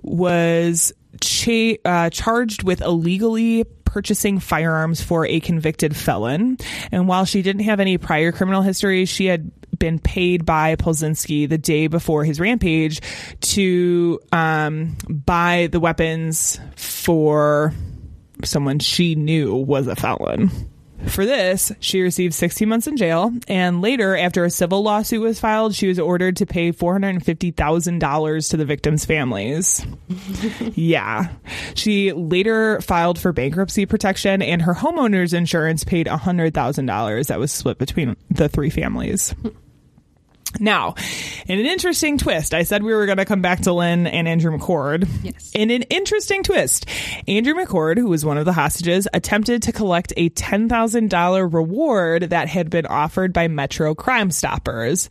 was 0.03 0.93
cha- 1.21 1.77
uh, 1.85 2.11
charged 2.11 2.63
with 2.63 2.81
illegally 2.81 3.65
purchasing 3.85 4.41
firearms 4.41 5.01
for 5.01 5.25
a 5.27 5.41
convicted 5.41 5.97
felon. 5.97 6.59
And 6.91 7.07
while 7.07 7.25
she 7.25 7.43
didn't 7.43 7.63
have 7.63 7.81
any 7.81 7.97
prior 7.97 8.33
criminal 8.33 8.63
history, 8.63 9.05
she 9.05 9.27
had 9.27 9.51
been 9.79 9.99
paid 9.99 10.45
by 10.45 10.77
Polzinski 10.77 11.49
the 11.49 11.59
day 11.59 11.87
before 11.87 12.25
his 12.25 12.41
rampage 12.41 13.01
to 13.41 14.21
um, 14.33 14.97
buy 15.09 15.69
the 15.71 15.81
weapons 15.81 16.61
for 16.77 17.73
someone 18.45 18.79
she 18.79 19.15
knew 19.15 19.55
was 19.55 19.87
a 19.87 19.97
felon. 19.97 20.51
For 21.07 21.25
this, 21.25 21.73
she 21.81 22.01
received 22.01 22.35
16 22.35 22.69
months 22.69 22.87
in 22.87 22.97
jail, 22.97 23.33
and 23.49 23.81
later, 23.81 24.17
after 24.17 24.45
a 24.45 24.51
civil 24.51 24.83
lawsuit 24.83 25.21
was 25.21 25.39
filed, 25.39 25.75
she 25.75 25.89
was 25.89 25.99
ordered 25.99 26.37
to 26.37 26.47
pay 26.47 26.73
$450,000 26.73 28.51
to 28.51 28.57
the 28.57 28.65
victims' 28.65 29.05
families. 29.05 29.87
yeah. 30.75 31.29
She 31.75 32.13
later 32.13 32.81
filed 32.81 33.19
for 33.19 33.33
bankruptcy 33.33 33.87
protection, 33.87 34.43
and 34.43 34.63
her 34.63 34.75
homeowner's 34.75 35.33
insurance 35.33 35.85
paid 35.85 36.07
$100,000 36.07 37.27
that 37.27 37.39
was 37.39 37.53
split 37.53 37.79
between 37.79 38.17
the 38.31 38.49
three 38.49 38.71
families. 38.71 39.35
Now, 40.61 40.95
in 41.47 41.59
an 41.59 41.67
interesting 41.67 42.19
twist, 42.19 42.55
I 42.55 42.63
said 42.63 42.83
we 42.83 42.95
were 42.95 43.07
going 43.07 43.19
to 43.19 43.25
come 43.25 43.43
back 43.43 43.63
to 43.63 43.73
Lynn 43.73 44.07
and 44.07 44.29
Andrew 44.29 44.57
McCord. 44.57 45.09
Yes. 45.23 45.51
In 45.55 45.71
an 45.71 45.83
interesting 45.83 46.43
twist, 46.43 46.87
Andrew 47.27 47.55
McCord, 47.55 47.99
who 47.99 48.09
was 48.09 48.25
one 48.25 48.39
of 48.39 48.45
the 48.45 48.53
hostages, 48.53 49.09
attempted 49.13 49.63
to 49.65 49.73
collect 49.73 50.13
a 50.17 50.31
$10,000 50.31 51.53
reward 51.53 52.25
that 52.25 52.49
had 52.49 52.71
been 52.71 52.87
offered 52.87 53.33
by 53.33 53.49
Metro 53.49 53.95
Crime 53.95 54.31
Stoppers, 54.31 55.11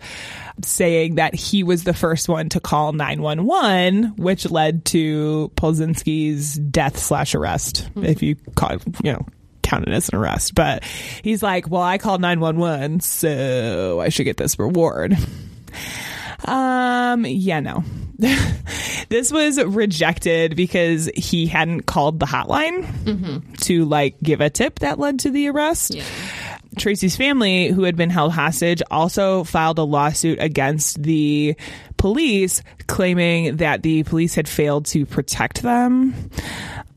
saying 0.63 1.15
that 1.15 1.35
he 1.35 1.63
was 1.63 1.83
the 1.83 1.93
first 1.93 2.29
one 2.29 2.49
to 2.49 2.59
call 2.59 2.93
911, 2.93 4.15
which 4.17 4.49
led 4.49 4.85
to 4.85 5.51
Palczynski's 5.55 6.57
death 6.57 6.97
slash 6.97 7.35
arrest, 7.35 7.89
if 7.97 8.21
you 8.21 8.35
call 8.55 8.77
you 9.03 9.13
know, 9.13 9.25
count 9.73 9.87
it 9.87 9.93
as 9.93 10.09
an 10.09 10.15
arrest. 10.15 10.55
But 10.55 10.83
he's 11.23 11.43
like, 11.43 11.69
well, 11.69 11.81
I 11.81 11.97
called 11.97 12.21
911, 12.21 12.99
so 13.01 13.99
I 13.99 14.09
should 14.09 14.25
get 14.25 14.37
this 14.37 14.57
reward. 14.59 15.17
Um, 16.45 17.25
yeah, 17.25 17.59
no. 17.59 17.83
this 19.09 19.31
was 19.31 19.61
rejected 19.63 20.55
because 20.55 21.09
he 21.15 21.47
hadn't 21.47 21.83
called 21.83 22.19
the 22.19 22.25
hotline 22.25 23.59
to 23.61 23.85
like 23.85 24.21
give 24.21 24.41
a 24.41 24.49
tip 24.49 24.79
that 24.79 24.99
led 24.99 25.19
to 25.19 25.31
the 25.31 25.49
arrest. 25.49 25.97
Tracy's 26.77 27.15
family, 27.15 27.67
who 27.67 27.83
had 27.83 27.95
been 27.95 28.09
held 28.09 28.33
hostage, 28.33 28.81
also 28.89 29.43
filed 29.43 29.77
a 29.77 29.83
lawsuit 29.83 30.39
against 30.41 31.01
the 31.01 31.55
police, 31.97 32.63
claiming 32.87 33.57
that 33.57 33.83
the 33.83 34.03
police 34.03 34.35
had 34.35 34.47
failed 34.47 34.85
to 34.87 35.05
protect 35.05 35.61
them. 35.61 36.29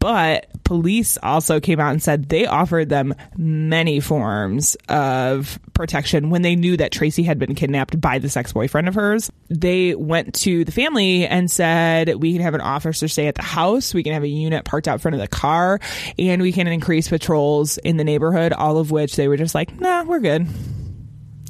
But 0.07 0.46
police 0.62 1.18
also 1.20 1.59
came 1.59 1.80
out 1.80 1.90
and 1.90 2.00
said 2.00 2.28
they 2.28 2.46
offered 2.46 2.88
them 2.88 3.12
many 3.36 3.98
forms 3.98 4.76
of 4.88 5.59
protection 5.74 6.30
when 6.30 6.42
they 6.42 6.54
knew 6.54 6.76
that 6.76 6.92
Tracy 6.92 7.24
had 7.24 7.40
been 7.40 7.57
kidnapped 7.57 8.00
by 8.00 8.20
this 8.20 8.36
ex 8.36 8.52
boyfriend 8.52 8.86
of 8.86 8.94
hers. 8.94 9.32
They 9.50 9.96
went 9.96 10.32
to 10.42 10.64
the 10.64 10.70
family 10.70 11.26
and 11.26 11.50
said, 11.50 12.22
We 12.22 12.34
can 12.34 12.42
have 12.42 12.54
an 12.54 12.61
officer 12.61 13.09
stay 13.09 13.26
at 13.26 13.34
the 13.34 13.42
house, 13.42 13.92
we 13.92 14.04
can 14.04 14.12
have 14.12 14.22
a 14.22 14.28
unit 14.28 14.64
parked 14.64 14.86
out 14.86 15.00
front 15.00 15.16
of 15.16 15.20
the 15.20 15.26
car, 15.26 15.80
and 16.16 16.40
we 16.40 16.52
can 16.52 16.68
increase 16.68 17.09
patrols 17.09 17.76
in 17.78 17.96
the 17.96 18.04
neighborhood, 18.04 18.52
all 18.52 18.78
of 18.78 18.92
which 18.92 19.16
they 19.16 19.26
were 19.26 19.36
just 19.36 19.57
like, 19.57 19.74
Nah, 19.80 20.04
we're 20.04 20.20
good. 20.20 20.46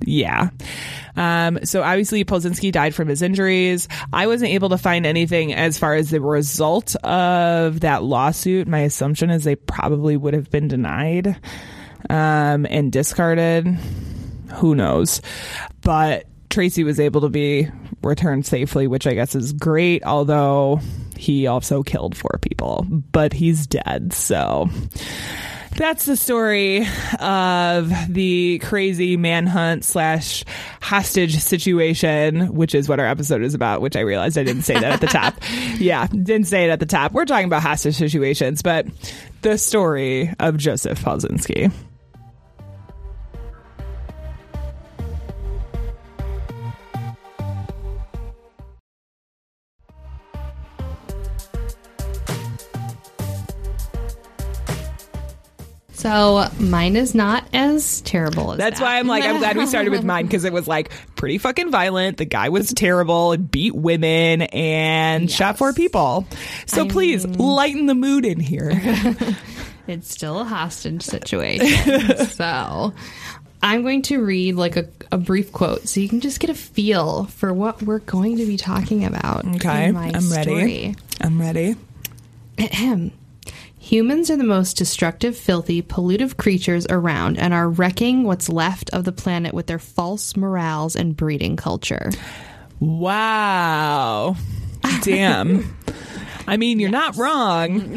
Yeah. 0.02 0.48
Um, 1.16 1.58
so 1.64 1.82
obviously 1.82 2.24
Palczynski 2.24 2.70
died 2.72 2.94
from 2.94 3.08
his 3.08 3.22
injuries. 3.22 3.88
I 4.12 4.26
wasn't 4.26 4.52
able 4.52 4.70
to 4.70 4.78
find 4.78 5.06
anything 5.06 5.54
as 5.54 5.78
far 5.78 5.94
as 5.94 6.10
the 6.10 6.20
result 6.20 6.94
of 6.96 7.80
that 7.80 8.02
lawsuit. 8.02 8.68
My 8.68 8.80
assumption 8.80 9.30
is 9.30 9.44
they 9.44 9.56
probably 9.56 10.16
would 10.16 10.34
have 10.34 10.50
been 10.50 10.68
denied 10.68 11.38
um, 12.10 12.66
and 12.68 12.92
discarded. 12.92 13.66
Who 14.54 14.74
knows? 14.74 15.20
But 15.82 16.26
Tracy 16.50 16.84
was 16.84 17.00
able 17.00 17.22
to 17.22 17.28
be 17.28 17.68
returned 18.02 18.46
safely, 18.46 18.86
which 18.86 19.06
I 19.06 19.14
guess 19.14 19.34
is 19.34 19.52
great, 19.52 20.04
although 20.04 20.80
he 21.16 21.46
also 21.46 21.82
killed 21.82 22.16
four 22.16 22.38
people, 22.40 22.86
but 22.88 23.32
he's 23.32 23.66
dead. 23.66 24.12
So 24.12 24.68
that's 25.76 26.06
the 26.06 26.16
story 26.16 26.86
of 27.20 27.92
the 28.08 28.58
crazy 28.60 29.16
manhunt 29.16 29.84
slash 29.84 30.44
hostage 30.80 31.38
situation, 31.38 32.54
which 32.54 32.74
is 32.74 32.88
what 32.88 33.00
our 33.00 33.06
episode 33.06 33.42
is 33.42 33.54
about, 33.54 33.80
which 33.80 33.96
I 33.96 34.00
realized 34.00 34.38
I 34.38 34.44
didn't 34.44 34.62
say 34.62 34.74
that 34.74 34.84
at 34.84 35.00
the 35.00 35.06
top. 35.06 35.34
Yeah, 35.76 36.06
didn't 36.06 36.46
say 36.46 36.64
it 36.64 36.70
at 36.70 36.80
the 36.80 36.86
top. 36.86 37.12
We're 37.12 37.26
talking 37.26 37.46
about 37.46 37.60
hostage 37.62 37.96
situations, 37.96 38.62
but 38.62 38.86
the 39.42 39.58
story 39.58 40.32
of 40.38 40.56
Joseph 40.56 41.02
Palczynski. 41.02 41.70
So 56.06 56.48
mine 56.60 56.94
is 56.94 57.16
not 57.16 57.48
as 57.52 58.00
terrible 58.02 58.52
as 58.52 58.58
That's 58.58 58.78
that. 58.78 58.84
why 58.84 59.00
I'm 59.00 59.08
like, 59.08 59.24
I'm 59.24 59.38
glad 59.38 59.56
we 59.56 59.66
started 59.66 59.90
with 59.90 60.04
mine 60.04 60.26
because 60.26 60.44
it 60.44 60.52
was 60.52 60.68
like 60.68 60.92
pretty 61.16 61.38
fucking 61.38 61.72
violent. 61.72 62.18
The 62.18 62.24
guy 62.24 62.48
was 62.48 62.72
terrible, 62.72 63.36
beat 63.36 63.74
women, 63.74 64.42
and 64.42 65.28
shot 65.28 65.58
four 65.58 65.72
people. 65.72 66.24
So 66.66 66.84
I 66.84 66.88
please 66.88 67.26
lighten 67.26 67.86
the 67.86 67.96
mood 67.96 68.24
in 68.24 68.38
here. 68.38 68.70
It's 69.88 70.10
still 70.10 70.40
a 70.40 70.44
hostage 70.44 71.02
situation. 71.02 72.16
so 72.26 72.92
I'm 73.62 73.82
going 73.82 74.02
to 74.02 74.20
read 74.20 74.56
like 74.56 74.76
a, 74.76 74.88
a 75.12 75.16
brief 75.16 75.52
quote 75.52 75.88
so 75.88 76.00
you 76.00 76.08
can 76.08 76.20
just 76.20 76.40
get 76.40 76.50
a 76.50 76.54
feel 76.54 77.26
for 77.26 77.52
what 77.52 77.80
we're 77.82 78.00
going 78.00 78.38
to 78.38 78.46
be 78.46 78.56
talking 78.56 79.04
about. 79.04 79.46
Okay, 79.46 79.68
I'm 79.68 79.96
ready. 79.96 80.42
story. 80.42 80.96
I'm 81.20 81.40
ready. 81.40 81.76
Ahem. 82.58 83.12
Humans 83.86 84.32
are 84.32 84.36
the 84.36 84.42
most 84.42 84.76
destructive, 84.76 85.36
filthy, 85.36 85.80
pollutive 85.80 86.36
creatures 86.36 86.88
around 86.90 87.38
and 87.38 87.54
are 87.54 87.68
wrecking 87.68 88.24
what's 88.24 88.48
left 88.48 88.90
of 88.90 89.04
the 89.04 89.12
planet 89.12 89.54
with 89.54 89.68
their 89.68 89.78
false 89.78 90.36
morals 90.36 90.96
and 90.96 91.16
breeding 91.16 91.54
culture. 91.54 92.10
Wow. 92.80 94.34
Damn. 95.02 95.72
I 96.48 96.56
mean, 96.56 96.80
you're 96.80 96.90
not 96.90 97.16
wrong, 97.16 97.94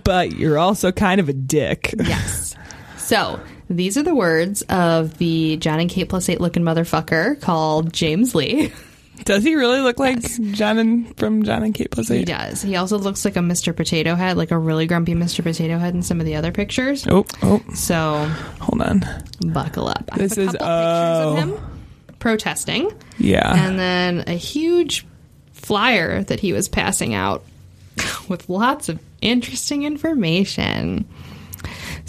but 0.02 0.32
you're 0.32 0.58
also 0.58 0.92
kind 0.92 1.20
of 1.20 1.28
a 1.28 1.34
dick. 1.34 1.94
Yes. 1.98 2.56
So 2.96 3.38
these 3.68 3.98
are 3.98 4.02
the 4.02 4.14
words 4.14 4.62
of 4.62 5.18
the 5.18 5.58
John 5.58 5.80
and 5.80 5.90
Kate 5.90 6.08
plus 6.08 6.26
eight 6.30 6.40
looking 6.40 6.62
motherfucker 6.62 7.38
called 7.42 7.92
James 7.92 8.34
Lee. 8.34 8.72
Does 9.24 9.44
he 9.44 9.54
really 9.54 9.80
look 9.80 9.98
like 9.98 10.20
John 10.52 10.78
and 10.78 11.16
from 11.18 11.42
John 11.42 11.62
and 11.62 11.74
Kate 11.74 11.90
plus 11.90 12.08
He 12.08 12.24
does. 12.24 12.62
He 12.62 12.76
also 12.76 12.98
looks 12.98 13.24
like 13.24 13.36
a 13.36 13.40
Mr. 13.40 13.74
Potato 13.76 14.14
Head, 14.14 14.36
like 14.36 14.50
a 14.50 14.58
really 14.58 14.86
grumpy 14.86 15.14
Mr. 15.14 15.42
Potato 15.42 15.78
Head 15.78 15.94
in 15.94 16.02
some 16.02 16.20
of 16.20 16.26
the 16.26 16.36
other 16.36 16.52
pictures. 16.52 17.06
Oh, 17.08 17.24
oh, 17.42 17.62
So 17.74 18.24
hold 18.60 18.82
on. 18.82 19.04
buckle 19.52 19.88
up. 19.88 20.08
I 20.12 20.18
This 20.18 20.38
is- 20.38 20.48
oh. 20.48 20.52
pictures 20.52 20.60
of 20.60 20.66
oh. 20.68 21.36
him 21.36 21.54
protesting, 22.18 22.90
Yeah. 23.18 23.66
and 23.66 23.78
then 23.78 24.24
a 24.26 24.34
huge 24.34 25.06
flyer 25.52 26.22
that 26.24 26.40
he 26.40 26.52
was 26.52 26.68
passing 26.68 27.14
out 27.14 27.42
with 28.28 28.48
lots 28.48 28.88
of 28.88 28.98
interesting 29.20 29.82
information. 29.84 31.04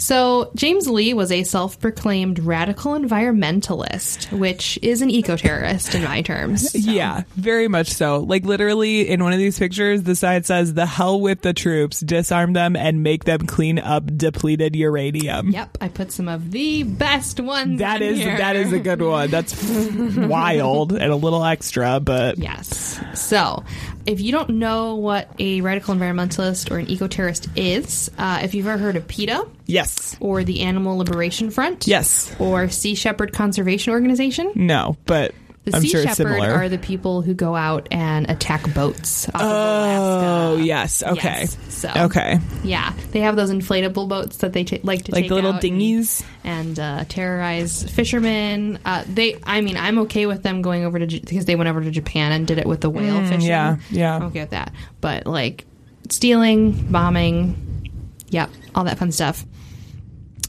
So, 0.02 0.50
James 0.56 0.88
Lee 0.88 1.14
was 1.14 1.30
a 1.30 1.44
self 1.44 1.78
proclaimed 1.78 2.40
radical 2.40 2.94
environmentalist, 2.94 4.36
which 4.36 4.76
is 4.82 5.00
an 5.00 5.10
eco 5.10 5.36
terrorist 5.36 5.94
in 5.94 6.02
my 6.02 6.22
terms. 6.22 6.74
Yeah, 6.74 7.22
very 7.36 7.68
much 7.68 7.92
so. 7.92 8.18
Like 8.18 8.44
literally 8.44 9.08
in 9.08 9.22
one 9.22 9.32
of 9.32 9.38
these 9.38 9.56
pictures, 9.60 10.02
the 10.02 10.16
side 10.16 10.44
says, 10.44 10.74
"The 10.74 10.86
hell 10.86 11.20
with 11.20 11.42
the 11.42 11.52
troops, 11.52 12.00
disarm 12.00 12.52
them 12.52 12.74
and 12.74 13.04
make 13.04 13.22
them 13.24 13.46
clean 13.46 13.78
up 13.78 14.04
depleted 14.16 14.74
uranium." 14.74 15.50
Yep, 15.50 15.78
I 15.80 15.86
put 15.88 16.10
some 16.10 16.26
of 16.26 16.50
the 16.50 16.82
best 16.82 17.38
ones. 17.38 17.78
That 17.78 18.02
is 18.02 18.18
here. 18.18 18.36
that 18.38 18.56
is 18.56 18.72
a 18.72 18.80
good 18.80 19.00
one. 19.02 19.30
That's 19.30 19.54
wild 20.16 20.92
and 20.92 21.12
a 21.12 21.16
little 21.16 21.44
extra, 21.44 22.00
but 22.00 22.38
Yes. 22.38 22.98
So, 23.14 23.62
if 24.06 24.20
you 24.20 24.32
don't 24.32 24.50
know 24.50 24.96
what 24.96 25.28
a 25.38 25.60
radical 25.60 25.94
environmentalist 25.94 26.70
or 26.70 26.78
an 26.78 26.88
eco 26.88 27.06
terrorist 27.06 27.48
is, 27.56 28.10
uh, 28.18 28.40
if 28.42 28.54
you've 28.54 28.66
ever 28.66 28.78
heard 28.78 28.96
of 28.96 29.06
PETA? 29.08 29.46
Yes, 29.66 30.16
or 30.20 30.44
the 30.44 30.60
Animal 30.60 30.98
Liberation 30.98 31.50
Front, 31.50 31.86
yes, 31.86 32.34
or 32.38 32.68
Sea 32.68 32.94
Shepherd 32.94 33.32
Conservation 33.32 33.92
Organization, 33.92 34.52
no, 34.54 34.96
but 35.06 35.34
the 35.64 35.76
I'm 35.76 35.82
Sea 35.82 35.88
sure 35.88 36.02
Shepherd 36.02 36.40
are 36.40 36.68
the 36.68 36.78
people 36.78 37.22
who 37.22 37.34
go 37.34 37.54
out 37.54 37.86
and 37.92 38.28
attack 38.28 38.74
boats 38.74 39.28
off 39.28 39.36
of 39.36 39.40
oh 39.42 40.54
Alaska. 40.56 40.64
yes, 40.66 41.02
okay, 41.04 41.40
Yes. 41.42 41.56
So, 41.68 41.92
okay, 41.96 42.40
yeah, 42.64 42.92
they 43.12 43.20
have 43.20 43.36
those 43.36 43.50
inflatable 43.50 44.08
boats 44.08 44.38
that 44.38 44.52
they 44.52 44.64
ta- 44.64 44.78
like 44.82 45.04
to 45.04 45.12
like 45.12 45.30
little 45.30 45.52
out 45.52 45.64
and- 45.64 45.78
dinghies. 45.80 46.24
and 46.44 46.78
uh, 46.78 47.04
terrorize 47.08 47.84
fishermen. 47.90 48.78
Uh, 48.84 49.04
they, 49.08 49.38
I 49.44 49.60
mean, 49.60 49.76
I'm 49.76 49.98
okay 50.00 50.26
with 50.26 50.42
them 50.42 50.62
going 50.62 50.84
over 50.84 50.98
to 50.98 51.06
J- 51.06 51.20
because 51.20 51.44
they 51.44 51.54
went 51.56 51.68
over 51.68 51.80
to 51.82 51.90
Japan 51.90 52.32
and 52.32 52.46
did 52.46 52.58
it 52.58 52.66
with 52.66 52.80
the 52.80 52.90
whale 52.90 53.20
fishing. 53.22 53.40
Mm, 53.40 53.46
yeah, 53.46 53.76
yeah. 53.90 54.16
I'm 54.16 54.22
okay 54.24 54.40
with 54.40 54.50
that. 54.50 54.72
But 55.00 55.26
like 55.26 55.64
stealing, 56.08 56.90
bombing, 56.90 57.88
yep, 58.28 58.50
all 58.74 58.84
that 58.84 58.98
fun 58.98 59.12
stuff. 59.12 59.44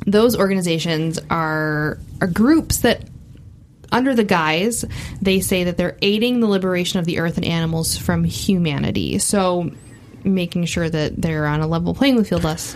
Those 0.05 0.36
organizations 0.38 1.20
are 1.30 1.97
are 2.20 2.28
groups 2.28 2.80
that. 2.80 3.03
Under 3.94 4.14
the 4.16 4.24
guise, 4.26 4.84
they 5.22 5.39
say 5.39 5.64
that 5.66 5.78
they're 5.78 5.98
aiding 6.02 6.39
the 6.39 6.48
liberation 6.48 7.00
of 7.00 7.06
the 7.06 7.20
earth 7.20 7.38
and 7.38 7.46
animals 7.46 7.96
from 7.98 8.24
humanity. 8.24 9.20
So, 9.20 9.72
making 10.26 10.66
sure 10.66 10.89
that 10.89 11.22
they're 11.22 11.46
on 11.46 11.60
a 11.62 11.68
level 11.68 11.94
playing 11.94 12.24
field 12.24 12.46
us. 12.46 12.76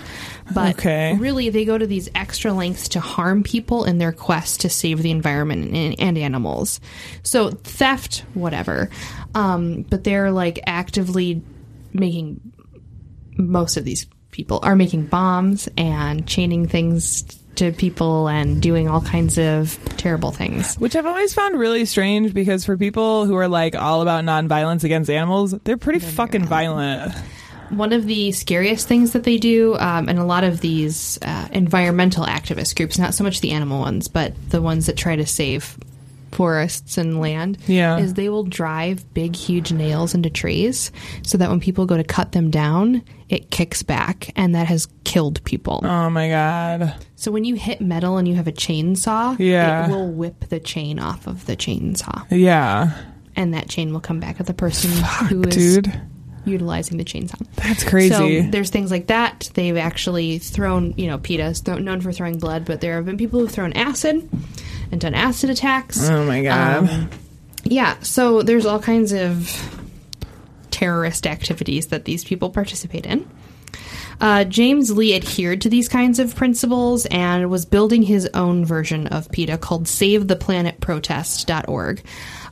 But 0.54 0.76
Okay. 0.76 1.16
really, 1.18 1.50
they 1.50 1.66
go 1.66 1.78
to 1.78 1.88
these 1.88 2.10
extra 2.14 2.52
lengths 2.54 2.90
to 2.90 3.00
harm 3.00 3.42
people 3.44 3.86
in 3.86 3.98
their 3.98 4.12
quest 4.12 4.62
to 4.62 4.70
save 4.70 5.02
the 5.02 5.12
environment 5.12 5.74
and, 5.74 6.00
and 6.00 6.18
animals. 6.18 6.80
So 7.24 7.52
theft, 7.52 8.26
whatever. 8.34 8.90
Um, 9.34 9.84
but 9.84 10.04
they're 10.04 10.32
like 10.32 10.60
actively 10.68 11.42
making 11.94 12.42
most 13.38 13.78
of 13.78 13.86
these 13.86 14.06
people 14.32 14.60
are 14.64 14.76
making 14.76 15.06
bombs 15.06 15.70
and 15.78 16.28
chaining 16.28 16.68
things 16.68 17.24
to 17.58 17.72
people 17.72 18.28
and 18.28 18.62
doing 18.62 18.88
all 18.88 19.02
kinds 19.02 19.38
of 19.38 19.78
terrible 19.98 20.32
things. 20.32 20.76
Which 20.76 20.96
I've 20.96 21.06
always 21.06 21.34
found 21.34 21.60
really 21.60 21.86
strange 21.86 22.34
because 22.34 22.66
for 22.66 22.78
people 22.78 23.26
who 23.26 23.36
are 23.36 23.48
like 23.48 23.76
all 23.76 24.02
about 24.02 24.24
nonviolence 24.24 24.84
against 24.84 25.10
animals, 25.10 25.52
they're 25.64 25.78
pretty 25.78 26.00
fucking 26.00 26.46
violent. 26.46 27.14
One 27.70 27.92
of 27.92 28.06
the 28.06 28.32
scariest 28.32 28.88
things 28.88 29.12
that 29.12 29.24
they 29.24 29.38
do, 29.38 29.76
um, 29.76 30.08
and 30.08 30.18
a 30.18 30.24
lot 30.24 30.46
of 30.46 30.62
these 30.62 31.20
uh, 31.22 31.50
environmental 31.52 32.26
activist 32.26 32.78
groups, 32.78 32.98
not 32.98 33.14
so 33.14 33.26
much 33.26 33.42
the 33.42 33.52
animal 33.52 33.82
ones, 33.82 34.08
but 34.08 34.34
the 34.50 34.62
ones 34.62 34.86
that 34.86 34.96
try 34.96 35.18
to 35.18 35.26
save 35.26 35.78
forests 36.32 36.98
and 36.98 37.20
land, 37.20 37.58
Yeah. 37.68 37.98
is 37.98 38.14
they 38.14 38.30
will 38.30 38.44
drive 38.44 39.12
big, 39.14 39.36
huge 39.36 39.72
nails 39.72 40.14
into 40.14 40.30
trees 40.30 40.92
so 41.24 41.38
that 41.38 41.50
when 41.50 41.60
people 41.60 41.86
go 41.86 41.98
to 41.98 42.04
cut 42.04 42.32
them 42.34 42.50
down, 42.52 43.02
it 43.30 43.50
kicks 43.52 43.84
back, 43.84 44.32
and 44.36 44.56
that 44.56 44.68
has 44.68 44.88
killed 45.04 45.44
people. 45.44 45.82
Oh 45.84 46.10
my 46.10 46.30
god. 46.30 46.96
So 47.16 47.32
when 47.32 47.44
you 47.46 47.56
hit 47.56 47.82
metal 47.82 48.18
and 48.18 48.28
you 48.28 48.36
have 48.36 48.48
a 48.48 48.52
chainsaw, 48.52 49.38
Yeah. 49.40 49.88
it 49.88 49.92
will 49.92 50.08
whip 50.12 50.46
the 50.50 50.60
chain 50.60 51.00
off 51.00 51.28
of 51.28 51.46
the 51.46 51.56
chainsaw, 51.56 52.24
Yeah. 52.30 52.92
and 53.36 53.54
that 53.54 53.68
chain 53.70 53.92
will 53.94 54.00
come 54.00 54.20
back 54.20 54.40
at 54.40 54.46
the 54.46 54.54
person 54.54 54.92
who 55.28 55.42
is 55.44 55.56
Dude. 55.56 55.94
utilizing 56.46 56.98
the 56.98 57.04
chainsaw. 57.04 57.46
That's 57.56 57.84
crazy. 57.84 58.44
So 58.44 58.50
there's 58.52 58.70
things 58.70 58.92
like 58.92 59.08
that. 59.08 59.50
They've 59.54 59.76
actually 59.76 60.38
thrown, 60.40 60.94
you 60.96 61.08
know, 61.08 61.18
PETA 61.18 61.46
is 61.48 61.68
known 61.68 62.00
for 62.00 62.12
throwing 62.14 62.38
blood, 62.38 62.64
but 62.66 62.80
there 62.80 62.96
have 62.96 63.06
been 63.06 63.18
people 63.18 63.40
who've 63.42 63.52
thrown 63.52 63.74
acid 63.74 64.30
and 64.92 65.02
done 65.02 65.14
acid 65.14 65.50
attacks. 65.50 66.10
oh 66.10 66.24
my 66.26 66.42
god. 66.44 66.90
Um, 66.90 67.10
yeah, 67.64 68.00
so 68.00 68.42
there's 68.44 68.66
all 68.66 68.80
kinds 68.80 69.12
of 69.12 69.52
terrorist 70.72 71.28
activities 71.28 71.88
that 71.88 72.06
these 72.06 72.24
people 72.24 72.50
participate 72.50 73.06
in. 73.06 73.30
Uh, 74.20 74.44
James 74.46 74.92
Lee 74.92 75.16
adhered 75.16 75.62
to 75.62 75.70
these 75.70 75.88
kinds 75.88 76.18
of 76.20 76.36
principles 76.36 77.06
and 77.08 77.50
was 77.52 77.66
building 77.66 78.02
his 78.02 78.28
own 78.34 78.66
version 78.66 79.06
of 79.08 79.30
PETA 79.32 79.60
called 79.60 79.86
SaveThePlanetProtest.org. 79.86 82.02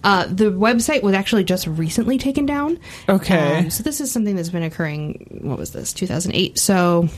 Uh, 0.03 0.27
the 0.27 0.51
website 0.51 1.01
was 1.01 1.15
actually 1.15 1.43
just 1.43 1.65
recently 1.65 2.19
taken 2.19 2.45
down. 2.45 2.77
Okay. 3.09 3.57
Um, 3.57 3.71
so 3.71 3.81
this 3.81 3.99
is 3.99 4.11
something 4.11 4.35
that's 4.35 4.49
been 4.49 4.61
occurring, 4.61 5.39
what 5.41 5.57
was 5.57 5.71
this, 5.71 5.91
2008? 5.93 6.59
So 6.59 7.09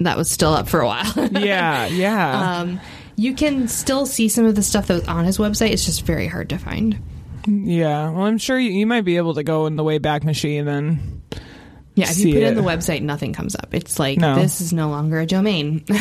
that 0.00 0.16
was 0.16 0.30
still 0.30 0.54
up 0.54 0.66
for 0.68 0.80
a 0.80 0.86
while. 0.86 1.12
yeah, 1.32 1.84
yeah. 1.86 2.60
um, 2.60 2.80
you 3.16 3.34
can 3.34 3.68
still 3.68 4.06
see 4.06 4.28
some 4.28 4.44
of 4.44 4.54
the 4.54 4.62
stuff 4.62 4.86
that 4.88 4.94
was 4.94 5.08
on 5.08 5.24
his 5.24 5.38
website. 5.38 5.70
It's 5.70 5.84
just 5.84 6.02
very 6.02 6.26
hard 6.26 6.48
to 6.50 6.58
find. 6.58 6.98
yeah. 7.46 8.10
Well, 8.10 8.22
I'm 8.24 8.38
sure 8.38 8.58
you, 8.58 8.70
you 8.70 8.86
might 8.86 9.02
be 9.02 9.16
able 9.16 9.34
to 9.34 9.42
go 9.42 9.66
in 9.66 9.76
the 9.76 9.84
Wayback 9.84 10.24
Machine 10.24 10.66
and 10.68 11.22
Yeah, 11.94 12.10
if 12.10 12.18
you 12.18 12.32
put 12.34 12.42
in 12.42 12.54
the 12.54 12.62
website, 12.62 13.02
nothing 13.02 13.32
comes 13.32 13.54
up. 13.54 13.72
It's 13.74 13.98
like 13.98 14.18
No. 14.18 14.34
this 14.36 14.60
is 14.60 14.72
no 14.72 14.88
longer 14.88 15.20
a 15.20 15.26
domain. 15.26 15.84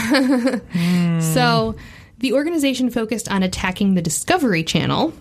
Hmm. 0.74 1.20
So 1.22 1.76
the 2.20 2.34
organization 2.34 2.90
focused 2.90 3.30
on 3.30 3.44
attacking 3.44 3.96
the 3.96 4.02
Discovery 4.02 4.64
Channel. 4.64 5.14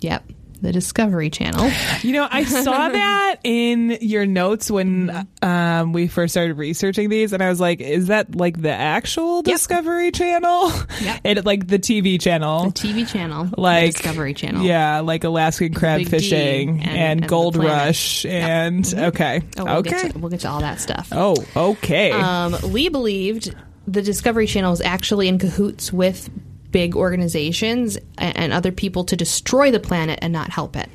Yep, 0.00 0.24
the 0.60 0.72
Discovery 0.72 1.30
Channel. 1.30 1.70
You 2.02 2.12
know, 2.14 2.26
I 2.30 2.44
saw 2.44 2.88
that 2.88 3.36
in 3.44 3.98
your 4.00 4.26
notes 4.26 4.70
when 4.70 5.28
um, 5.42 5.92
we 5.92 6.08
first 6.08 6.32
started 6.34 6.54
researching 6.58 7.08
these, 7.08 7.32
and 7.32 7.42
I 7.42 7.48
was 7.48 7.60
like, 7.60 7.80
"Is 7.80 8.08
that 8.08 8.34
like 8.34 8.60
the 8.60 8.72
actual 8.72 9.42
Discovery 9.42 10.10
Channel? 10.10 10.72
Yep. 11.00 11.20
and 11.24 11.46
like 11.46 11.66
the 11.66 11.78
TV 11.78 12.20
channel, 12.20 12.70
the 12.70 12.72
TV 12.72 13.08
channel, 13.08 13.44
the 13.44 13.60
like 13.60 13.92
Discovery 13.94 14.34
Channel. 14.34 14.62
Yeah, 14.64 15.00
like 15.00 15.24
Alaskan 15.24 15.74
crab 15.74 15.98
Big 15.98 16.08
fishing 16.08 16.80
and- 16.80 16.88
and, 16.88 17.20
and 17.20 17.28
Gold. 17.28 17.56
Rush, 17.56 18.24
and 18.26 18.84
okay, 18.94 19.42
Oh, 19.56 19.64
we'll 19.64 19.74
okay, 19.78 19.90
Get 19.90 20.12
to, 20.12 20.18
we'll 20.18 20.30
get 20.30 20.40
to 20.40 20.48
all 20.50 20.60
that 20.60 20.80
stuff. 20.80 21.08
oh, 21.12 21.34
okay, 21.56 22.10
Um, 22.12 22.56
Lee 22.64 22.88
believed 22.88 23.54
the 23.86 24.02
Discovery 24.02 24.46
Channel 24.46 24.70
was 24.70 24.80
actually 24.80 25.28
in 25.28 25.38
cahoots 25.38 25.92
with 25.92 26.28
big 26.70 26.96
organizations 26.96 27.98
and 28.18 28.52
other 28.52 28.72
people 28.72 29.04
to 29.04 29.16
destroy 29.16 29.70
the 29.70 29.80
planet 29.80 30.18
and 30.22 30.32
not 30.32 30.50
help 30.50 30.76
it. 30.76 30.88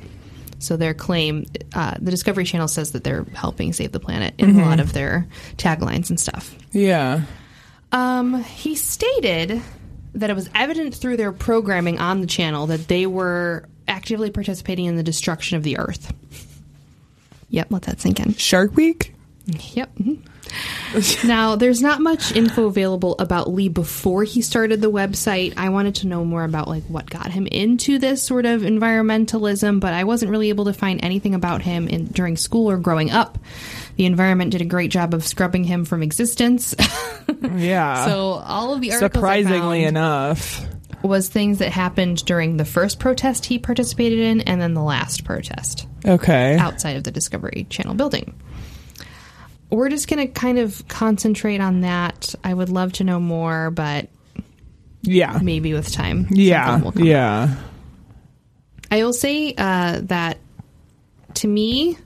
So 0.60 0.76
their 0.76 0.94
claim, 0.94 1.46
uh, 1.74 1.94
the 2.00 2.10
Discovery 2.10 2.44
Channel 2.44 2.68
says 2.68 2.92
that 2.92 3.04
they're 3.04 3.24
helping 3.34 3.72
save 3.72 3.92
the 3.92 4.00
planet 4.00 4.34
in 4.38 4.58
a 4.58 4.64
lot 4.64 4.80
of 4.80 4.92
their 4.92 5.26
taglines 5.56 6.08
and 6.10 6.18
stuff. 6.18 6.54
yeah, 6.72 7.22
Um, 7.92 8.42
he 8.44 8.74
stated 8.74 9.60
that 10.14 10.30
it 10.30 10.34
was 10.34 10.48
evident 10.54 10.94
through 10.94 11.16
their 11.16 11.32
programming 11.32 11.98
on 11.98 12.20
the 12.20 12.26
channel 12.26 12.66
that 12.68 12.88
they 12.88 13.06
were 13.06 13.68
actively 13.88 14.30
participating 14.30 14.86
in 14.86 14.96
the 14.96 15.02
destruction 15.02 15.56
of 15.56 15.64
the 15.64 15.76
Earth. 15.78 16.12
Yep, 17.50 17.66
let 17.70 17.82
that 17.82 18.00
sink 18.00 18.20
in. 18.20 18.34
Shark 18.34 18.74
Week. 18.76 19.14
Yep. 19.46 19.94
mhm. 19.96 20.18
now, 21.24 21.56
there's 21.56 21.80
not 21.82 22.00
much 22.00 22.34
info 22.34 22.66
available 22.66 23.16
about 23.18 23.52
Lee 23.52 23.68
before 23.68 24.24
he 24.24 24.42
started 24.42 24.80
the 24.80 24.90
website. 24.90 25.54
I 25.56 25.68
wanted 25.70 25.96
to 25.96 26.06
know 26.06 26.24
more 26.24 26.44
about 26.44 26.68
like 26.68 26.84
what 26.84 27.08
got 27.08 27.30
him 27.30 27.46
into 27.46 27.98
this 27.98 28.22
sort 28.22 28.46
of 28.46 28.62
environmentalism, 28.62 29.80
but 29.80 29.92
I 29.92 30.04
wasn't 30.04 30.30
really 30.30 30.48
able 30.48 30.66
to 30.66 30.72
find 30.72 31.02
anything 31.04 31.34
about 31.34 31.62
him 31.62 31.88
in 31.88 32.06
during 32.06 32.36
school 32.36 32.70
or 32.70 32.76
growing 32.76 33.10
up. 33.10 33.38
The 33.96 34.06
environment 34.06 34.50
did 34.52 34.60
a 34.60 34.66
great 34.66 34.90
job 34.90 35.14
of 35.14 35.24
scrubbing 35.26 35.64
him 35.64 35.84
from 35.84 36.02
existence. 36.02 36.74
Yeah, 37.56 38.06
so 38.06 38.42
all 38.44 38.72
of 38.74 38.80
the 38.80 38.92
articles 38.92 39.12
surprisingly 39.14 39.84
enough. 39.84 40.60
was 41.02 41.28
things 41.28 41.58
that 41.58 41.70
happened 41.70 42.24
during 42.24 42.56
the 42.56 42.64
first 42.64 42.98
protest 42.98 43.46
he 43.46 43.58
participated 43.58 44.18
in 44.18 44.40
and 44.42 44.60
then 44.60 44.74
the 44.74 44.82
last 44.82 45.24
protest 45.24 45.86
Okay, 46.06 46.56
outside 46.56 46.96
of 46.96 47.04
the 47.04 47.10
Discovery 47.10 47.66
Channel 47.70 47.94
building. 47.94 48.34
We're 49.74 49.88
just 49.88 50.08
going 50.08 50.26
to 50.26 50.32
kind 50.32 50.58
of 50.58 50.86
concentrate 50.88 51.60
on 51.60 51.80
that. 51.80 52.34
I 52.44 52.54
would 52.54 52.68
love 52.68 52.92
to 52.94 53.04
know 53.04 53.18
more, 53.18 53.70
but 53.70 54.08
yeah, 55.02 55.38
maybe 55.42 55.72
with 55.74 55.92
time. 55.92 56.28
yeah, 56.30 56.80
yeah. 56.94 57.56
I 58.90 59.02
will 59.02 59.12
say 59.12 59.54
uh, 59.58 60.00
that 60.04 60.38
to 61.34 61.48
me, 61.48 61.98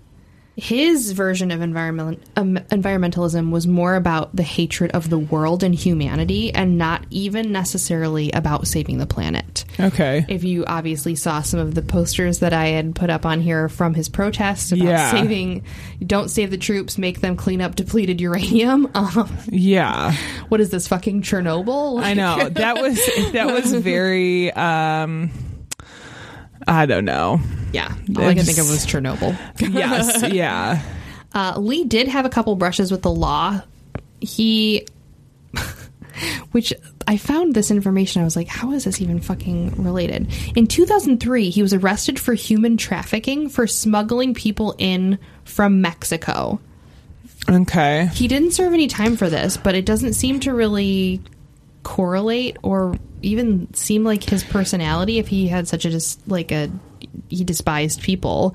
his 0.61 1.12
version 1.12 1.52
of 1.52 1.62
environment, 1.62 2.20
um, 2.34 2.56
environmentalism 2.72 3.52
was 3.52 3.68
more 3.68 3.94
about 3.94 4.34
the 4.34 4.42
hatred 4.42 4.90
of 4.90 5.09
the 5.09 5.18
world 5.18 5.62
and 5.62 5.72
humanity 5.72 6.52
and 6.52 6.76
not 6.76 7.06
even 7.11 7.52
necessarily 7.52 8.32
about 8.32 8.66
saving 8.66 8.98
the 8.98 9.06
planet. 9.06 9.64
Okay. 9.78 10.26
If 10.28 10.42
you 10.42 10.64
obviously 10.66 11.14
saw 11.14 11.42
some 11.42 11.61
of 11.61 11.76
the 11.76 11.82
posters 11.82 12.40
that 12.40 12.52
I 12.52 12.66
had 12.70 12.96
put 12.96 13.09
up 13.09 13.24
on 13.24 13.40
here 13.40 13.68
from 13.68 13.94
his 13.94 14.09
protest 14.09 14.72
about 14.72 14.84
Yeah. 14.88 15.11
saving, 15.12 15.62
don't 16.04 16.28
save 16.28 16.50
the 16.50 16.59
troops, 16.59 16.98
make 16.98 17.20
them 17.20 17.36
clean 17.36 17.61
up 17.61 17.76
depleted 17.76 18.20
uranium. 18.20 18.88
Um, 18.98 19.28
Yeah. 19.48 20.12
what 20.48 20.61
is 20.61 20.70
this 20.70 20.88
fucking 20.88 21.22
Chernobyl? 21.22 22.02
I 22.02 22.14
know. 22.14 22.48
That 22.48 22.80
was 22.82 22.96
that 23.32 23.46
was 23.46 23.72
very 23.74 24.52
um 24.54 25.30
I 26.68 26.86
don't 26.86 27.04
know. 27.04 27.40
yeah, 27.72 27.94
all 28.16 28.24
I 28.24 28.34
can 28.34 28.44
think 28.44 28.58
of 28.58 28.68
was 28.68 28.86
Chernobyl. 28.86 29.36
Yes, 29.58 30.30
yeah. 30.32 30.82
Uh, 31.34 31.54
Lee 31.58 31.84
did 31.84 32.08
have 32.08 32.24
a 32.24 32.28
couple 32.28 32.54
brushes 32.56 32.90
with 32.90 33.02
the 33.02 33.10
law. 33.10 33.60
He, 34.20 34.86
which 36.52 36.72
I 37.06 37.16
found 37.16 37.54
this 37.54 37.70
information. 37.70 38.20
I 38.22 38.24
was 38.24 38.36
like, 38.36 38.48
how 38.48 38.72
is 38.72 38.84
this 38.84 39.00
even 39.00 39.20
fucking 39.20 39.82
related? 39.82 40.28
In 40.56 40.66
2003, 40.66 41.50
he 41.50 41.62
was 41.62 41.72
arrested 41.72 42.18
for 42.18 42.34
human 42.34 42.76
trafficking 42.76 43.48
for 43.48 43.66
smuggling 43.66 44.34
people 44.34 44.74
in 44.78 45.18
from 45.44 45.80
Mexico. 45.80 46.60
Okay. 47.48 48.10
He 48.12 48.28
didn't 48.28 48.50
serve 48.50 48.74
any 48.74 48.88
time 48.88 49.16
for 49.16 49.30
this, 49.30 49.56
but 49.56 49.74
it 49.74 49.86
doesn't 49.86 50.14
seem 50.14 50.40
to 50.40 50.52
really 50.52 51.22
correlate 51.82 52.58
or 52.62 52.98
even 53.22 53.72
seem 53.74 54.04
like 54.04 54.22
his 54.24 54.44
personality 54.44 55.18
if 55.18 55.28
he 55.28 55.48
had 55.48 55.68
such 55.68 55.84
a 55.84 55.90
dis- 55.90 56.18
like 56.26 56.52
a 56.52 56.70
he 57.28 57.44
despised 57.44 58.02
people. 58.02 58.54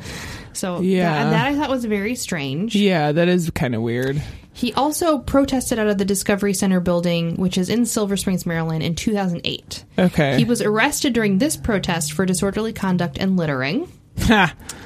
So 0.54 0.82
Yeah. 0.82 1.24
that, 1.26 1.30
that 1.32 1.46
I 1.48 1.56
thought 1.56 1.70
was 1.70 1.86
very 1.86 2.16
strange. 2.16 2.76
Yeah, 2.76 3.12
that 3.12 3.28
is 3.28 3.50
kind 3.52 3.74
of 3.76 3.82
weird. 3.82 4.22
He 4.56 4.72
also 4.74 5.18
protested 5.18 5.80
out 5.80 5.88
of 5.88 5.98
the 5.98 6.06
Discovery 6.06 6.54
Center 6.54 6.80
building, 6.80 7.38
which 7.38 7.58
is 7.58 7.70
in 7.70 7.86
Silver 7.88 8.16
Springs, 8.18 8.46
Maryland, 8.46 8.84
in 8.84 8.94
2008. 8.96 9.84
Okay. 9.98 10.38
He 10.38 10.44
was 10.46 10.62
arrested 10.62 11.14
during 11.14 11.40
this 11.40 11.58
protest 11.58 12.14
for 12.14 12.26
disorderly 12.26 12.72
conduct 12.74 13.18
and 13.18 13.36
littering. 13.38 13.88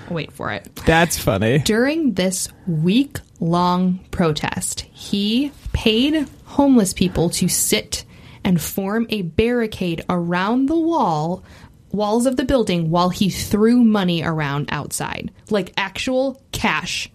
Wait 0.09 0.31
for 0.31 0.51
it. 0.51 0.73
that's 0.85 1.17
funny. 1.17 1.59
During 1.59 2.13
this 2.13 2.47
week 2.65 3.19
long 3.41 3.99
protest, 4.11 4.81
he 4.93 5.51
paid 5.73 6.27
homeless 6.45 6.93
people 6.93 7.29
to 7.31 7.49
sit 7.49 8.05
and 8.43 8.61
form 8.61 9.05
a 9.09 9.21
barricade 9.23 10.03
around 10.09 10.67
the 10.67 10.79
wall 10.79 11.43
walls 11.91 12.25
of 12.25 12.35
the 12.37 12.43
building 12.43 12.89
while 12.89 13.09
he 13.09 13.29
threw 13.29 13.81
money 13.83 14.21
around 14.23 14.67
outside 14.71 15.31
like 15.49 15.73
actual 15.77 16.41
cash 16.51 17.09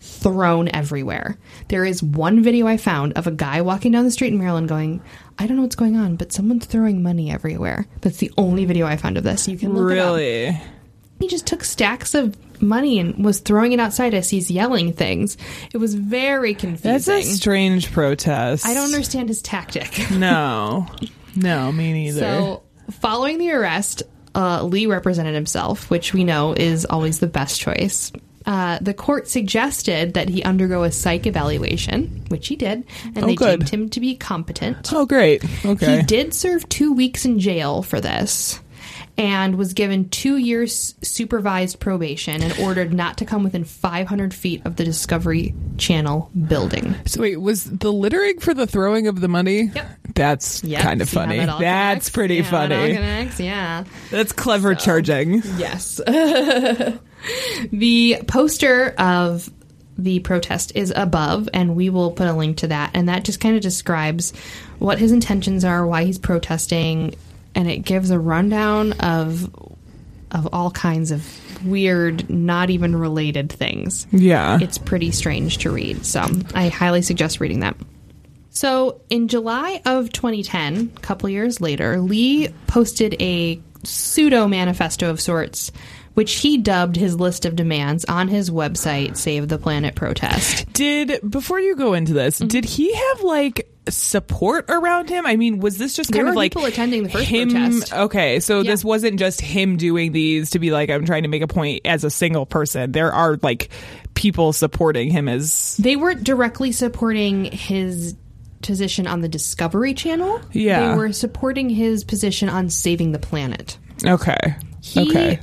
thrown 0.00 0.68
everywhere. 0.68 1.38
There 1.68 1.84
is 1.84 2.02
one 2.02 2.42
video 2.42 2.66
I 2.66 2.76
found 2.76 3.14
of 3.14 3.26
a 3.26 3.30
guy 3.30 3.62
walking 3.62 3.92
down 3.92 4.04
the 4.04 4.10
street 4.10 4.32
in 4.32 4.38
Maryland 4.38 4.68
going, 4.68 5.00
I 5.38 5.46
don't 5.46 5.56
know 5.56 5.62
what's 5.62 5.76
going 5.76 5.96
on, 5.96 6.16
but 6.16 6.32
someone's 6.32 6.66
throwing 6.66 7.02
money 7.02 7.30
everywhere. 7.30 7.86
That's 8.02 8.18
the 8.18 8.30
only 8.36 8.66
video 8.66 8.86
I 8.86 8.96
found 8.96 9.16
of 9.16 9.24
this. 9.24 9.48
You 9.48 9.56
can 9.56 9.72
look 9.72 9.88
Really? 9.88 10.60
he 11.20 11.28
just 11.28 11.46
took 11.46 11.64
stacks 11.64 12.14
of 12.14 12.36
money 12.64 12.98
and 12.98 13.24
was 13.24 13.40
throwing 13.40 13.72
it 13.72 13.80
outside 13.80 14.14
as 14.14 14.28
he's 14.30 14.50
yelling 14.50 14.92
things. 14.92 15.36
It 15.72 15.78
was 15.78 15.94
very 15.94 16.54
confusing. 16.54 16.90
That's 16.92 17.08
a 17.08 17.22
strange 17.22 17.92
protest. 17.92 18.66
I 18.66 18.74
don't 18.74 18.86
understand 18.86 19.28
his 19.28 19.42
tactic. 19.42 20.10
No. 20.10 20.86
No, 21.36 21.70
me 21.72 21.92
neither. 21.92 22.20
So, 22.20 22.62
following 23.00 23.38
the 23.38 23.50
arrest, 23.52 24.02
uh, 24.34 24.62
Lee 24.62 24.86
represented 24.86 25.34
himself, 25.34 25.90
which 25.90 26.14
we 26.14 26.24
know 26.24 26.52
is 26.52 26.84
always 26.84 27.18
the 27.18 27.26
best 27.26 27.60
choice. 27.60 28.12
Uh, 28.46 28.78
the 28.82 28.92
court 28.94 29.26
suggested 29.26 30.14
that 30.14 30.28
he 30.28 30.42
undergo 30.42 30.82
a 30.82 30.92
psych 30.92 31.26
evaluation, 31.26 32.24
which 32.28 32.46
he 32.48 32.56
did, 32.56 32.84
and 33.14 33.24
Oh, 33.24 33.26
they 33.26 33.34
good. 33.34 33.60
deemed 33.60 33.70
him 33.70 33.88
to 33.90 34.00
be 34.00 34.14
competent. 34.16 34.92
oh, 34.92 35.06
great. 35.06 35.42
Okay. 35.64 35.96
He 35.96 36.02
did 36.02 36.34
serve 36.34 36.68
two 36.68 36.92
weeks 36.92 37.24
in 37.24 37.38
jail 37.40 37.82
for 37.82 38.00
this 38.02 38.60
and 39.16 39.56
was 39.56 39.74
given 39.74 40.08
two 40.08 40.36
years 40.38 40.94
supervised 41.02 41.78
probation 41.78 42.42
and 42.42 42.52
ordered 42.58 42.92
not 42.92 43.18
to 43.18 43.24
come 43.24 43.44
within 43.44 43.62
500 43.64 44.34
feet 44.34 44.62
of 44.64 44.74
the 44.76 44.84
Discovery 44.84 45.54
Channel 45.78 46.30
building. 46.48 46.96
So 47.06 47.20
wait, 47.20 47.40
was 47.40 47.64
the 47.64 47.92
littering 47.92 48.40
for 48.40 48.54
the 48.54 48.66
throwing 48.66 49.06
of 49.06 49.20
the 49.20 49.28
money? 49.28 49.70
Yep. 49.74 49.88
That's 50.16 50.64
Yep, 50.64 50.82
kind 50.82 51.00
of 51.00 51.08
see 51.08 51.14
funny. 51.16 51.38
that 51.38 51.58
That's 51.60 52.10
pretty 52.10 52.36
Yeah, 52.36 52.50
funny. 52.50 52.94
connects, 52.94 53.38
yeah. 53.40 53.84
That's 54.10 54.32
clever 54.32 54.74
charging. 54.74 55.42
Yes. 55.58 56.00
the 57.72 58.18
poster 58.26 58.94
of 58.98 59.50
the 59.96 60.18
protest 60.20 60.72
is 60.74 60.92
above, 60.94 61.48
and 61.54 61.76
we 61.76 61.88
will 61.90 62.10
put 62.10 62.26
a 62.26 62.32
link 62.32 62.56
to 62.58 62.66
that. 62.68 62.90
And 62.94 63.08
that 63.08 63.24
just 63.24 63.40
kind 63.40 63.54
of 63.56 63.62
describes 63.62 64.32
what 64.78 64.98
his 64.98 65.12
intentions 65.12 65.64
are, 65.64 65.86
why 65.86 66.04
he's 66.04 66.18
protesting, 66.18 67.14
and 67.54 67.68
it 67.70 67.78
gives 67.78 68.10
a 68.10 68.18
rundown 68.18 68.92
of 69.00 69.48
of 70.30 70.48
all 70.52 70.70
kinds 70.70 71.12
of 71.12 71.24
weird, 71.64 72.28
not 72.28 72.68
even 72.68 72.96
related 72.96 73.52
things. 73.52 74.06
Yeah. 74.10 74.58
It's 74.60 74.78
pretty 74.78 75.12
strange 75.12 75.58
to 75.58 75.70
read, 75.70 76.04
so 76.04 76.26
I 76.54 76.68
highly 76.68 77.02
suggest 77.02 77.38
reading 77.40 77.60
that. 77.60 77.76
So, 78.50 79.00
in 79.10 79.28
July 79.28 79.80
of 79.84 80.12
2010, 80.12 80.92
a 80.96 81.00
couple 81.00 81.28
years 81.28 81.60
later, 81.60 82.00
Lee 82.00 82.48
posted 82.66 83.16
a 83.20 83.60
pseudo 83.84 84.46
manifesto 84.48 85.10
of 85.10 85.20
sorts, 85.20 85.70
which 86.14 86.34
he 86.36 86.58
dubbed 86.58 86.96
his 86.96 87.18
list 87.18 87.44
of 87.46 87.56
demands 87.56 88.04
on 88.04 88.28
his 88.28 88.50
website, 88.50 89.16
Save 89.16 89.48
the 89.48 89.58
Planet 89.58 89.94
Protest. 89.94 90.72
Did 90.72 91.20
before 91.28 91.60
you 91.60 91.74
go 91.76 91.94
into 91.94 92.12
this, 92.12 92.38
Mm-hmm. 92.38 92.48
did 92.48 92.64
he 92.64 92.92
have 92.94 93.20
like 93.22 93.68
support 93.88 94.66
around 94.68 95.08
him? 95.10 95.26
I 95.26 95.36
mean, 95.36 95.58
was 95.58 95.78
this 95.78 95.94
just 95.94 96.10
There 96.12 96.20
kind 96.22 96.30
of 96.30 96.36
like 96.36 96.52
people 96.52 96.64
attending 96.66 97.02
the 97.02 97.08
first 97.10 97.26
him? 97.26 97.50
protest. 97.50 97.92
Okay, 97.92 98.40
so 98.40 98.60
Yeah. 98.60 98.70
this 98.70 98.84
wasn't 98.84 99.18
just 99.18 99.40
him 99.40 99.76
doing 99.76 100.12
these 100.12 100.50
to 100.50 100.58
be 100.58 100.70
like 100.70 100.90
I'm 100.90 101.04
trying 101.04 101.22
to 101.24 101.28
make 101.28 101.42
a 101.42 101.46
point 101.46 101.82
as 101.84 102.04
a 102.04 102.10
single 102.10 102.46
person. 102.46 102.92
There 102.92 103.12
are 103.12 103.38
like 103.42 103.68
people 104.14 104.52
supporting 104.52 105.10
him 105.10 105.28
as 105.28 105.76
They 105.78 105.96
weren't 105.96 106.24
directly 106.24 106.72
supporting 106.72 107.44
his 107.46 108.14
position 108.62 109.06
on 109.06 109.20
the 109.20 109.28
Discovery 109.28 109.92
Channel. 109.92 110.40
Yeah. 110.52 110.88
They 110.90 110.96
were 110.96 111.12
supporting 111.12 111.68
his 111.68 112.04
position 112.04 112.48
on 112.48 112.70
saving 112.70 113.12
the 113.12 113.18
planet. 113.18 113.76
okay. 114.06 114.56
He, 114.80 115.02
okay. 115.10 115.40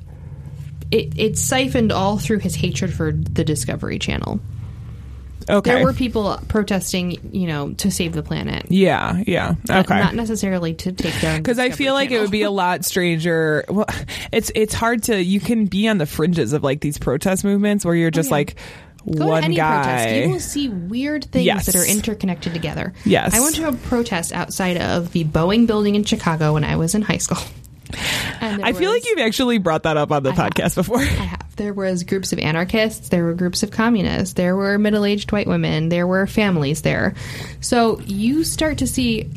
It, 0.91 1.13
it 1.17 1.37
siphoned 1.37 1.91
all 1.91 2.17
through 2.17 2.39
his 2.39 2.53
hatred 2.55 2.93
for 2.93 3.11
the 3.11 3.43
Discovery 3.43 3.97
Channel. 3.99 4.39
Okay. 5.49 5.75
There 5.75 5.83
were 5.83 5.93
people 5.93 6.39
protesting, 6.47 7.17
you 7.33 7.47
know, 7.47 7.73
to 7.73 7.89
save 7.91 8.13
the 8.13 8.23
planet. 8.23 8.65
yeah. 8.69 9.21
Yeah. 9.25 9.55
Okay. 9.69 9.99
Not 9.99 10.15
necessarily 10.15 10.73
to 10.75 10.91
take 10.91 11.19
down. 11.21 11.37
because 11.41 11.59
I 11.59 11.69
feel 11.71 11.93
like 11.93 12.11
it 12.11 12.19
would 12.19 12.31
be 12.31 12.43
a 12.43 12.51
lot 12.51 12.85
stranger. 12.85 13.63
Well, 13.69 13.85
it's 14.31 14.51
it's 14.55 14.73
hard 14.73 15.03
to 15.03 15.21
you 15.23 15.39
can 15.39 15.65
be 15.65 15.87
on 15.87 15.97
the 15.97 16.05
fringes 16.05 16.53
of 16.53 16.63
like 16.63 16.81
these 16.81 16.97
protest 16.97 17.43
movements 17.43 17.83
where 17.85 17.95
you're 17.95 18.11
just 18.11 18.31
Oh, 18.31 18.35
yeah. 18.35 18.39
like 18.39 18.55
Go 19.17 19.25
one 19.27 19.41
to 19.41 19.45
any 19.45 19.55
guy. 19.55 19.81
protest. 19.83 20.15
You 20.15 20.29
will 20.29 20.39
see 20.39 20.69
weird 20.69 21.25
things 21.25 21.45
Yes. 21.45 21.65
that 21.65 21.75
are 21.75 21.85
interconnected 21.85 22.53
together. 22.53 22.93
Yes. 23.03 23.33
I 23.33 23.39
went 23.39 23.55
to 23.55 23.67
a 23.67 23.73
protest 23.73 24.31
outside 24.31 24.77
of 24.77 25.11
the 25.11 25.23
Boeing 25.23 25.65
building 25.65 25.95
in 25.95 26.03
Chicago 26.03 26.53
when 26.53 26.63
I 26.63 26.75
was 26.75 26.93
in 26.93 27.01
high 27.01 27.17
school. 27.17 27.39
I 28.41 28.73
feel 28.73 28.91
like 28.91 29.05
you've 29.05 29.19
actually 29.19 29.57
brought 29.57 29.83
that 29.83 29.97
up 29.97 30.11
on 30.11 30.23
the 30.23 30.29
I 30.31 30.33
have. 30.35 30.51
podcast 30.51 30.75
before. 30.75 30.99
I 30.99 31.03
have. 31.03 31.50
There 31.61 31.73
was 31.75 32.03
groups 32.03 32.33
of 32.33 32.39
anarchists. 32.39 33.09
There 33.09 33.23
were 33.23 33.35
groups 33.35 33.61
of 33.61 33.69
communists. 33.69 34.33
There 34.33 34.55
were 34.55 34.79
middle-aged 34.79 35.31
white 35.31 35.45
women. 35.45 35.89
There 35.89 36.07
were 36.07 36.25
families 36.25 36.81
there. 36.81 37.13
So 37.59 37.99
you 38.07 38.43
start 38.43 38.79
to 38.79 38.87
see 38.87 39.29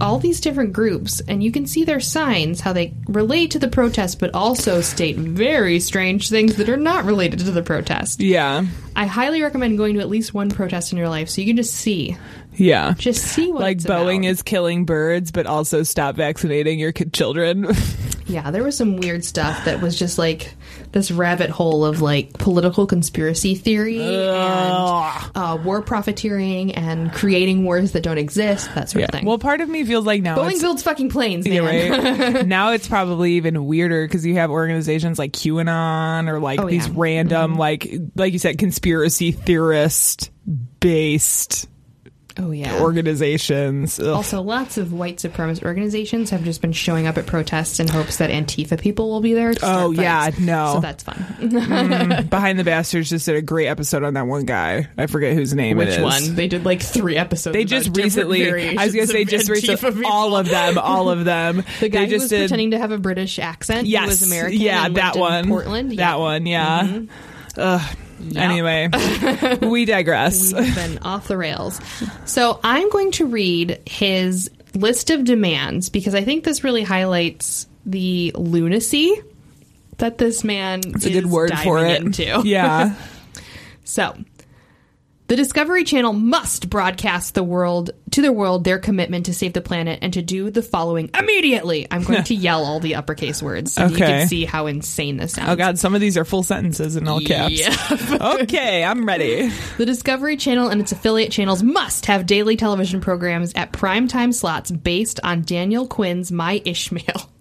all 0.00 0.18
these 0.18 0.40
different 0.40 0.72
groups, 0.72 1.20
and 1.28 1.40
you 1.42 1.52
can 1.52 1.66
see 1.66 1.84
their 1.84 2.00
signs, 2.00 2.60
how 2.60 2.72
they 2.72 2.92
relate 3.06 3.52
to 3.52 3.60
the 3.60 3.68
protest, 3.68 4.18
but 4.18 4.34
also 4.34 4.80
state 4.80 5.16
very 5.16 5.78
strange 5.78 6.28
things 6.28 6.56
that 6.56 6.68
are 6.68 6.76
not 6.76 7.04
related 7.04 7.38
to 7.38 7.50
the 7.52 7.62
protest. 7.62 8.20
Yeah. 8.20 8.66
I 8.96 9.06
highly 9.06 9.40
recommend 9.40 9.78
going 9.78 9.94
to 9.94 10.00
at 10.00 10.08
least 10.10 10.34
one 10.34 10.50
protest 10.50 10.90
in 10.90 10.98
your 10.98 11.08
life, 11.08 11.28
so 11.30 11.40
you 11.40 11.46
can 11.46 11.56
just 11.56 11.74
see, 11.74 12.16
Yeah. 12.56 12.94
just 12.98 13.22
see 13.24 13.52
what 13.52 13.62
like 13.62 13.78
Boeing 13.78 14.18
about. 14.22 14.30
is 14.30 14.42
killing 14.42 14.84
birds, 14.84 15.30
but 15.30 15.46
also 15.46 15.84
stop 15.84 16.16
vaccinating 16.16 16.80
your 16.80 16.90
children. 16.92 17.68
Yeah, 18.32 18.50
there 18.50 18.64
was 18.64 18.76
some 18.76 18.96
weird 18.96 19.24
stuff 19.24 19.66
that 19.66 19.80
was 19.82 19.98
just 19.98 20.18
like 20.18 20.54
this 20.92 21.10
rabbit 21.10 21.50
hole 21.50 21.84
of 21.84 22.00
like 22.00 22.32
political 22.34 22.86
conspiracy 22.86 23.54
theory 23.54 24.00
and 24.00 25.30
uh, 25.34 25.58
war 25.62 25.82
profiteering 25.82 26.74
and 26.74 27.12
creating 27.12 27.64
wars 27.64 27.92
that 27.92 28.02
don't 28.02 28.18
exist, 28.18 28.74
that 28.74 28.88
sort 28.88 29.00
yeah. 29.00 29.06
of 29.06 29.10
thing. 29.10 29.24
Well, 29.26 29.38
part 29.38 29.60
of 29.60 29.68
me 29.68 29.84
feels 29.84 30.06
like 30.06 30.22
now 30.22 30.36
Boeing 30.36 30.60
builds 30.60 30.82
fucking 30.82 31.10
planes. 31.10 31.46
Yeah, 31.46 31.60
right. 31.60 32.46
now 32.46 32.72
it's 32.72 32.88
probably 32.88 33.32
even 33.32 33.66
weirder 33.66 34.06
because 34.06 34.24
you 34.24 34.34
have 34.36 34.50
organizations 34.50 35.18
like 35.18 35.32
QAnon 35.32 36.28
or 36.28 36.40
like 36.40 36.60
Oh, 36.60 36.68
these 36.68 36.86
yeah. 36.86 36.94
random, 36.96 37.56
like 37.56 37.92
like 38.14 38.32
you 38.32 38.38
said, 38.38 38.58
conspiracy 38.58 39.32
theorist 39.32 40.30
based 40.80 41.68
oh 42.38 42.50
yeah. 42.50 42.80
organizations. 42.80 43.98
Ugh. 44.00 44.06
also, 44.08 44.40
lots 44.42 44.78
of 44.78 44.92
white 44.92 45.16
supremacist 45.18 45.64
organizations 45.64 46.30
have 46.30 46.44
just 46.44 46.60
been 46.62 46.72
showing 46.72 47.06
up 47.06 47.18
at 47.18 47.26
protests 47.26 47.80
in 47.80 47.88
hopes 47.88 48.16
that 48.18 48.30
Antifa 48.30 48.80
people 48.80 49.10
will 49.10 49.20
be 49.20 49.34
there. 49.34 49.54
To 49.54 49.60
Oh, 49.62 49.90
yeah, 49.90 50.24
fights. 50.24 50.38
no. 50.40 50.72
So 50.74 50.80
that's 50.80 51.02
fun. 51.02 51.16
Mm. 51.40 52.30
Behind 52.30 52.58
the 52.58 52.64
Bastards 52.64 53.10
just 53.10 53.26
did 53.26 53.36
a 53.36 53.42
great 53.42 53.66
episode 53.66 54.02
on 54.04 54.14
that 54.14 54.26
one 54.26 54.44
guy. 54.44 54.88
I 54.96 55.06
forget 55.06 55.34
whose 55.34 55.54
name 55.54 55.78
it 55.80 55.86
Which 55.86 55.96
is. 55.96 56.02
one? 56.02 56.34
They 56.34 56.48
did 56.48 56.64
like 56.64 56.80
three 56.82 57.16
episodes. 57.16 57.54
They 57.54 57.64
just 57.64 57.96
recently. 57.96 58.48
I 58.78 58.84
was 58.84 58.94
gonna 58.94 59.06
say 59.06 59.24
just 59.24 59.48
Antifa 59.48 59.82
recently. 59.84 60.04
All 60.06 60.36
of 60.36 60.48
them. 60.48 60.78
All 60.78 61.10
of 61.10 61.24
them. 61.24 61.62
The 61.80 61.88
guy 61.88 62.00
they 62.00 62.06
who 62.06 62.10
just 62.12 62.22
was 62.24 62.30
did. 62.30 62.40
pretending 62.42 62.70
to 62.72 62.78
have 62.78 62.92
a 62.92 62.98
British 62.98 63.38
accent. 63.38 63.86
yes. 63.88 64.02
He 64.04 64.06
was 64.08 64.22
American. 64.22 64.60
Yeah, 64.60 64.88
that 64.90 65.16
one. 65.16 65.48
Portland. 65.48 65.90
That 65.90 65.96
Yeah. 65.96 66.14
one. 66.16 66.46
Yeah. 66.46 66.82
Mm-hmm. 66.84 67.60
Ugh. 67.60 67.96
Anyway, 68.36 68.88
we 69.62 69.84
digress. 69.84 70.52
We've 70.58 70.74
been 70.74 70.98
off 70.98 71.28
the 71.28 71.36
rails. 71.36 71.80
So 72.24 72.60
I'm 72.62 72.88
going 72.90 73.12
to 73.12 73.26
read 73.26 73.80
his 73.86 74.50
list 74.74 75.10
of 75.10 75.24
demands 75.24 75.88
because 75.90 76.14
I 76.14 76.24
think 76.24 76.44
this 76.44 76.64
really 76.64 76.82
highlights 76.82 77.66
the 77.84 78.32
lunacy 78.34 79.20
that 79.98 80.18
this 80.18 80.44
man 80.44 80.80
It's 80.84 81.04
a 81.04 81.10
good 81.10 81.26
word 81.26 81.52
for 81.58 81.84
it. 81.84 82.00
Into. 82.02 82.42
Yeah. 82.44 82.94
So, 83.84 84.16
the 85.32 85.36
Discovery 85.36 85.84
Channel 85.84 86.12
must 86.12 86.68
broadcast 86.68 87.34
the 87.34 87.42
world 87.42 87.92
to 88.10 88.20
the 88.20 88.30
world 88.30 88.64
their 88.64 88.78
commitment 88.78 89.24
to 89.24 89.32
save 89.32 89.54
the 89.54 89.62
planet 89.62 90.00
and 90.02 90.12
to 90.12 90.20
do 90.20 90.50
the 90.50 90.60
following 90.60 91.08
immediately. 91.18 91.86
I'm 91.90 92.02
going 92.02 92.22
to 92.24 92.34
yell 92.44 92.66
all 92.66 92.80
the 92.80 92.96
uppercase 92.96 93.42
words 93.42 93.72
so 93.72 93.86
you 93.86 93.94
Okay. 93.94 94.06
can 94.06 94.28
see 94.28 94.44
how 94.44 94.66
insane 94.66 95.16
this 95.16 95.32
oh, 95.32 95.36
sounds. 95.36 95.48
Oh 95.48 95.56
God, 95.56 95.78
some 95.78 95.94
of 95.94 96.02
these 96.02 96.18
are 96.18 96.26
full 96.26 96.42
sentences 96.42 96.96
in 96.96 97.08
all 97.08 97.18
caps. 97.22 97.58
Yeah. 97.58 98.34
okay, 98.42 98.84
I'm 98.84 99.06
ready. 99.06 99.50
The 99.78 99.86
Discovery 99.86 100.36
Channel 100.36 100.68
and 100.68 100.82
its 100.82 100.92
affiliate 100.92 101.32
channels 101.32 101.62
must 101.62 102.04
have 102.04 102.26
daily 102.26 102.58
television 102.58 103.00
programs 103.00 103.54
at 103.54 103.72
primetime 103.72 104.34
slots 104.34 104.70
based 104.70 105.18
on 105.24 105.40
Daniel 105.40 105.86
Quinn's 105.86 106.30
My 106.30 106.60
Ishmael. 106.62 107.31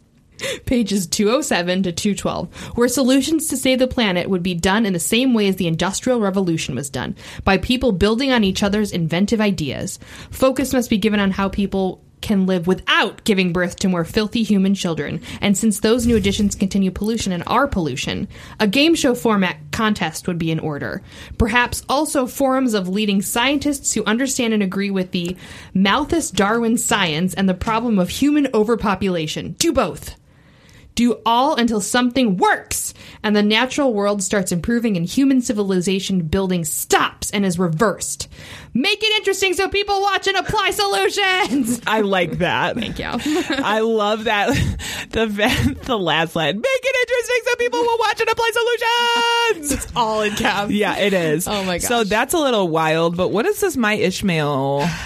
Pages 0.66 1.08
207 1.08 1.84
to 1.84 1.92
212, 1.92 2.54
where 2.76 2.88
solutions 2.88 3.48
to 3.48 3.58
save 3.58 3.80
the 3.80 3.88
planet 3.88 4.30
would 4.30 4.44
be 4.44 4.54
done 4.54 4.86
in 4.86 4.94
the 4.94 5.00
same 5.00 5.34
way 5.34 5.48
as 5.48 5.56
the 5.56 5.68
Industrial 5.68 6.20
Revolution 6.20 6.76
was 6.76 6.90
done, 6.90 7.16
by 7.44 7.58
people 7.58 7.92
building 7.92 8.32
on 8.32 8.44
each 8.44 8.64
other's 8.64 8.92
inventive 8.92 9.42
ideas. 9.42 10.00
Focus 10.30 10.74
must 10.74 10.90
be 10.90 10.98
given 10.98 11.20
on 11.20 11.32
how 11.32 11.50
people 11.50 12.02
can 12.22 12.46
live 12.46 12.68
without 12.68 13.24
giving 13.24 13.52
birth 13.52 13.76
to 13.78 13.90
more 13.90 14.06
filthy 14.06 14.44
human 14.44 14.76
children. 14.76 15.22
And 15.42 15.58
since 15.58 15.80
those 15.80 16.06
new 16.06 16.16
additions 16.16 16.56
continue 16.56 16.92
pollution 16.92 17.32
and 17.32 17.44
are 17.48 17.68
pollution, 17.68 18.28
a 18.60 18.68
game 18.68 18.96
show 18.96 19.16
format 19.16 19.58
contest 19.72 20.28
would 20.28 20.38
be 20.38 20.52
in 20.52 20.60
order. 20.60 21.02
Perhaps 21.38 21.84
also 21.90 22.28
forums 22.28 22.74
of 22.74 22.88
leading 22.88 23.22
scientists 23.22 23.94
who 23.94 24.06
understand 24.06 24.54
and 24.54 24.64
agree 24.64 24.92
with 24.92 25.12
the 25.12 25.36
Malthus 25.74 26.32
Darwin 26.32 26.78
science 26.78 27.34
and 27.34 27.50
the 27.50 27.54
problem 27.54 28.00
of 28.00 28.10
human 28.10 28.48
overpopulation. 28.54 29.54
Do 29.54 29.74
both. 29.74 30.21
Do 30.94 31.20
all 31.26 31.56
until 31.56 31.80
something 31.80 32.36
works 32.38 32.94
and 33.24 33.34
the 33.36 33.42
natural 33.42 33.94
world 33.94 34.22
starts 34.22 34.52
improving 34.52 34.98
and 34.98 35.06
human 35.06 35.42
civilization 35.42 36.24
building 36.24 36.66
stops 36.66 37.32
and 37.32 37.46
is 37.46 37.58
reversed. 37.58 38.28
Make 38.74 39.02
it 39.02 39.18
interesting 39.18 39.54
so 39.54 39.70
people 39.70 40.02
watch 40.02 40.28
and 40.28 40.36
apply 40.38 40.72
solutions. 40.72 41.82
I 41.88 42.02
like 42.02 42.40
that. 42.40 42.76
Thank 42.76 43.00
you. 43.00 43.06
I 43.64 43.80
love 43.80 44.26
that 44.26 44.50
the 45.12 45.78
the 45.86 45.98
last 45.98 46.36
line. 46.36 46.58
Make 46.58 46.66
it 46.66 47.10
interesting 47.10 47.42
so 47.46 47.56
people 47.56 47.80
will 47.80 47.98
watch 47.98 48.20
and 48.20 48.30
apply 48.30 48.52
solutions. 49.54 49.72
it's 49.84 49.96
all 49.96 50.22
in 50.22 50.34
caps. 50.36 50.72
Yeah, 50.72 50.98
it 50.98 51.14
is. 51.14 51.48
Oh 51.48 51.64
my 51.64 51.78
gosh. 51.78 51.88
So 51.88 52.04
that's 52.04 52.34
a 52.34 52.40
little 52.40 52.68
wild. 52.68 53.16
But 53.16 53.30
what 53.30 53.46
is 53.46 53.62
this? 53.62 53.78
My 53.78 53.94
Ishmael. 53.94 54.88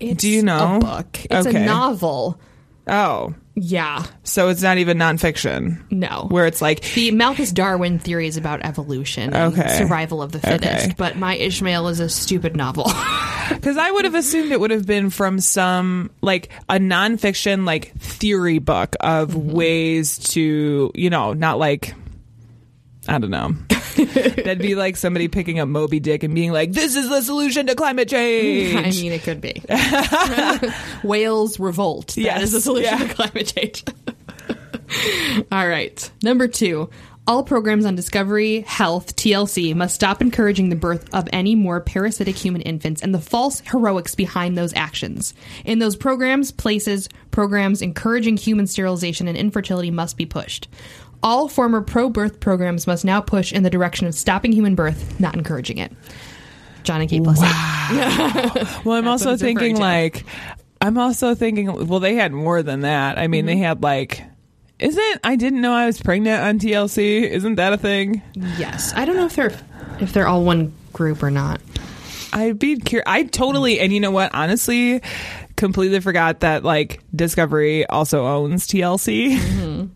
It's 0.00 0.20
Do 0.22 0.28
you 0.30 0.42
know? 0.42 0.76
a 0.76 0.78
book. 0.80 1.18
It's 1.30 1.46
Okay. 1.46 1.62
a 1.62 1.66
novel. 1.66 2.40
Oh, 2.88 3.34
Yeah. 3.54 4.04
so 4.24 4.48
it's 4.48 4.62
not 4.62 4.78
even 4.78 4.96
nonfiction. 4.98 5.82
No. 5.90 6.26
Where 6.30 6.46
it's 6.46 6.62
like 6.62 6.80
the 6.94 7.10
Malthus 7.10 7.52
Darwin 7.52 7.98
theory 7.98 8.26
is 8.26 8.36
about 8.36 8.64
evolution 8.64 9.34
and 9.34 9.52
Okay. 9.58 9.76
survival 9.76 10.22
of 10.22 10.32
the 10.32 10.40
fittest, 10.40 10.84
Okay. 10.86 10.94
but 10.96 11.16
My 11.16 11.34
Ishmael 11.36 11.88
is 11.88 12.00
a 12.00 12.08
stupid 12.08 12.56
novel. 12.56 12.90
Because 13.50 13.76
I 13.76 13.90
would 13.90 14.04
have 14.06 14.14
assumed 14.14 14.50
it 14.50 14.58
would 14.60 14.70
have 14.70 14.86
been 14.86 15.10
from 15.10 15.38
some 15.38 16.10
like 16.22 16.48
a 16.70 16.76
nonfiction 16.76 17.66
like 17.66 17.92
theory 17.98 18.58
book 18.58 18.96
of 19.00 19.30
Mm-hmm. 19.30 19.52
ways 19.52 20.18
to 20.30 20.90
you 20.94 21.10
know 21.10 21.32
not 21.34 21.58
like 21.58 21.94
I 23.08 23.18
don't 23.18 23.30
know. 23.30 23.54
That'd 23.96 24.58
be 24.60 24.74
like 24.74 24.96
somebody 24.96 25.28
picking 25.28 25.58
up 25.58 25.68
Moby 25.68 26.00
Dick 26.00 26.22
and 26.22 26.34
being 26.34 26.52
like, 26.52 26.72
"This 26.72 26.94
is 26.96 27.08
the 27.08 27.20
solution 27.22 27.66
to 27.66 27.74
climate 27.74 28.08
change." 28.10 28.74
I 28.76 28.90
mean, 28.90 29.12
it 29.12 29.22
could 29.22 29.40
be. 29.40 29.62
Whales 31.02 31.58
revolt. 31.58 32.08
That 32.08 32.18
is 32.18 32.24
Yes, 32.24 32.52
the 32.52 32.60
solution 32.60 32.98
yeah. 32.98 33.06
to 33.08 33.14
climate 33.14 33.52
change. 33.54 33.84
All 35.50 35.66
right. 35.68 36.10
Number 36.22 36.48
two. 36.48 36.90
All 37.24 37.44
programs 37.44 37.86
on 37.86 37.94
Discovery 37.94 38.62
Health 38.62 39.14
TLC 39.14 39.76
must 39.76 39.94
stop 39.94 40.20
encouraging 40.20 40.70
the 40.70 40.76
birth 40.76 41.08
of 41.14 41.28
any 41.32 41.54
more 41.54 41.80
parasitic 41.80 42.34
human 42.34 42.62
infants 42.62 43.00
and 43.00 43.14
the 43.14 43.20
false 43.20 43.60
heroics 43.60 44.16
behind 44.16 44.58
those 44.58 44.74
actions. 44.74 45.32
In 45.64 45.78
those 45.78 45.94
programs, 45.94 46.50
places, 46.50 47.08
programs 47.30 47.80
encouraging 47.80 48.36
human 48.38 48.66
sterilization 48.66 49.28
and 49.28 49.38
infertility 49.38 49.92
must 49.92 50.16
be 50.16 50.26
pushed. 50.26 50.66
All 51.22 51.48
former 51.48 51.80
pro 51.80 52.08
birth 52.08 52.40
programs 52.40 52.86
must 52.86 53.04
now 53.04 53.20
push 53.20 53.52
in 53.52 53.62
the 53.62 53.70
direction 53.70 54.06
of 54.06 54.14
stopping 54.14 54.52
human 54.52 54.74
birth, 54.74 55.18
not 55.20 55.34
encouraging 55.36 55.78
it. 55.78 55.92
John 56.82 57.00
and 57.00 57.08
Kate 57.08 57.22
Blessed. 57.22 57.42
Well, 58.84 58.96
I'm 58.96 59.06
also 59.08 59.36
thinking 59.36 59.76
like, 59.78 60.24
I'm 60.80 60.98
also 60.98 61.34
thinking, 61.36 61.86
well, 61.86 62.00
they 62.00 62.16
had 62.16 62.32
more 62.32 62.62
than 62.62 62.80
that. 62.80 63.18
I 63.18 63.28
mean, 63.28 63.46
they 63.46 63.54
Mm-hmm. 63.54 63.62
had 63.62 63.82
like, 63.82 64.24
isn't 64.80 65.20
I 65.22 65.36
didn't 65.36 65.60
know 65.60 65.72
I 65.72 65.86
was 65.86 66.00
pregnant 66.02 66.42
on 66.42 66.58
TLC? 66.58 67.22
Isn't 67.22 67.54
that 67.54 67.72
a 67.72 67.76
thing? 67.78 68.20
Yes, 68.34 68.92
I 68.96 69.04
don't 69.04 69.14
know 69.16 69.26
if 69.26 69.36
they're 69.36 69.56
if 70.00 70.12
they're 70.12 70.26
all 70.26 70.42
one 70.44 70.72
group 70.92 71.22
or 71.22 71.30
not. 71.30 71.60
I'd 72.32 72.58
be 72.58 72.78
curious. 72.78 73.04
I 73.06 73.24
totally, 73.24 73.78
and 73.78 73.92
you 73.92 74.00
know 74.00 74.10
what? 74.10 74.34
Honestly, 74.34 75.02
completely 75.56 76.00
forgot 76.00 76.40
that 76.40 76.64
like 76.64 77.00
Discovery 77.14 77.86
also 77.86 78.26
owns 78.26 78.66
TLC, 78.66 79.38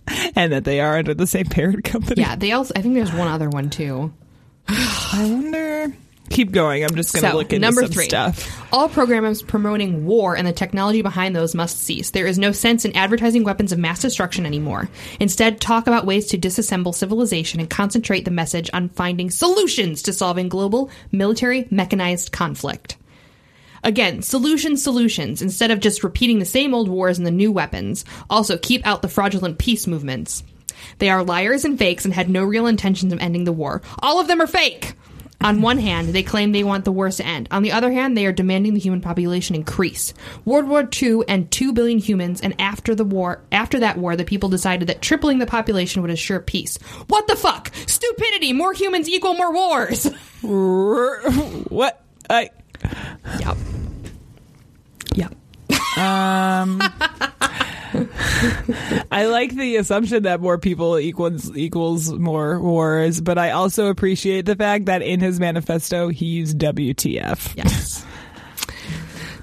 and 0.36 0.52
that 0.52 0.64
they 0.64 0.80
are 0.80 0.96
under 0.98 1.14
the 1.14 1.26
same 1.26 1.46
parent 1.46 1.84
company. 1.84 2.22
Yeah, 2.22 2.36
they 2.36 2.52
also. 2.52 2.72
I 2.76 2.82
think 2.82 2.94
there's 2.94 3.12
one 3.12 3.28
other 3.28 3.48
one 3.48 3.70
too. 3.70 4.12
I 4.68 5.28
wonder. 5.30 5.92
Keep 6.28 6.50
going. 6.50 6.82
I'm 6.82 6.96
just 6.96 7.12
going 7.12 7.22
to 7.22 7.30
So, 7.30 7.36
look 7.36 7.52
into 7.52 7.60
number 7.64 7.82
some 7.82 7.92
three. 7.92 8.06
stuff. 8.06 8.72
All 8.72 8.88
programs 8.88 9.42
promoting 9.42 10.06
war 10.06 10.36
and 10.36 10.44
the 10.44 10.52
technology 10.52 11.00
behind 11.00 11.36
those 11.36 11.54
must 11.54 11.78
cease. 11.78 12.10
There 12.10 12.26
is 12.26 12.36
no 12.36 12.50
sense 12.50 12.84
in 12.84 12.96
advertising 12.96 13.44
weapons 13.44 13.70
of 13.70 13.78
mass 13.78 14.02
destruction 14.02 14.44
anymore. 14.44 14.88
Instead, 15.20 15.60
talk 15.60 15.86
about 15.86 16.04
ways 16.04 16.26
to 16.26 16.38
disassemble 16.38 16.92
civilization 16.92 17.60
and 17.60 17.70
concentrate 17.70 18.24
the 18.24 18.32
message 18.32 18.68
on 18.72 18.88
finding 18.88 19.30
solutions 19.30 20.02
to 20.02 20.12
solving 20.12 20.48
global 20.48 20.90
military 21.12 21.68
mechanized 21.70 22.32
conflict. 22.32 22.96
Again, 23.86 24.20
solutions, 24.20 24.82
solutions, 24.82 25.40
instead 25.40 25.70
of 25.70 25.78
just 25.78 26.02
repeating 26.02 26.40
the 26.40 26.44
same 26.44 26.74
old 26.74 26.88
wars 26.88 27.18
and 27.18 27.26
the 27.26 27.30
new 27.30 27.52
weapons. 27.52 28.04
Also, 28.28 28.58
keep 28.58 28.84
out 28.84 29.00
the 29.00 29.08
fraudulent 29.08 29.58
peace 29.58 29.86
movements. 29.86 30.42
They 30.98 31.08
are 31.08 31.22
liars 31.22 31.64
and 31.64 31.78
fakes 31.78 32.04
and 32.04 32.12
had 32.12 32.28
no 32.28 32.42
real 32.42 32.66
intentions 32.66 33.12
of 33.12 33.20
ending 33.20 33.44
the 33.44 33.52
war. 33.52 33.82
All 34.00 34.18
of 34.18 34.26
them 34.26 34.40
are 34.40 34.48
fake! 34.48 34.94
On 35.40 35.62
one 35.62 35.78
hand, 35.78 36.08
they 36.08 36.24
claim 36.24 36.50
they 36.50 36.64
want 36.64 36.84
the 36.84 36.90
wars 36.90 37.18
to 37.18 37.26
end. 37.26 37.46
On 37.52 37.62
the 37.62 37.70
other 37.70 37.92
hand, 37.92 38.16
they 38.16 38.26
are 38.26 38.32
demanding 38.32 38.74
the 38.74 38.80
human 38.80 39.00
population 39.00 39.54
increase. 39.54 40.14
World 40.44 40.66
War 40.66 40.88
II 41.00 41.20
and 41.28 41.48
2 41.52 41.72
billion 41.72 41.98
humans, 41.98 42.40
and 42.40 42.60
after 42.60 42.92
the 42.92 43.04
war, 43.04 43.40
after 43.52 43.78
that 43.78 43.98
war, 43.98 44.16
the 44.16 44.24
people 44.24 44.48
decided 44.48 44.88
that 44.88 45.00
tripling 45.00 45.38
the 45.38 45.46
population 45.46 46.02
would 46.02 46.10
assure 46.10 46.40
peace. 46.40 46.76
What 47.06 47.28
the 47.28 47.36
fuck? 47.36 47.70
Stupidity! 47.86 48.52
More 48.52 48.72
humans 48.72 49.08
equal 49.08 49.34
more 49.34 49.52
wars! 49.52 50.10
What? 50.42 52.02
I. 52.28 52.50
yep. 53.40 53.56
Yep. 55.14 55.32
Um, 55.98 56.82
I 59.10 59.26
like 59.26 59.54
the 59.54 59.76
assumption 59.76 60.24
that 60.24 60.40
more 60.40 60.58
people 60.58 60.98
equals 60.98 61.56
equals 61.56 62.12
more 62.12 62.60
wars, 62.60 63.20
but 63.20 63.38
I 63.38 63.52
also 63.52 63.86
appreciate 63.86 64.44
the 64.46 64.56
fact 64.56 64.86
that 64.86 65.02
in 65.02 65.20
his 65.20 65.40
manifesto 65.40 66.08
he 66.08 66.26
used 66.26 66.58
WTF. 66.58 67.56
Yes. 67.56 68.04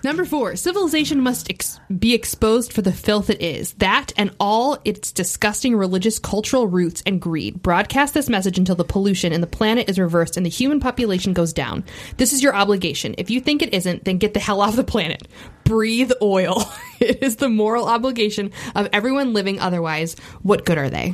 Number 0.04 0.26
four, 0.26 0.58
civilization 0.58 1.22
must 1.22 1.50
ex- 1.50 1.80
be 1.98 2.14
exposed 2.14 2.74
for 2.74 2.82
the 2.82 2.92
filth 2.92 3.30
it 3.30 3.42
is. 3.42 3.72
That 3.76 4.12
and 4.18 4.36
all 4.38 4.78
its 4.84 5.14
disgusting 5.14 5.76
religious, 5.78 6.20
cultural 6.20 6.68
roots 6.68 7.02
and 7.06 7.22
greed. 7.22 7.64
Broadcast 7.64 8.14
this 8.14 8.30
message 8.30 8.58
until 8.58 8.76
the 8.76 8.84
pollution 8.84 9.32
in 9.32 9.40
the 9.40 9.48
planet 9.48 9.90
is 9.90 9.98
reversed 9.98 10.36
and 10.36 10.46
the 10.46 10.50
human 10.50 10.82
population 10.82 11.32
goes 11.32 11.54
down. 11.54 11.86
This 12.18 12.34
is 12.34 12.44
your 12.44 12.54
obligation. 12.54 13.16
If 13.18 13.30
you 13.30 13.40
think 13.40 13.62
it 13.62 13.74
isn't, 13.74 14.04
then 14.04 14.18
get 14.18 14.34
the 14.34 14.42
hell 14.42 14.60
off 14.60 14.76
the 14.76 14.84
planet. 14.84 15.26
Breathe 15.64 16.12
oil. 16.22 16.64
it 17.00 17.24
is 17.24 17.38
the 17.38 17.48
moral 17.50 17.88
obligation 17.88 18.52
of 18.76 18.90
everyone 18.92 19.32
living 19.32 19.60
otherwise. 19.62 20.18
What 20.42 20.66
good 20.66 20.78
are 20.78 20.90
they? 20.90 21.14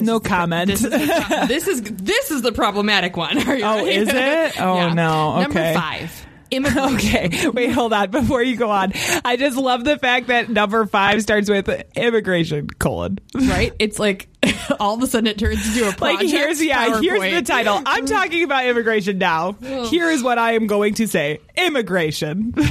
No 0.00 0.18
comment. 0.20 0.70
This 0.70 0.84
is 0.84 0.90
the 0.90 1.44
this 1.48 1.68
is 1.68 1.82
this 1.82 2.30
is 2.30 2.42
the 2.42 2.52
problematic 2.52 3.16
one. 3.16 3.36
Are 3.48 3.56
you 3.56 3.64
Oh, 3.64 3.84
is 3.86 4.08
it? 4.10 4.60
Oh, 4.60 4.92
no. 4.92 5.40
Number 5.40 5.58
Okay. 5.58 5.74
five. 5.74 6.26
Immigration. 6.56 6.94
Okay, 6.94 7.48
wait, 7.50 7.70
hold 7.70 7.92
on. 7.92 8.10
Before 8.10 8.42
you 8.42 8.56
go 8.56 8.70
on, 8.70 8.92
I 9.24 9.36
just 9.36 9.56
love 9.56 9.84
the 9.84 9.98
fact 9.98 10.28
that 10.28 10.48
number 10.48 10.84
five 10.86 11.22
starts 11.22 11.48
with 11.50 11.68
immigration 11.96 12.68
colon. 12.68 13.18
right? 13.34 13.72
It's 13.78 13.98
like 13.98 14.28
all 14.80 14.94
of 14.94 15.02
a 15.02 15.06
sudden 15.06 15.26
it 15.26 15.38
turns 15.38 15.66
into 15.66 15.84
a 15.84 15.90
Like 15.90 15.98
project. 16.18 16.30
here's 16.30 16.62
yeah, 16.64 17.00
here's 17.00 17.34
the 17.34 17.42
title. 17.42 17.80
I'm 17.84 18.06
talking 18.06 18.42
about 18.44 18.66
immigration 18.66 19.18
now. 19.18 19.52
Here 19.52 20.10
is 20.10 20.22
what 20.22 20.38
I 20.38 20.52
am 20.52 20.66
going 20.66 20.94
to 20.94 21.06
say: 21.08 21.40
immigration. 21.56 22.54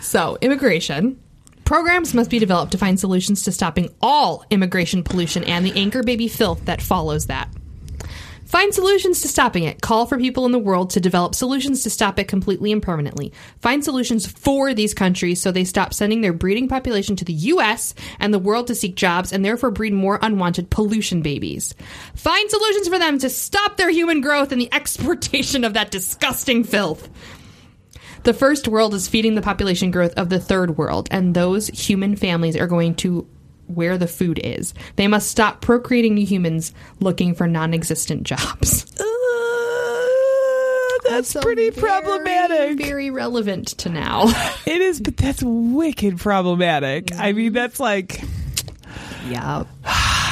So 0.00 0.38
immigration. 0.40 1.20
Programs 1.64 2.14
must 2.14 2.30
be 2.30 2.38
developed 2.38 2.72
to 2.72 2.78
find 2.78 3.00
solutions 3.00 3.42
to 3.44 3.50
stopping 3.52 3.92
all 4.00 4.44
immigration 4.50 5.02
pollution 5.02 5.42
and 5.42 5.66
the 5.66 5.72
anchor 5.74 6.04
baby 6.04 6.28
filth 6.28 6.64
that 6.66 6.80
follows 6.80 7.26
that. 7.26 7.48
Find 8.46 8.72
solutions 8.72 9.22
to 9.22 9.28
stopping 9.28 9.64
it. 9.64 9.82
Call 9.82 10.06
for 10.06 10.18
people 10.18 10.46
in 10.46 10.52
the 10.52 10.58
world 10.58 10.90
to 10.90 11.00
develop 11.00 11.34
solutions 11.34 11.82
to 11.82 11.90
stop 11.90 12.18
it 12.20 12.28
completely 12.28 12.70
and 12.70 12.80
permanently. 12.80 13.32
Find 13.60 13.82
solutions 13.82 14.24
for 14.24 14.72
these 14.72 14.94
countries 14.94 15.40
so 15.40 15.50
they 15.50 15.64
stop 15.64 15.92
sending 15.92 16.20
their 16.20 16.32
breeding 16.32 16.68
population 16.68 17.16
to 17.16 17.24
the 17.24 17.32
US 17.32 17.92
and 18.20 18.32
the 18.32 18.38
world 18.38 18.68
to 18.68 18.76
seek 18.76 18.94
jobs 18.94 19.32
and 19.32 19.44
therefore 19.44 19.72
breed 19.72 19.92
more 19.92 20.20
unwanted 20.22 20.70
pollution 20.70 21.22
babies. 21.22 21.74
Find 22.14 22.48
solutions 22.48 22.86
for 22.86 23.00
them 23.00 23.18
to 23.18 23.28
stop 23.30 23.76
their 23.76 23.90
human 23.90 24.20
growth 24.20 24.52
and 24.52 24.60
the 24.60 24.72
exportation 24.72 25.64
of 25.64 25.74
that 25.74 25.90
disgusting 25.90 26.62
filth. 26.62 27.08
The 28.22 28.34
first 28.34 28.68
world 28.68 28.94
is 28.94 29.08
feeding 29.08 29.34
the 29.34 29.42
population 29.42 29.90
growth 29.90 30.14
of 30.14 30.30
the 30.30 30.40
third 30.40 30.76
world, 30.76 31.08
and 31.12 31.32
those 31.32 31.68
human 31.68 32.16
families 32.16 32.56
are 32.56 32.66
going 32.66 32.96
to 32.96 33.28
where 33.66 33.98
the 33.98 34.06
food 34.06 34.40
is. 34.42 34.74
They 34.96 35.06
must 35.06 35.28
stop 35.28 35.60
procreating 35.60 36.14
new 36.14 36.26
humans 36.26 36.72
looking 37.00 37.34
for 37.34 37.46
non 37.46 37.74
existent 37.74 38.24
jobs. 38.24 38.84
that's 41.08 41.34
pretty 41.34 41.70
Very, 41.70 41.88
problematic. 41.88 42.78
Very 42.78 43.10
relevant 43.10 43.68
to 43.78 43.88
now. 43.88 44.24
It 44.66 44.80
is, 44.80 45.00
but 45.00 45.16
that's 45.16 45.42
wicked 45.44 46.18
problematic. 46.18 47.14
I 47.14 47.32
mean, 47.32 47.52
mm. 47.52 47.54
that's 47.54 47.78
like 47.78 48.20
yeah. 49.28 49.64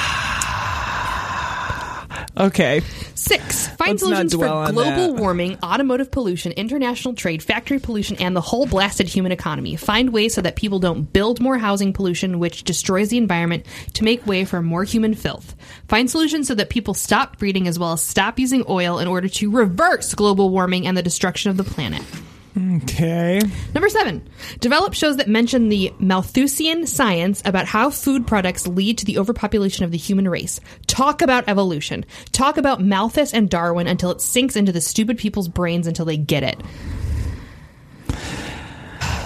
okay. 2.36 2.82
Six, 3.14 3.68
find 3.68 3.92
Let's 3.92 4.02
solutions 4.02 4.34
for 4.34 4.40
global 4.40 5.14
that. 5.14 5.20
warming, 5.20 5.58
automotive 5.62 6.10
pollution, 6.10 6.52
international 6.52 7.14
trade, 7.14 7.42
factory 7.42 7.78
pollution, 7.78 8.16
and 8.18 8.34
the 8.34 8.40
whole 8.40 8.66
blasted 8.66 9.08
human 9.08 9.32
economy. 9.32 9.76
Find 9.76 10.12
ways 10.12 10.34
so 10.34 10.40
that 10.42 10.56
people 10.56 10.78
don't 10.78 11.12
build 11.12 11.40
more 11.40 11.58
housing 11.58 11.92
pollution, 11.92 12.38
which 12.38 12.64
destroys 12.64 13.08
the 13.08 13.18
environment, 13.18 13.66
to 13.94 14.04
make 14.04 14.26
way 14.26 14.44
for 14.44 14.62
more 14.62 14.84
human 14.84 15.14
filth. 15.14 15.54
Find 15.88 16.10
solutions 16.10 16.48
so 16.48 16.54
that 16.54 16.70
people 16.70 16.94
stop 16.94 17.38
breeding 17.38 17.68
as 17.68 17.78
well 17.78 17.92
as 17.92 18.02
stop 18.02 18.38
using 18.38 18.64
oil 18.68 18.98
in 18.98 19.08
order 19.08 19.28
to 19.28 19.50
reverse 19.50 20.14
global 20.14 20.50
warming 20.50 20.86
and 20.86 20.96
the 20.96 21.02
destruction 21.02 21.50
of 21.50 21.56
the 21.56 21.64
planet. 21.64 22.02
Okay. 22.56 23.40
Number 23.74 23.88
seven, 23.88 24.28
develop 24.60 24.94
shows 24.94 25.16
that 25.16 25.26
mention 25.26 25.68
the 25.68 25.92
Malthusian 25.98 26.86
science 26.86 27.42
about 27.44 27.66
how 27.66 27.90
food 27.90 28.28
products 28.28 28.66
lead 28.66 28.98
to 28.98 29.04
the 29.04 29.18
overpopulation 29.18 29.84
of 29.84 29.90
the 29.90 29.98
human 29.98 30.28
race. 30.28 30.60
Talk 30.86 31.20
about 31.20 31.48
evolution. 31.48 32.04
Talk 32.30 32.56
about 32.56 32.80
Malthus 32.80 33.34
and 33.34 33.50
Darwin 33.50 33.88
until 33.88 34.12
it 34.12 34.20
sinks 34.20 34.54
into 34.54 34.70
the 34.70 34.80
stupid 34.80 35.18
people's 35.18 35.48
brains 35.48 35.88
until 35.88 36.04
they 36.04 36.16
get 36.16 36.44
it. 36.44 36.60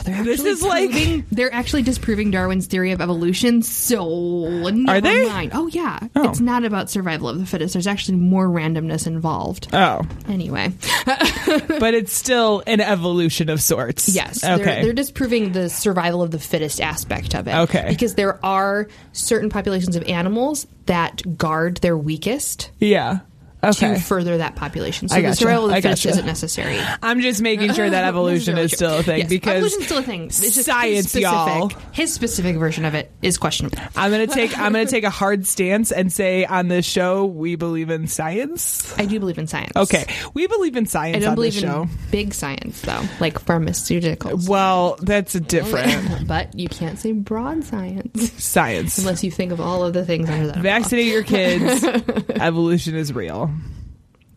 They're 0.09 0.25
This 0.25 0.41
actually 0.41 0.51
is 0.51 0.63
like- 0.63 1.25
they're 1.31 1.53
actually 1.55 1.83
disproving 1.83 2.31
Darwin's 2.31 2.67
theory 2.67 2.93
of 2.93 3.01
evolution. 3.01 3.63
So 3.63 4.71
never 4.71 5.01
they? 5.01 5.27
mind. 5.29 5.53
Oh 5.55 5.67
yeah, 5.69 5.99
Oh. 6.17 6.29
it's 6.29 6.41
not 6.41 6.65
about 6.65 6.91
survival 6.91 7.29
of 7.29 7.39
the 7.39 7.47
fittest. 7.47 7.75
There's 7.75 7.87
actually 7.87 8.19
more 8.19 8.47
randomness 8.49 9.07
involved. 9.07 9.69
Oh, 9.73 10.03
Anyway, 10.29 10.73
but 11.07 11.95
it's 11.95 12.13
still 12.13 12.63
an 12.67 12.81
evolution 12.81 13.49
of 13.49 13.61
sorts. 13.63 14.09
Yes. 14.09 14.45
Okay. 14.45 14.63
They're, 14.65 14.83
they're 14.85 14.93
disproving 14.93 15.53
the 15.53 15.69
survival 15.71 16.23
of 16.23 16.31
the 16.31 16.39
fittest 16.39 16.81
aspect 16.81 17.35
of 17.35 17.49
it. 17.49 17.55
Okay. 17.55 17.87
Because 17.89 18.15
there 18.15 18.45
are 18.45 18.89
certain 19.13 19.51
populations 19.51 19.97
of 19.97 20.03
animals 20.05 20.67
that 20.87 21.37
guard 21.37 21.79
their 21.79 21.97
weakest 21.97 22.71
yeah. 22.79 23.21
Okay. 23.63 23.95
to 23.95 24.01
further 24.01 24.39
that 24.39 24.55
population. 24.57 25.09
So 25.09 25.17
I 25.17 25.21
the 25.21 25.29
gotcha. 25.29 25.37
survival 25.37 25.65
of 25.67 25.71
the 25.71 25.83
fittest 25.83 26.05
gotcha. 26.05 26.09
isn't 26.11 26.27
necessary. 26.27 26.79
I'm 27.03 27.21
just 27.21 27.41
making 27.41 27.73
sure 27.73 27.89
that 27.91 28.05
evolution 28.09 28.57
is 28.59 28.73
still 28.73 28.99
a 28.99 29.03
thing 29.03 29.21
Yes, 29.21 29.29
because 29.29 29.55
evolution's 29.57 29.85
still 29.87 29.99
a 29.99 30.03
thing. 30.03 30.25
It's 30.27 30.41
just 30.41 30.57
his 30.57 30.67
science, 30.67 31.11
specific, 31.11 31.23
y'all. 31.23 31.69
His 31.93 32.13
specific 32.15 32.57
version 32.57 32.85
of 32.85 32.95
it 32.95 33.11
is 33.23 33.37
questionable. 33.39 33.79
I'm 33.97 34.11
gonna 34.11 34.27
take 34.29 34.57
I'm 34.59 34.73
gonna 34.73 34.87
take 34.87 35.05
a 35.05 35.11
hard 35.11 35.47
stance 35.47 35.91
and 35.93 36.13
say 36.13 36.45
on 36.45 36.69
this 36.69 36.87
show 36.87 37.25
we 37.27 37.57
believe 37.57 37.91
in 37.91 38.07
science. 38.07 38.97
I 38.99 39.07
do 39.07 39.19
believe 39.19 39.39
in 39.39 39.47
science. 39.47 39.73
Okay, 39.77 40.07
we 40.35 40.47
believe 40.47 40.77
in 40.77 40.87
science 40.87 41.17
I 41.17 41.21
don't 41.21 41.31
on 41.31 41.35
believe 41.35 41.55
this 41.55 41.63
show. 41.63 41.83
in 41.83 41.91
big 42.11 42.35
science 42.35 42.81
though, 42.83 43.03
like 43.21 43.45
pharmaceuticals. 43.45 44.49
Well, 44.49 44.97
that's 45.03 45.35
a 45.35 45.41
different 45.41 46.27
but 46.29 46.57
you 46.59 46.69
can't 46.69 46.99
say 46.99 47.13
broad 47.13 47.65
science 47.65 48.33
science. 48.43 48.99
unless 48.99 49.25
you 49.25 49.31
think 49.31 49.53
of 49.53 49.61
all 49.61 49.85
of 49.85 49.93
the 49.93 50.05
things 50.05 50.29
under 50.31 50.47
that. 50.49 50.59
Vaccinate 50.59 51.07
your 51.07 51.23
kids. 51.25 51.85
Evolution 52.31 52.95
is 52.95 53.13
real. 53.13 53.48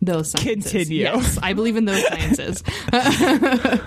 Those 0.02 0.32
sciences. 0.32 0.72
Continue. 0.72 1.04
Yes, 1.04 1.38
I 1.42 1.54
believe 1.54 1.76
in 1.76 1.86
those 1.86 2.04
sciences. 2.08 2.64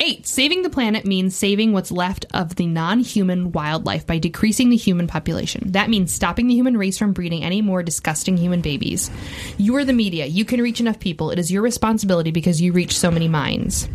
Eight, 0.00 0.26
saving 0.26 0.62
the 0.62 0.70
planet 0.70 1.04
means 1.04 1.36
saving 1.36 1.72
what's 1.72 1.92
left 1.92 2.26
of 2.32 2.56
the 2.56 2.66
non 2.66 3.00
human 3.00 3.52
wildlife 3.52 4.06
by 4.06 4.18
decreasing 4.18 4.70
the 4.70 4.76
human 4.76 5.06
population. 5.06 5.72
That 5.72 5.90
means 5.90 6.12
stopping 6.12 6.46
the 6.46 6.54
human 6.54 6.76
race 6.76 6.98
from 6.98 7.12
breeding 7.12 7.44
any 7.44 7.62
more 7.62 7.82
disgusting 7.82 8.36
human 8.36 8.60
babies. 8.60 9.10
You 9.58 9.76
are 9.76 9.84
the 9.84 9.92
media. 9.92 10.26
You 10.26 10.44
can 10.44 10.60
reach 10.60 10.80
enough 10.80 11.00
people. 11.00 11.30
It 11.30 11.38
is 11.38 11.50
your 11.50 11.62
responsibility 11.62 12.30
because 12.30 12.60
you 12.60 12.72
reach 12.72 12.96
so 12.96 13.10
many 13.10 13.28
minds. 13.28 13.88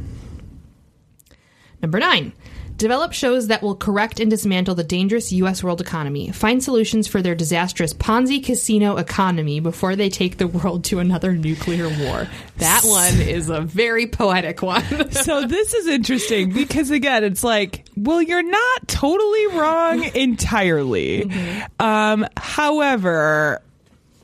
Number 1.82 2.00
nine, 2.00 2.34
develop 2.82 3.14
shows 3.14 3.48
that 3.48 3.62
will 3.62 3.76
correct 3.76 4.20
and 4.20 4.30
dismantle 4.32 4.74
the 4.74 4.84
dangerous 4.84 5.32
U.S. 5.34 5.64
world 5.64 5.80
economy. 5.82 6.32
Find 6.32 6.64
solutions 6.64 7.08
for 7.08 7.22
their 7.22 7.36
disastrous 7.36 7.94
Ponzi 7.94 8.44
casino 8.44 8.98
economy 8.98 9.60
before 9.60 9.96
they 9.96 10.10
take 10.10 10.38
the 10.38 10.48
world 10.48 10.84
to 10.86 10.98
another 10.98 11.34
nuclear 11.34 11.88
war. 12.04 12.28
That 12.58 12.82
one 12.84 13.22
is 13.22 13.50
a 13.50 13.62
very 13.62 14.08
poetic 14.08 14.62
one. 14.62 14.84
So 15.22 15.46
this 15.46 15.74
is 15.76 15.86
interesting 15.88 16.52
because 16.52 16.90
again, 16.90 17.24
it's 17.24 17.44
like, 17.44 17.86
well, 17.96 18.22
you're 18.22 18.42
not 18.42 18.88
totally 18.88 19.48
wrong 19.48 20.04
entirely. 20.16 21.26
Mm-hmm. 21.26 21.82
Um, 21.86 22.26
however, 22.38 23.62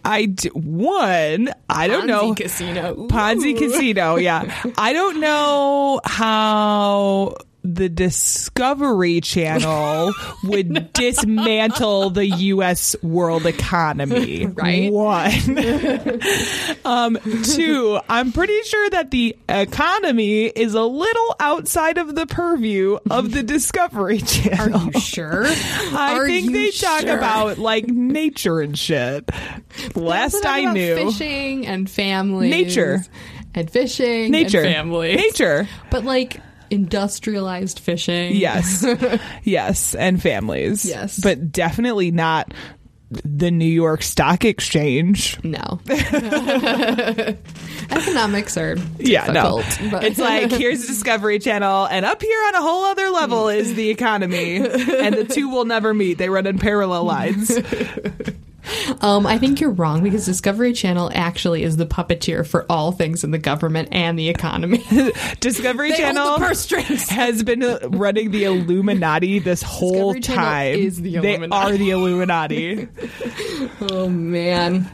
I 0.04 0.26
d- 0.26 0.50
one, 0.54 1.54
I 1.70 1.88
don't 1.88 2.08
know. 2.08 2.34
casino. 2.34 2.94
Ooh. 2.98 3.08
Ponzi 3.10 3.58
Casino, 3.58 4.16
yeah. 4.16 4.64
I 4.78 4.94
don't 4.94 5.20
know 5.20 6.00
how 6.06 7.36
the 7.76 7.90
Discovery 7.90 9.22
Channel 9.22 10.14
would 10.44 10.94
dismantle 10.94 12.12
the 12.12 12.26
U.S. 12.26 12.96
world 13.02 13.46
economy. 13.46 14.46
Right. 14.58 14.92
One. 14.92 15.32
um, 16.86 17.18
two, 17.44 18.00
I'm 18.10 18.32
pretty 18.32 18.60
sure 18.64 18.90
that 18.92 19.12
the 19.12 19.36
economy 19.48 20.46
is 20.46 20.74
a 20.74 20.84
little 20.84 21.36
outside 21.40 21.98
of 21.98 22.16
the 22.16 22.26
purview 22.26 22.98
of 23.12 23.32
the 23.32 23.44
Discovery 23.44 24.20
Channel. 24.20 24.80
Are 24.80 24.92
you 24.94 25.00
sure? 25.00 25.46
I 25.48 26.16
Are 26.18 26.26
think 26.26 26.52
they 26.54 26.72
talk 26.72 27.04
about 27.04 27.58
like 27.60 27.88
nature 27.88 28.62
and 28.62 28.78
shit. 28.78 29.30
Last 29.96 30.44
I 30.46 30.72
knew, 30.74 30.96
fishing 30.96 31.68
and 31.68 31.90
family, 31.90 32.50
Nature. 32.50 33.04
and 33.54 33.70
fishing, 33.70 34.32
nature, 34.32 34.62
and 34.62 34.74
family, 34.74 35.16
nature. 35.16 35.68
but 35.92 36.04
like 36.04 36.40
industrialized 36.70 37.80
fishing. 37.80 38.36
Yes. 38.36 38.86
yes. 39.44 39.96
And 39.96 40.22
families. 40.22 40.86
Yes. 40.86 41.20
But 41.22 41.52
definitely 41.52 42.12
not 42.12 42.54
the 43.10 43.52
New 43.52 43.64
York 43.66 44.02
Stock 44.04 44.44
Exchange. 44.44 45.42
No. 45.44 45.80
Economics 47.90 48.58
are 48.58 48.76
Yeah, 49.00 49.28
no. 49.32 49.64
but- 49.92 50.04
It's 50.04 50.20
like 50.20 50.52
here's 50.52 50.86
Discovery 50.86 51.40
Channel, 51.40 51.86
and 51.88 52.06
up 52.06 52.22
here 52.22 52.44
on 52.48 52.56
a 52.56 52.62
whole 52.62 52.84
other 52.86 53.10
level 53.10 53.48
is 53.50 53.74
the 53.76 53.90
economy, 53.90 54.58
and 54.58 55.16
the 55.16 55.24
two 55.30 55.50
will 55.50 55.64
never 55.66 55.94
meet. 55.94 56.18
They 56.18 56.28
run 56.30 56.46
in 56.48 56.60
parallel 56.60 57.06
lines. 57.06 57.58
Um, 59.02 59.26
I 59.26 59.38
think 59.38 59.60
you're 59.60 59.72
wrong 59.72 60.04
because 60.04 60.26
Discovery 60.26 60.74
Channel 60.74 61.12
actually 61.14 61.64
is 61.64 61.78
the 61.78 61.86
puppeteer 61.86 62.46
for 62.46 62.66
all 62.70 62.92
things 62.92 63.24
in 63.24 63.32
the 63.32 63.38
government 63.38 63.90
and 63.92 64.18
the 64.18 64.30
economy. 64.30 64.84
Discovery 65.40 65.92
They 65.92 65.98
Channel 65.98 66.40
has 66.40 67.44
been 67.44 67.62
running 67.92 68.32
the 68.32 68.46
Illuminati 68.46 69.40
this 69.40 69.62
whole 69.62 70.14
Discovery 70.14 70.22
time. 70.22 70.92
the 71.02 71.18
they 71.20 71.38
are 71.38 71.72
the 71.72 71.90
Illuminati. 71.92 72.88
oh 73.82 74.10
man. 74.10 74.90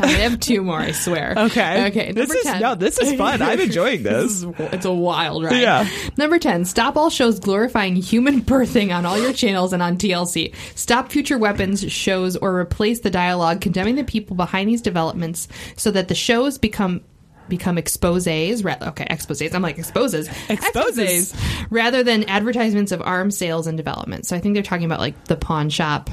I 0.00 0.08
have 0.08 0.38
two 0.40 0.62
more, 0.62 0.78
I 0.78 0.92
swear. 0.92 1.34
Okay. 1.46 1.86
Okay. 1.88 2.12
This 2.12 2.30
is 2.30 2.42
10. 2.44 2.60
no. 2.60 2.74
This 2.74 2.98
is 2.98 3.14
fun. 3.14 3.40
I'm 3.40 3.58
enjoying 3.68 4.02
This 4.02 4.42
this. 4.42 4.42
is, 4.42 4.72
it's 4.72 4.84
a 4.84 4.92
wild 4.92 5.44
ride. 5.44 5.60
Yeah. 5.60 5.88
Number 6.18 6.38
10. 6.38 6.64
Stop 6.66 6.96
all 6.96 7.08
shows 7.10 7.38
glorifying 7.40 7.96
human 7.96 8.40
birthing 8.42 8.94
on 8.94 9.06
all 9.06 9.18
your 9.18 9.32
channels 9.32 9.72
and 9.72 9.82
on 9.82 9.96
TLC. 9.96 10.54
Stop 10.74 11.10
future 11.10 11.38
weapons 11.38 11.90
shows 11.90 12.36
or 12.36 12.58
replace 12.58 13.00
the 13.00 13.10
dialogue 13.10 13.60
condemning 13.60 13.94
the 13.96 14.04
people 14.04 14.36
behind 14.36 14.68
these 14.68 14.82
developments 14.82 15.48
so 15.76 15.90
that 15.90 16.08
the 16.08 16.14
shows 16.14 16.58
become 16.58 17.00
become 17.48 17.76
exposés 17.76 18.64
ra- 18.64 18.88
okay 18.88 19.06
exposés 19.08 19.54
i'm 19.54 19.62
like 19.62 19.78
exposes 19.78 20.28
Exposes. 20.48 21.32
rather 21.70 22.02
than 22.02 22.24
advertisements 22.24 22.90
of 22.90 23.00
arms 23.00 23.38
sales 23.38 23.68
and 23.68 23.76
development 23.76 24.26
so 24.26 24.34
i 24.34 24.40
think 24.40 24.54
they're 24.54 24.64
talking 24.64 24.84
about 24.84 24.98
like 24.98 25.26
the 25.26 25.36
pawn 25.36 25.70
shop 25.70 26.10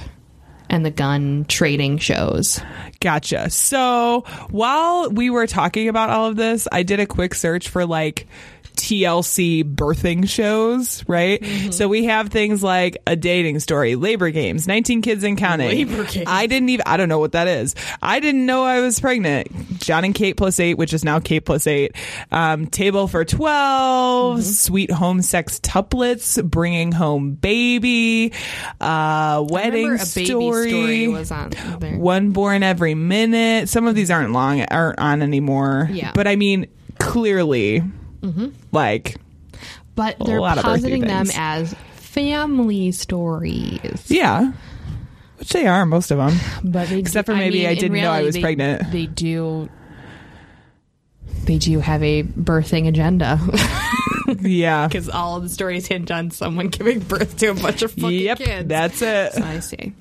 and 0.73 0.83
the 0.83 0.91
gun 0.91 1.45
trading 1.47 1.99
shows 1.99 2.59
Gotcha. 2.99 3.49
So 3.49 4.23
while 4.49 5.09
we 5.09 5.29
were 5.29 5.45
talking 5.45 5.89
about 5.89 6.09
all 6.09 6.27
of 6.27 6.37
this, 6.37 6.69
I 6.71 6.83
did 6.83 7.01
a 7.01 7.05
quick 7.05 7.35
search 7.35 7.67
for 7.67 7.85
like 7.85 8.27
TLC 8.75 9.63
birthing 9.63 10.27
shows, 10.27 11.03
right? 11.07 11.41
Mm-hmm. 11.41 11.71
So 11.71 11.87
we 11.87 12.05
have 12.05 12.29
things 12.29 12.61
like 12.63 12.97
a 13.07 13.15
dating 13.15 13.59
story, 13.59 13.95
labor 13.95 14.29
games, 14.31 14.67
19 14.67 15.01
kids 15.01 15.23
and 15.23 15.37
counting. 15.37 15.69
Labor 15.69 16.03
Games. 16.05 16.25
I 16.27 16.47
didn't 16.47 16.69
even, 16.69 16.83
I 16.85 16.97
don't 16.97 17.09
know 17.09 17.19
what 17.19 17.33
that 17.33 17.47
is. 17.47 17.75
I 18.01 18.19
didn't 18.19 18.45
know 18.45 18.63
I 18.63 18.81
was 18.81 18.99
pregnant. 18.99 19.79
John 19.79 20.03
and 20.05 20.13
Kate 20.15 20.35
plus 20.37 20.59
eight, 20.59 20.75
which 20.77 20.93
is 20.93 21.03
now 21.03 21.19
Kate 21.19 21.41
plus 21.45 21.67
eight. 21.67 21.95
Um, 22.31 22.67
table 22.67 23.07
for 23.07 23.23
12, 23.25 24.33
Mm-hmm. 24.33 24.41
sweet 24.41 24.91
home 24.91 25.19
sextuplets, 25.19 26.43
bringing 26.49 26.91
home 26.91 27.33
baby, 27.33 28.31
uh, 28.81 29.45
wedding 29.47 29.89
baby 29.97 30.25
story 30.25 31.07
was 31.07 31.31
on 31.31 31.51
there. 31.79 31.97
one 31.97 32.31
born 32.31 32.63
every 32.63 32.95
minute. 32.95 33.69
Some 33.69 33.87
of 33.87 33.95
these 33.95 34.09
aren't 34.11 34.31
long, 34.31 34.61
aren't 34.61 34.99
on 34.99 35.21
anymore. 35.21 35.89
Yeah. 35.91 36.11
But 36.13 36.27
I 36.27 36.35
mean, 36.35 36.67
clearly, 36.99 37.83
Mm-hmm. 38.23 38.47
like, 38.71 39.17
but 39.95 40.15
they're 40.25 40.39
positing 40.39 41.01
them 41.01 41.27
as 41.35 41.75
family 41.95 42.91
stories 42.91 44.05
yeah, 44.09 44.53
which 45.37 45.49
they 45.51 45.67
are 45.67 45.85
most 45.85 46.09
of 46.11 46.17
them. 46.19 46.33
But 46.63 46.87
they 46.89 46.99
Except 46.99 47.27
do- 47.27 47.33
for 47.33 47.37
maybe 47.37 47.59
mean, 47.59 47.67
I 47.67 47.75
didn't 47.75 47.99
know 48.01 48.11
I 48.11 48.21
was 48.23 48.35
they- 48.35 48.41
pregnant. 48.41 48.91
They 48.91 49.05
do. 49.07 49.69
They 51.45 51.57
do 51.57 51.79
have 51.81 52.01
a 52.03 52.23
birthing 52.23 52.87
agenda 52.87 53.37
Yeah. 54.41 54.87
because 54.87 55.09
all 55.09 55.35
of 55.35 55.43
the 55.43 55.49
stories 55.49 55.85
hinge 55.87 56.09
on 56.09 56.31
someone 56.31 56.69
giving 56.69 56.99
birth 56.99 57.35
to 57.39 57.47
a 57.47 57.53
bunch 57.53 57.81
of 57.81 57.91
fucking 57.91 58.11
Yep, 58.19 58.37
kids. 58.37 58.67
that's 58.69 59.01
it. 59.01 59.37
I 59.37 59.59
see. 59.59 59.93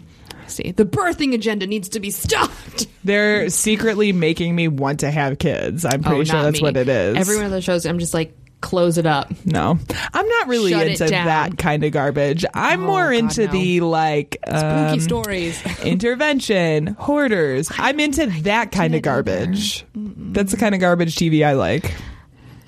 I 0.61 0.63
see. 0.65 0.73
The 0.73 0.85
birthing 0.85 1.35
agenda 1.35 1.67
needs 1.67 1.89
to 1.91 2.01
be 2.01 2.11
stopped. 2.11 2.87
They're 3.05 3.49
secretly 3.51 4.13
making 4.13 4.55
me 4.55 4.69
want 4.69 5.01
to 5.01 5.11
have 5.11 5.39
kids. 5.39 5.85
I'm 5.85 6.03
pretty 6.03 6.21
Oh, 6.21 6.25
sure 6.25 6.43
that's 6.43 6.59
me. 6.59 6.63
what 6.63 6.77
it 6.77 6.89
is. 6.89 7.17
Every 7.17 7.37
one 7.37 7.45
of 7.47 7.51
those 7.51 7.65
shows, 7.65 7.85
I'm 7.87 7.99
just 7.99 8.15
like, 8.15 8.37
close 8.61 8.97
it 8.97 9.07
up. 9.07 9.29
no, 9.45 9.77
I'm 10.15 10.29
not 10.29 10.47
really 10.47 10.71
Shut 10.71 10.87
into 10.87 11.07
that 11.09 11.59
kind 11.59 11.83
of 11.83 11.91
garbage. 11.91 12.45
I'm 12.55 12.85
Oh, 12.85 12.87
more 12.87 13.05
God, 13.11 13.15
into 13.17 13.47
no. 13.47 13.53
the 13.53 13.81
like 13.81 14.39
Spooky 14.47 14.63
um, 14.65 15.01
stories. 15.01 15.81
intervention, 15.85 16.87
hoarders. 16.89 17.71
I'm 17.77 17.99
into 17.99 18.27
that 18.43 18.71
kind 18.71 18.95
of 18.95 19.03
garbage. 19.03 19.85
That's 19.97 20.53
the 20.53 20.59
kind 20.59 20.75
of 20.77 20.81
garbage 20.81 21.17
TV 21.17 21.45
I 21.45 21.55
like. 21.55 21.93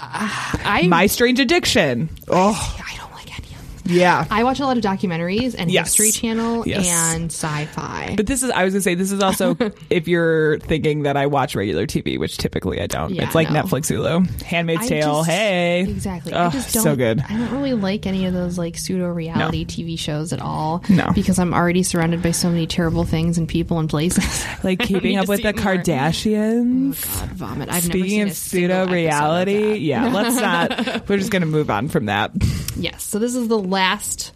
I 0.01 0.87
My 0.89 1.07
Strange 1.07 1.39
Addiction. 1.41 2.09
Oh, 2.29 2.83
I 2.87 2.97
don't 2.97 3.13
like 3.13 3.31
any 3.39 3.55
of 3.55 3.74
them. 3.74 3.74
Yeah. 3.85 4.27
I 4.31 4.45
watch 4.45 4.61
a 4.61 4.67
lot 4.67 4.77
of 4.77 4.83
documentaries 4.85 5.55
and 5.59 5.71
Yes. 5.71 5.89
History 5.89 6.11
Channel 6.11 6.67
Yes. 6.67 6.89
and 6.89 7.31
sci-fi. 7.33 8.15
But 8.17 8.27
this 8.27 8.43
is, 8.43 8.51
I 8.51 8.65
was 8.65 8.75
gonna 8.75 8.83
say, 8.83 8.95
this 8.95 9.13
is 9.13 9.21
also 9.23 9.57
if 9.91 10.09
you're 10.09 10.59
thinking 10.61 11.03
that 11.03 11.17
I 11.17 11.27
watch 11.27 11.55
regular 11.55 11.87
TV, 11.87 12.19
which 12.19 12.37
typically 12.37 12.81
I 12.81 12.87
don't. 12.87 13.11
Yeah, 13.15 13.25
it's 13.25 13.35
like 13.35 13.51
no. 13.51 13.63
Netflix, 13.63 13.91
Hulu, 13.93 14.43
Handmaid's 14.43 14.83
I 14.87 14.89
Tale. 14.89 15.15
just- 15.19 15.31
hey, 15.31 15.81
Exactly. 15.83 16.33
I 16.33 16.47
Oh, 16.47 16.51
just 16.51 16.75
don't. 16.75 16.83
so 16.83 16.97
good. 16.97 17.21
I 17.29 17.37
don't 17.37 17.51
really 17.53 17.75
like 17.75 18.07
any 18.07 18.27
of 18.27 18.33
those 18.35 18.59
like 18.59 18.77
pseudo 18.77 19.09
reality 19.09 19.65
TV 19.65 19.99
shows 19.99 20.33
at 20.33 20.41
all. 20.41 20.83
No. 20.89 21.11
because 21.15 21.39
I'm 21.39 21.53
already 21.55 21.83
surrounded 21.83 22.23
by 22.23 22.31
so 22.33 22.49
many 22.51 22.67
terrible 22.67 23.05
things 23.05 23.39
and 23.39 23.49
people 23.49 23.79
and 23.79 23.89
places. 23.89 24.45
Like 24.65 24.79
keeping 24.79 25.19
up 25.19 25.29
with 25.29 25.43
the. 25.43 25.53
Kardashians. 25.53 27.05
Oh, 27.17 27.21
God, 27.21 27.29
vomit. 27.31 27.69
I've 27.69 27.87
never 27.89 27.99
Speaking 27.99 28.09
seen 28.11 28.29
of 28.29 28.33
pseudo 28.35 28.87
reality, 28.87 29.75
yeah, 29.77 30.09
let's 30.09 30.37
not. 30.37 31.09
We're 31.09 31.19
just 31.19 31.31
gonna 31.31 31.47
move 31.47 31.71
on 31.71 31.89
from 31.89 32.07
that. 32.07 32.31
Yes. 32.77 33.03
So 33.05 33.19
this 33.19 33.35
is 33.35 33.49
the 33.49 33.59
last 33.75 34.33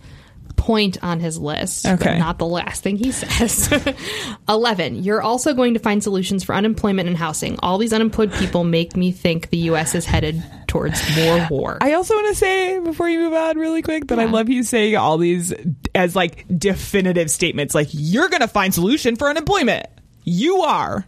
point 0.57 0.99
on 1.05 1.21
his 1.21 1.39
list, 1.39 1.85
but 1.85 2.01
Okay. 2.01 2.19
not 2.19 2.39
the 2.39 2.47
last 2.47 2.83
thing 2.83 2.97
he 2.97 3.13
says. 3.23 3.71
11. 4.49 5.03
You're 5.03 5.23
also 5.23 5.55
going 5.55 5.75
to 5.75 5.81
find 5.81 6.03
solutions 6.03 6.43
for 6.45 6.55
unemployment 6.55 7.09
and 7.09 7.17
housing. 7.17 7.57
All 7.63 7.79
these 7.79 7.93
unemployed 7.93 8.33
people 8.33 8.65
make 8.65 8.97
me 8.97 9.13
think 9.13 9.51
the 9.51 9.57
U.S. 9.71 9.95
is 9.95 10.05
headed 10.05 10.43
towards 10.67 11.01
more 11.17 11.47
war. 11.51 11.79
I 11.81 11.93
also 11.95 12.15
want 12.15 12.29
to 12.29 12.35
say 12.35 12.79
before 12.81 13.09
you 13.09 13.21
move 13.21 13.35
on, 13.35 13.57
really 13.57 13.83
quick, 13.83 14.09
that 14.09 14.19
I 14.19 14.25
love 14.25 14.49
you 14.49 14.63
saying 14.65 14.97
all 14.97 15.17
these 15.17 15.55
as 15.95 16.17
like 16.17 16.45
definitive 16.59 17.31
statements. 17.31 17.75
Like 17.75 17.89
you're 17.93 18.29
gonna 18.29 18.49
find 18.49 18.75
solution 18.75 19.17
for 19.17 19.29
unemployment. 19.29 19.87
You 20.25 20.63
are. 20.63 21.07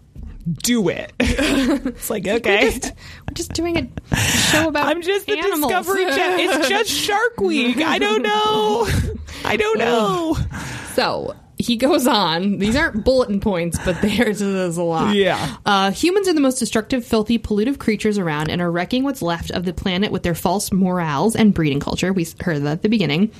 Do 0.62 0.88
it. 0.88 1.12
it's 1.20 2.10
like 2.10 2.26
okay. 2.28 2.70
We're 2.70 3.34
just 3.34 3.52
doing 3.52 3.76
a 3.76 4.16
show 4.16 4.68
about 4.68 4.86
I'm 4.86 5.02
just 5.02 5.26
the 5.26 5.38
animals. 5.38 5.72
Discovery 5.72 6.04
Channel. 6.06 6.38
It's 6.40 6.68
just 6.68 6.90
Shark 6.90 7.40
Week. 7.40 7.78
I 7.78 7.98
don't 7.98 8.22
know. 8.22 8.88
I 9.44 9.56
don't 9.56 9.78
know. 9.78 10.36
So 10.94 11.36
he 11.60 11.76
goes 11.76 12.06
on. 12.06 12.58
These 12.58 12.76
aren't 12.76 13.04
bulletin 13.04 13.40
points, 13.40 13.78
but 13.84 14.00
there's, 14.02 14.40
there's 14.40 14.76
a 14.76 14.82
lot. 14.82 15.14
Yeah. 15.14 15.56
Uh, 15.64 15.90
humans 15.90 16.28
are 16.28 16.32
the 16.32 16.40
most 16.40 16.58
destructive, 16.58 17.04
filthy, 17.04 17.38
pollutive 17.38 17.78
creatures 17.78 18.18
around 18.18 18.50
and 18.50 18.60
are 18.60 18.70
wrecking 18.70 19.04
what's 19.04 19.22
left 19.22 19.50
of 19.50 19.64
the 19.64 19.72
planet 19.72 20.10
with 20.10 20.22
their 20.22 20.34
false 20.34 20.72
morals 20.72 21.36
and 21.36 21.54
breeding 21.54 21.80
culture. 21.80 22.12
We 22.12 22.26
heard 22.40 22.62
that 22.62 22.72
at 22.72 22.82
the 22.82 22.88
beginning. 22.88 23.32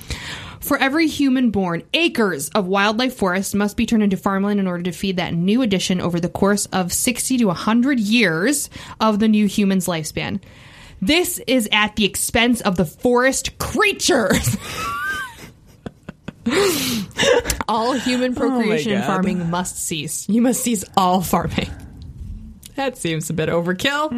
For 0.61 0.77
every 0.77 1.07
human 1.07 1.49
born, 1.49 1.83
acres 1.93 2.49
of 2.49 2.67
wildlife 2.67 3.15
forest 3.15 3.55
must 3.55 3.75
be 3.75 3.87
turned 3.87 4.03
into 4.03 4.17
farmland 4.17 4.59
in 4.59 4.67
order 4.67 4.83
to 4.83 4.91
feed 4.91 5.17
that 5.17 5.33
new 5.33 5.63
addition 5.63 5.99
over 5.99 6.19
the 6.19 6.29
course 6.29 6.67
of 6.67 6.93
60 6.93 7.39
to 7.39 7.45
100 7.45 7.99
years 7.99 8.69
of 8.99 9.19
the 9.19 9.27
new 9.27 9.47
human's 9.47 9.87
lifespan. 9.87 10.39
This 11.01 11.39
is 11.47 11.67
at 11.71 11.95
the 11.95 12.05
expense 12.05 12.61
of 12.61 12.75
the 12.77 12.85
forest 12.85 13.57
creatures. 13.57 14.55
all 17.67 17.93
human 17.93 18.31
oh 18.31 18.35
procreation 18.35 18.93
and 18.93 19.01
God. 19.01 19.07
farming 19.07 19.49
must 19.49 19.77
cease. 19.77 20.27
You 20.27 20.41
must 20.41 20.63
cease 20.63 20.83
all 20.97 21.21
farming. 21.21 21.69
That 22.75 22.97
seems 22.97 23.29
a 23.29 23.33
bit 23.33 23.49
overkill. 23.49 24.11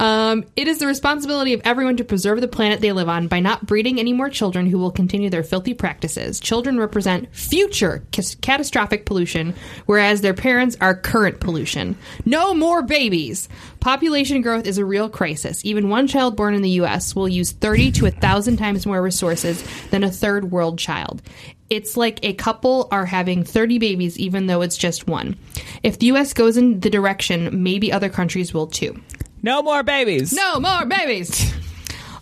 Um, 0.00 0.44
it 0.56 0.68
is 0.68 0.78
the 0.78 0.86
responsibility 0.86 1.54
of 1.54 1.60
everyone 1.64 1.96
to 1.96 2.04
preserve 2.04 2.40
the 2.40 2.48
planet 2.48 2.80
they 2.80 2.92
live 2.92 3.08
on 3.08 3.28
by 3.28 3.40
not 3.40 3.66
breeding 3.66 3.98
any 3.98 4.12
more 4.12 4.30
children 4.30 4.66
who 4.66 4.78
will 4.78 4.90
continue 4.90 5.30
their 5.30 5.42
filthy 5.42 5.74
practices. 5.74 6.40
Children 6.40 6.78
represent 6.78 7.34
future 7.34 8.04
cas- 8.12 8.34
catastrophic 8.36 9.06
pollution, 9.06 9.54
whereas 9.86 10.20
their 10.20 10.34
parents 10.34 10.76
are 10.80 10.94
current 10.94 11.40
pollution. 11.40 11.96
No 12.24 12.54
more 12.54 12.82
babies. 12.82 13.48
Population 13.80 14.42
growth 14.42 14.66
is 14.66 14.78
a 14.78 14.84
real 14.84 15.08
crisis. 15.08 15.64
Even 15.64 15.88
one 15.88 16.06
child 16.06 16.36
born 16.36 16.54
in 16.54 16.62
the 16.62 16.70
U.S. 16.70 17.16
will 17.16 17.28
use 17.28 17.52
30 17.52 17.92
to 17.92 18.04
1,000 18.04 18.56
times 18.56 18.86
more 18.86 19.02
resources 19.02 19.64
than 19.90 20.04
a 20.04 20.10
third 20.10 20.50
world 20.50 20.78
child. 20.78 21.22
It's 21.70 21.96
like 21.96 22.18
a 22.24 22.32
couple 22.34 22.88
are 22.90 23.06
having 23.06 23.44
30 23.44 23.78
babies, 23.78 24.18
even 24.18 24.46
though 24.48 24.60
it's 24.60 24.76
just 24.76 25.06
one. 25.06 25.36
If 25.84 25.98
the 26.00 26.06
U.S. 26.06 26.34
goes 26.34 26.56
in 26.56 26.80
the 26.80 26.90
direction, 26.90 27.62
maybe 27.62 27.92
other 27.92 28.08
countries 28.08 28.52
will 28.52 28.66
too. 28.66 29.00
No 29.42 29.62
more 29.62 29.82
babies. 29.82 30.32
No 30.32 30.58
more 30.60 30.84
babies. 30.84 31.54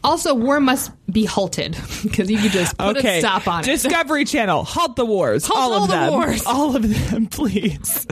Also, 0.04 0.32
war 0.34 0.60
must 0.60 0.92
be 1.10 1.24
halted 1.24 1.76
because 2.04 2.30
you 2.30 2.38
could 2.38 2.52
just 2.52 2.78
put 2.78 2.98
Okay. 2.98 3.16
a 3.18 3.20
stop 3.20 3.48
on 3.48 3.62
it. 3.62 3.66
Discovery 3.66 4.24
Channel. 4.24 4.62
Halt 4.64 4.94
the 4.94 5.04
wars. 5.04 5.44
Halt 5.46 5.58
all 5.58 5.72
all 5.72 5.82
of 5.84 5.88
the 5.90 5.96
them. 5.96 6.12
wars. 6.12 6.46
All 6.46 6.76
of 6.76 7.10
them, 7.10 7.26
please. 7.30 8.06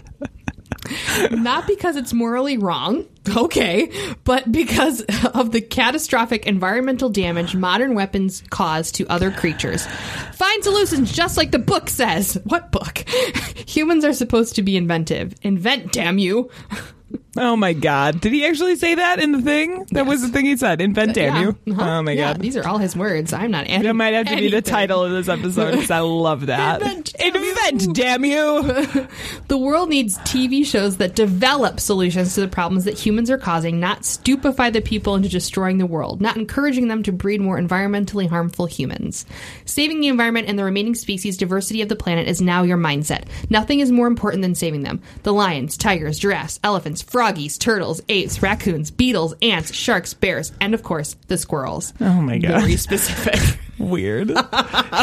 Not 1.30 1.66
because 1.66 1.96
it's 1.96 2.12
morally 2.12 2.58
wrong, 2.58 3.06
okay, 3.36 3.90
but 4.24 4.50
because 4.50 5.02
of 5.34 5.52
the 5.52 5.60
catastrophic 5.60 6.46
environmental 6.46 7.08
damage 7.08 7.54
modern 7.54 7.94
weapons 7.94 8.42
cause 8.50 8.92
to 8.92 9.06
other 9.08 9.30
creatures. 9.30 9.86
Find 10.34 10.64
solutions 10.64 11.12
just 11.12 11.36
like 11.36 11.50
the 11.50 11.58
book 11.58 11.88
says. 11.88 12.38
What 12.44 12.72
book? 12.72 12.98
Humans 13.66 14.04
are 14.04 14.12
supposed 14.12 14.56
to 14.56 14.62
be 14.62 14.76
inventive. 14.76 15.34
Invent, 15.42 15.92
damn 15.92 16.18
you. 16.18 16.50
Oh 17.38 17.56
my 17.56 17.72
God! 17.72 18.20
Did 18.20 18.32
he 18.32 18.46
actually 18.46 18.76
say 18.76 18.94
that 18.94 19.18
in 19.20 19.32
the 19.32 19.42
thing? 19.42 19.84
That 19.92 20.06
was 20.06 20.22
the 20.22 20.28
thing 20.28 20.44
he 20.46 20.56
said. 20.56 20.80
Invent, 20.80 21.14
damn 21.14 21.34
Yeah. 21.36 21.42
you! 21.42 21.72
Uh-huh. 21.72 21.82
Oh 21.98 22.02
my 22.02 22.12
Yeah, 22.12 22.32
God! 22.32 22.40
These 22.42 22.56
are 22.56 22.66
all 22.66 22.78
his 22.78 22.96
words. 22.96 23.32
I'm 23.32 23.50
not 23.50 23.66
adding 23.66 23.82
That 23.82 23.94
might 23.94 24.14
have 24.14 24.26
to 24.26 24.36
be 24.36 24.48
the 24.50 24.62
title 24.62 25.02
of 25.04 25.10
this 25.12 25.28
episode. 25.28 25.74
'cause 25.74 25.90
I 25.90 26.00
love 26.00 26.46
that. 26.46 26.80
Invent, 26.82 27.12
damn 27.18 27.34
you. 27.34 27.50
Invent, 27.50 27.94
damn 27.96 28.24
you! 28.24 29.08
The 29.48 29.58
world 29.58 29.88
needs 29.90 30.18
TV 30.18 30.64
shows 30.66 30.96
that 30.96 31.14
develop 31.14 31.78
solutions 31.80 32.34
to 32.34 32.40
the 32.40 32.48
problems 32.48 32.84
that 32.84 32.98
humans 32.98 33.30
are 33.30 33.38
causing, 33.38 33.78
not 33.80 34.04
stupefy 34.04 34.70
the 34.70 34.80
people 34.80 35.14
into 35.14 35.28
destroying 35.28 35.78
the 35.78 35.86
world, 35.86 36.20
not 36.20 36.36
encouraging 36.36 36.88
them 36.88 37.02
to 37.04 37.12
breed 37.12 37.40
more 37.40 37.58
environmentally 37.60 38.28
harmful 38.28 38.66
humans. 38.66 39.24
Saving 39.64 40.00
the 40.00 40.08
environment 40.08 40.48
and 40.48 40.58
the 40.58 40.64
remaining 40.64 40.94
species 40.94 41.36
diversity 41.36 41.80
of 41.82 41.88
the 41.88 41.96
planet 41.96 42.26
is 42.28 42.40
now 42.40 42.62
your 42.64 42.76
mindset. 42.78 43.24
Nothing 43.50 43.80
is 43.80 43.92
more 43.92 44.06
important 44.08 44.42
than 44.42 44.54
saving 44.54 44.82
them. 44.82 45.00
The 45.22 45.32
lions, 45.32 45.76
tigers, 45.76 46.18
giraffes, 46.18 46.58
elephants, 46.64 47.02
froggies, 47.26 47.58
turtles, 47.58 48.00
apes, 48.08 48.40
raccoons, 48.40 48.92
beetles, 48.92 49.34
ants, 49.42 49.74
sharks, 49.74 50.14
bears, 50.14 50.52
and 50.60 50.74
of 50.74 50.84
course, 50.84 51.16
the 51.26 51.36
squirrels. 51.36 51.92
Oh 52.00 52.22
my 52.22 52.38
God! 52.38 52.60
Very 52.60 52.76
specific. 52.76 53.58
Weird. 53.78 54.28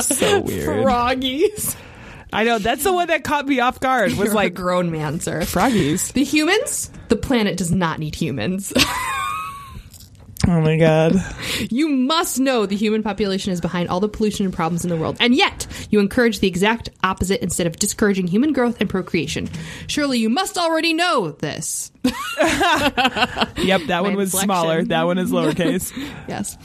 so 0.03 0.39
weird. 0.45 0.83
Froggies. 0.83 1.75
I 2.31 2.45
know 2.45 2.59
that's 2.59 2.83
the 2.85 2.93
one 2.93 3.09
that 3.09 3.25
caught 3.25 3.45
me 3.45 3.59
off 3.59 3.79
guard. 3.81 4.11
Was 4.11 4.19
You're 4.27 4.33
like 4.33 4.53
grown 4.53 4.89
man, 4.89 5.19
sir. 5.19 5.41
froggies. 5.41 6.13
The 6.13 6.23
humans, 6.23 6.89
the 7.09 7.17
planet 7.17 7.57
does 7.57 7.71
not 7.71 7.99
need 7.99 8.15
humans. 8.15 8.71
Oh 10.45 10.59
my 10.61 10.77
God! 10.77 11.15
you 11.71 11.87
must 11.87 12.39
know 12.39 12.65
the 12.65 12.75
human 12.75 13.01
population 13.01 13.53
is 13.53 13.61
behind 13.61 13.87
all 13.89 13.99
the 14.01 14.09
pollution 14.09 14.45
and 14.45 14.53
problems 14.53 14.83
in 14.83 14.89
the 14.89 14.97
world. 14.97 15.15
And 15.19 15.33
yet, 15.33 15.67
you 15.89 15.99
encourage 16.01 16.39
the 16.39 16.47
exact 16.47 16.89
opposite 17.03 17.41
instead 17.41 17.65
of 17.65 17.77
discouraging 17.77 18.27
human 18.27 18.51
growth 18.51 18.81
and 18.81 18.89
procreation. 18.89 19.49
Surely 19.87 20.19
you 20.19 20.29
must 20.29 20.57
already 20.57 20.93
know 20.93 21.31
this. 21.31 21.91
Yep, 23.55 23.83
that 23.87 24.03
one 24.03 24.15
was 24.15 24.33
inflection. 24.33 24.47
smaller. 24.47 24.83
That 24.83 25.03
one 25.03 25.17
is 25.17 25.31
lowercase. 25.31 25.91
Yes. 26.27 26.57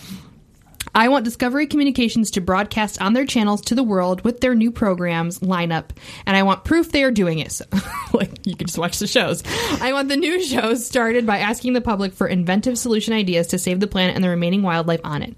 I 0.99 1.07
want 1.07 1.25
Discovery 1.25 1.69
Communications 1.69 2.33
to 2.33 2.41
broadcast 2.41 3.01
on 3.01 3.13
their 3.13 3.25
channels 3.25 3.61
to 3.67 3.77
the 3.77 3.85
world 3.85 4.23
with 4.23 4.41
their 4.41 4.57
new 4.57 4.73
programs 4.73 5.39
lineup, 5.39 5.91
and 6.27 6.37
I 6.37 6.43
want 6.43 6.65
proof 6.65 6.91
they 6.91 7.05
are 7.05 7.13
doing 7.13 7.39
it. 7.39 7.53
So, 7.53 7.67
like 8.13 8.45
you 8.45 8.57
can 8.57 8.67
just 8.67 8.79
watch 8.79 8.99
the 8.99 9.07
shows. 9.07 9.45
I 9.81 9.93
want 9.93 10.09
the 10.09 10.17
new 10.17 10.43
shows 10.45 10.85
started 10.85 11.25
by 11.25 11.39
asking 11.39 11.75
the 11.75 11.81
public 11.81 12.15
for 12.15 12.27
inventive 12.27 12.77
solution 12.77 13.15
ideas 13.15 13.47
to 13.49 13.61
save 13.61 13.79
the 13.79 13.87
planet 13.87 14.17
and 14.17 14.25
the 14.25 14.29
remaining 14.29 14.63
wildlife 14.63 15.01
on 15.05 15.23
it. 15.23 15.37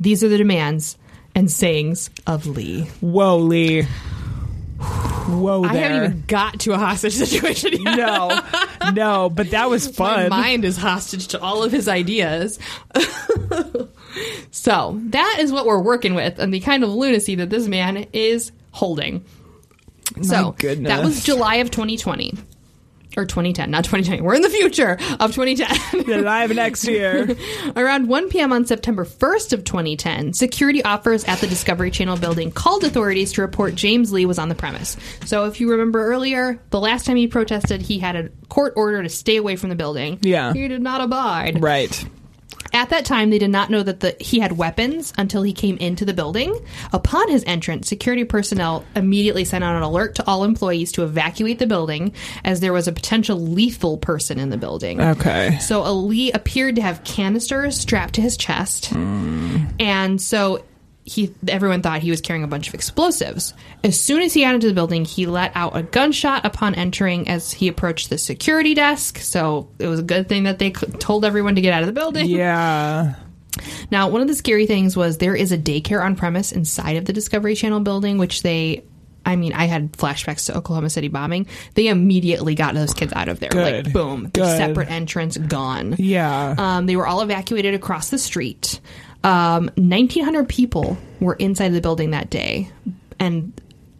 These 0.00 0.24
are 0.24 0.28
the 0.28 0.38
demands 0.38 0.96
and 1.34 1.50
sayings 1.50 2.08
of 2.26 2.46
Lee. 2.46 2.84
Whoa, 3.02 3.36
Lee. 3.36 3.82
Whoa, 3.82 5.64
I 5.64 5.74
haven't 5.74 6.04
even 6.04 6.24
got 6.26 6.60
to 6.60 6.72
a 6.72 6.78
hostage 6.78 7.12
situation 7.16 7.72
yet. 7.82 7.96
no, 7.96 8.90
no, 8.92 9.28
but 9.28 9.50
that 9.50 9.68
was 9.68 9.86
fun. 9.86 10.30
My 10.30 10.44
mind 10.44 10.64
is 10.64 10.78
hostage 10.78 11.28
to 11.28 11.40
all 11.42 11.62
of 11.62 11.72
his 11.72 11.88
ideas. 11.88 12.58
So 14.50 14.98
that 15.10 15.38
is 15.40 15.52
what 15.52 15.66
we're 15.66 15.80
working 15.80 16.14
with, 16.14 16.38
and 16.38 16.52
the 16.52 16.60
kind 16.60 16.84
of 16.84 16.90
lunacy 16.90 17.34
that 17.36 17.50
this 17.50 17.66
man 17.66 18.06
is 18.12 18.52
holding. 18.72 19.24
so 20.22 20.54
goodness. 20.58 20.88
that 20.88 21.04
was 21.04 21.24
July 21.24 21.56
of 21.56 21.70
2020. 21.70 22.34
Or 23.16 23.24
2010, 23.24 23.70
not 23.70 23.84
2020. 23.84 24.22
We're 24.22 24.34
in 24.34 24.42
the 24.42 24.50
future 24.50 24.98
of 25.20 25.32
2010. 25.32 26.24
Live 26.24 26.50
next 26.56 26.84
year. 26.84 27.36
Around 27.76 28.08
1 28.08 28.28
p.m. 28.28 28.52
on 28.52 28.66
September 28.66 29.04
1st 29.04 29.52
of 29.52 29.62
2010, 29.62 30.32
security 30.32 30.82
officers 30.82 31.22
at 31.26 31.38
the 31.38 31.46
Discovery 31.46 31.92
Channel 31.92 32.16
building 32.16 32.50
called 32.50 32.82
authorities 32.82 33.30
to 33.34 33.42
report 33.42 33.76
James 33.76 34.12
Lee 34.12 34.26
was 34.26 34.40
on 34.40 34.48
the 34.48 34.56
premise. 34.56 34.96
So 35.26 35.44
if 35.44 35.60
you 35.60 35.70
remember 35.70 36.04
earlier, 36.04 36.60
the 36.70 36.80
last 36.80 37.06
time 37.06 37.14
he 37.14 37.28
protested, 37.28 37.82
he 37.82 38.00
had 38.00 38.16
a 38.16 38.30
court 38.48 38.72
order 38.74 39.00
to 39.00 39.08
stay 39.08 39.36
away 39.36 39.54
from 39.54 39.68
the 39.68 39.76
building. 39.76 40.18
Yeah. 40.22 40.52
He 40.52 40.66
did 40.66 40.82
not 40.82 41.00
abide. 41.00 41.62
Right. 41.62 42.04
At 42.74 42.90
that 42.90 43.04
time, 43.04 43.30
they 43.30 43.38
did 43.38 43.50
not 43.50 43.70
know 43.70 43.84
that 43.84 44.00
the, 44.00 44.16
he 44.18 44.40
had 44.40 44.58
weapons 44.58 45.12
until 45.16 45.42
he 45.42 45.52
came 45.52 45.76
into 45.76 46.04
the 46.04 46.12
building. 46.12 46.58
Upon 46.92 47.30
his 47.30 47.44
entrance, 47.46 47.88
security 47.88 48.24
personnel 48.24 48.84
immediately 48.96 49.44
sent 49.44 49.62
out 49.62 49.76
an 49.76 49.82
alert 49.82 50.16
to 50.16 50.26
all 50.26 50.42
employees 50.42 50.90
to 50.92 51.04
evacuate 51.04 51.60
the 51.60 51.68
building 51.68 52.12
as 52.44 52.58
there 52.58 52.72
was 52.72 52.88
a 52.88 52.92
potential 52.92 53.38
lethal 53.38 53.96
person 53.96 54.40
in 54.40 54.50
the 54.50 54.56
building. 54.56 55.00
Okay. 55.00 55.56
So 55.60 55.82
Ali 55.82 56.32
appeared 56.32 56.74
to 56.76 56.82
have 56.82 57.04
canisters 57.04 57.78
strapped 57.78 58.14
to 58.14 58.20
his 58.20 58.36
chest, 58.36 58.86
hmm. 58.86 59.66
and 59.78 60.20
so 60.20 60.64
he 61.04 61.34
everyone 61.48 61.82
thought 61.82 62.00
he 62.00 62.10
was 62.10 62.20
carrying 62.22 62.44
a 62.44 62.48
bunch 62.48 62.68
of 62.68 62.74
explosives. 62.74 63.52
As 63.82 64.00
soon 64.00 64.22
as 64.22 64.32
he 64.32 64.40
got 64.42 64.54
into 64.54 64.68
the 64.68 64.74
building, 64.74 65.04
he 65.04 65.26
let 65.26 65.52
out 65.54 65.76
a 65.76 65.82
gunshot 65.82 66.46
upon 66.46 66.74
entering 66.74 67.28
as 67.28 67.52
he 67.52 67.68
approached 67.68 68.08
the 68.08 68.16
security 68.16 68.74
desk. 68.74 69.18
So 69.18 69.68
it 69.78 69.86
was 69.86 70.00
a 70.00 70.04
good 70.04 70.28
thing 70.28 70.44
that 70.44 70.58
they 70.58 70.70
told 70.70 71.24
everyone 71.24 71.56
to 71.56 71.60
get 71.60 71.74
out 71.74 71.82
of 71.82 71.86
the 71.86 71.92
building. 71.92 72.26
Yeah. 72.26 73.14
Now, 73.88 74.08
one 74.08 74.20
of 74.20 74.26
the 74.26 74.34
scary 74.34 74.66
things 74.66 74.96
was 74.96 75.18
there 75.18 75.36
is 75.36 75.52
a 75.52 75.58
daycare 75.58 76.04
on 76.04 76.16
premise 76.16 76.50
inside 76.50 76.96
of 76.96 77.04
the 77.04 77.12
Discovery 77.12 77.54
Channel 77.54 77.80
building, 77.80 78.18
which 78.18 78.42
they. 78.42 78.82
I 79.24 79.36
mean, 79.36 79.52
I 79.52 79.66
had 79.66 79.92
flashbacks 79.92 80.46
to 80.46 80.56
Oklahoma 80.56 80.90
City 80.90 81.06
bombing. 81.06 81.46
They 81.74 81.86
immediately 81.86 82.56
got 82.56 82.74
those 82.74 82.92
kids 82.92 83.12
out 83.14 83.28
of 83.28 83.38
there. 83.38 83.50
Good. 83.50 83.84
Like, 83.86 83.92
boom, 83.92 84.28
Good. 84.32 84.44
separate 84.56 84.90
entrance, 84.90 85.38
gone. 85.38 85.94
Yeah. 85.98 86.56
Um, 86.58 86.86
they 86.86 86.96
were 86.96 87.06
all 87.06 87.22
evacuated 87.22 87.74
across 87.74 88.10
the 88.10 88.18
street. 88.18 88.80
Um, 89.24 89.70
1,900 89.76 90.48
people 90.48 90.96
were 91.20 91.34
inside 91.34 91.70
the 91.70 91.80
building 91.80 92.10
that 92.10 92.30
day, 92.30 92.70
and 93.18 93.52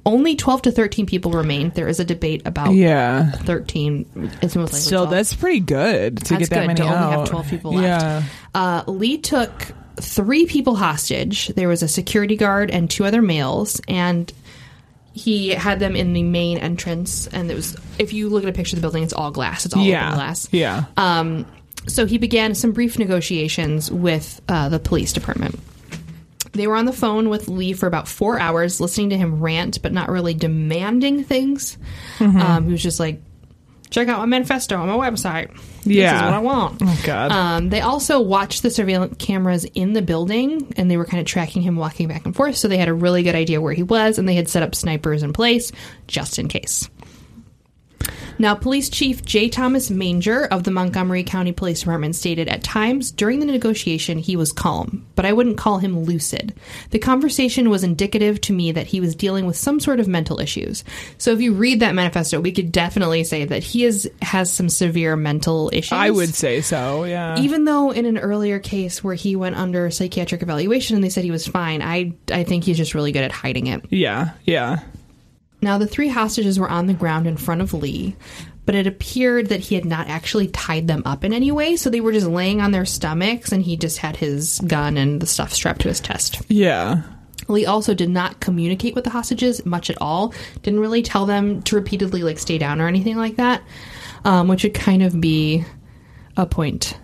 only 0.07 0.37
12 0.37 0.62
to 0.62 0.70
13 0.70 1.07
people 1.07 1.33
remained. 1.33 1.75
There 1.75 1.89
is 1.89 1.99
a 1.99 2.05
debate 2.05 2.43
about 2.45 2.75
yeah. 2.75 3.31
13. 3.31 4.31
It's 4.43 4.55
most 4.55 4.72
likely 4.75 4.81
Still, 4.81 5.05
12. 5.07 5.11
that's 5.11 5.35
pretty 5.35 5.61
good 5.61 6.18
to 6.18 6.35
That's 6.35 6.49
get 6.49 6.51
that 6.51 6.61
good 6.61 6.66
many 6.66 6.77
to 6.81 6.83
only 6.85 7.16
have 7.18 7.29
12 7.31 7.49
people 7.49 7.72
left. 7.72 7.85
Yeah. 7.85 8.22
Uh, 8.55 8.85
Lee 8.87 9.16
took 9.18 9.51
three 9.97 10.45
people 10.45 10.77
hostage. 10.77 11.49
There 11.49 11.68
was 11.68 11.83
a 11.83 11.89
security 11.89 12.37
guard 12.37 12.70
and 12.70 12.91
two 12.91 13.07
other 13.07 13.22
males, 13.22 13.81
and 13.89 14.31
he 15.14 15.49
had 15.51 15.81
them 15.81 15.97
in 15.97 16.12
the 16.12 16.22
main 16.22 16.59
entrance. 16.59 17.27
And 17.29 17.51
it 17.51 17.55
was, 17.55 17.75
if 17.99 18.12
you 18.12 18.29
look 18.29 18.43
at 18.43 18.51
a 18.51 18.53
picture 18.53 18.77
of 18.77 18.83
the 18.83 18.85
building, 18.85 19.05
it's 19.05 19.12
all 19.14 19.31
glass. 19.31 19.64
It's 19.64 19.75
all 19.75 19.83
Yeah. 19.83 20.09
open 20.09 20.18
glass. 20.18 20.49
Yeah. 20.53 20.85
Um, 20.99 21.47
so 21.87 22.07
he 22.07 22.18
began 22.18 22.55
some 22.55 22.72
brief 22.72 22.99
negotiations 22.99 23.91
with 23.91 24.41
uh, 24.49 24.68
the 24.68 24.78
police 24.78 25.12
department. 25.12 25.59
They 26.53 26.66
were 26.66 26.76
on 26.76 26.85
the 26.85 26.93
phone 26.93 27.28
with 27.28 27.49
Lee 27.49 27.72
for 27.72 27.87
about 27.87 28.07
four 28.07 28.39
hours, 28.39 28.80
listening 28.80 29.11
to 29.11 29.16
him 29.16 29.41
rant, 29.41 29.82
but 29.82 29.93
not 29.93 30.09
really 30.09 30.35
demanding 30.35 31.24
things. 31.24 31.76
Mm-hmm. 32.18 32.41
Um, 32.41 32.66
he 32.66 32.72
was 32.72 32.82
just 32.82 33.01
like, 33.01 33.20
check 33.91 34.09
out 34.09 34.18
my 34.18 34.26
manifesto 34.26 34.76
on 34.76 34.89
my 34.89 34.97
website. 34.97 35.53
This 35.85 36.12
is 36.12 36.22
what 36.22 36.32
I 36.32 36.39
want. 36.39 36.80
Oh, 36.82 37.03
God. 37.05 37.30
Um, 37.30 37.68
they 37.68 37.80
also 37.80 38.20
watched 38.20 38.62
the 38.62 38.70
surveillance 38.70 39.16
cameras 39.18 39.64
in 39.64 39.93
the 39.93 40.03
building 40.03 40.72
and 40.76 40.91
they 40.91 40.97
were 40.97 41.05
kind 41.05 41.20
of 41.20 41.26
tracking 41.26 41.62
him 41.62 41.76
walking 41.76 42.09
back 42.09 42.24
and 42.24 42.35
forth. 42.35 42.57
So 42.57 42.68
they 42.68 42.78
had 42.78 42.89
a 42.89 42.95
really 42.95 43.22
good 43.22 43.35
idea 43.35 43.61
where 43.61 43.72
he 43.72 43.82
was 43.82 44.18
and 44.18 44.28
they 44.28 44.35
had 44.35 44.49
set 44.49 44.62
up 44.62 44.74
snipers 44.74 45.22
in 45.22 45.32
place 45.32 45.72
just 46.07 46.39
in 46.39 46.49
case. 46.49 46.89
Now, 48.39 48.55
Police 48.55 48.89
Chief 48.89 49.24
J. 49.24 49.49
Thomas 49.49 49.91
Manger 49.91 50.45
of 50.47 50.64
the 50.64 50.70
Montgomery 50.70 51.24
County 51.24 51.53
Police 51.53 51.80
Department 51.80 52.16
stated 52.16 52.49
at 52.49 52.62
times 52.64 53.11
during 53.11 53.41
the 53.41 53.47
negotiation 53.47 54.18
he 54.18 54.37
was 54.37 54.53
calm, 54.53 55.07
but 55.14 55.24
I 55.24 55.32
wouldn't 55.32 55.59
call 55.59 55.78
him 55.78 56.01
lucid. 56.01 56.55
The 56.91 56.99
conversation 56.99 57.70
was 57.70 57.85
indicative 57.85 58.41
to 58.43 58.53
me 58.53 58.72
that 58.72 58.87
he 58.87 59.01
was 59.01 59.14
dealing 59.14 59.47
with 59.47 59.57
some 59.57 59.80
sort 59.80 60.01
of 60.01 60.09
mental 60.09 60.41
issues. 60.41 60.85
So 61.18 61.32
if 61.32 61.41
you 61.41 61.55
read 61.55 61.80
that 61.80 61.95
manifesto, 61.95 62.41
we 62.41 62.53
could 62.53 62.72
definitely 62.72 63.24
say 63.24 63.45
that 63.45 63.62
he 63.62 63.85
is 63.85 64.11
has 64.22 64.53
some 64.53 64.68
severe 64.68 65.16
mental 65.16 65.70
issues. 65.72 65.93
I 65.93 66.11
would 66.11 66.35
say 66.35 66.61
so. 66.61 67.05
Yeah. 67.05 67.39
Even 67.39 67.64
though 67.64 67.91
in 67.91 68.07
an 68.07 68.18
earlier 68.18 68.59
case 68.59 69.03
where 69.05 69.14
he 69.14 69.37
went 69.37 69.57
under 69.57 69.91
psychiatric 69.91 70.43
evaluation 70.43 70.97
and 70.97 71.05
they 71.05 71.09
said 71.11 71.24
he 71.24 71.30
was 71.30 71.47
fine, 71.47 71.82
I 71.82 72.12
I 72.30 72.45
think 72.45 72.64
he's 72.64 72.76
just 72.76 72.95
really 72.95 73.12
good 73.12 73.22
at 73.24 73.32
hiding 73.32 73.68
it. 73.68 73.85
yeah. 73.91 74.32
Yeah. 74.45 74.80
Now, 75.65 75.79
the 75.79 75.87
three 75.87 76.09
hostages 76.09 76.61
were 76.61 76.69
on 76.69 76.87
the 76.87 76.95
ground 76.95 77.27
in 77.27 77.39
front 77.39 77.62
of 77.62 77.73
Lee, 77.73 78.15
but 78.67 78.75
it 78.75 78.87
appeared 78.87 79.49
that 79.49 79.61
he 79.61 79.75
had 79.75 79.87
not 79.87 80.09
actually 80.09 80.49
tied 80.49 80.87
them 80.87 81.03
up 81.07 81.25
in 81.25 81.33
any 81.33 81.51
way, 81.51 81.77
so 81.77 81.89
they 81.89 82.03
were 82.03 82.12
just 82.12 82.27
laying 82.27 82.61
on 82.61 82.71
their 82.71 82.85
stomachs 82.85 83.51
and 83.51 83.62
he 83.62 83.79
just 83.79 83.97
had 83.97 84.17
his 84.17 84.61
gun 84.67 84.99
and 84.99 85.23
the 85.23 85.27
stuff 85.27 85.55
strapped 85.55 85.81
to 85.81 85.89
his 85.89 86.01
chest. 86.01 86.43
Yeah. 86.49 87.03
Lee 87.49 87.65
also 87.65 87.95
did 87.95 88.11
not 88.11 88.41
communicate 88.41 88.95
with 88.95 89.05
the 89.05 89.11
hostages 89.11 89.65
much 89.65 89.89
at 89.89 90.01
all, 90.03 90.35
didn't 90.62 90.81
really 90.81 91.03
tell 91.03 91.25
them 91.25 91.62
to 91.62 91.77
repeatedly 91.77 92.23
like 92.23 92.39
stay 92.39 92.59
down 92.59 92.79
or 92.79 92.87
anything 92.87 93.17
like 93.17 93.37
that, 93.37 93.62
um, 94.27 94.49
which 94.49 94.65
would 94.65 94.75
kind 94.75 95.03
of 95.03 95.19
be 95.19 95.65
a 96.37 96.45
point 96.45 96.99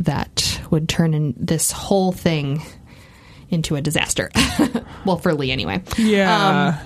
that 0.00 0.60
would 0.70 0.86
turn 0.86 1.14
in 1.14 1.34
this 1.38 1.72
whole 1.72 2.12
thing 2.12 2.60
into 3.48 3.74
a 3.74 3.80
disaster. 3.80 4.30
well, 5.06 5.16
for 5.16 5.32
Lee 5.32 5.50
anyway. 5.50 5.82
Yeah. 5.96 6.78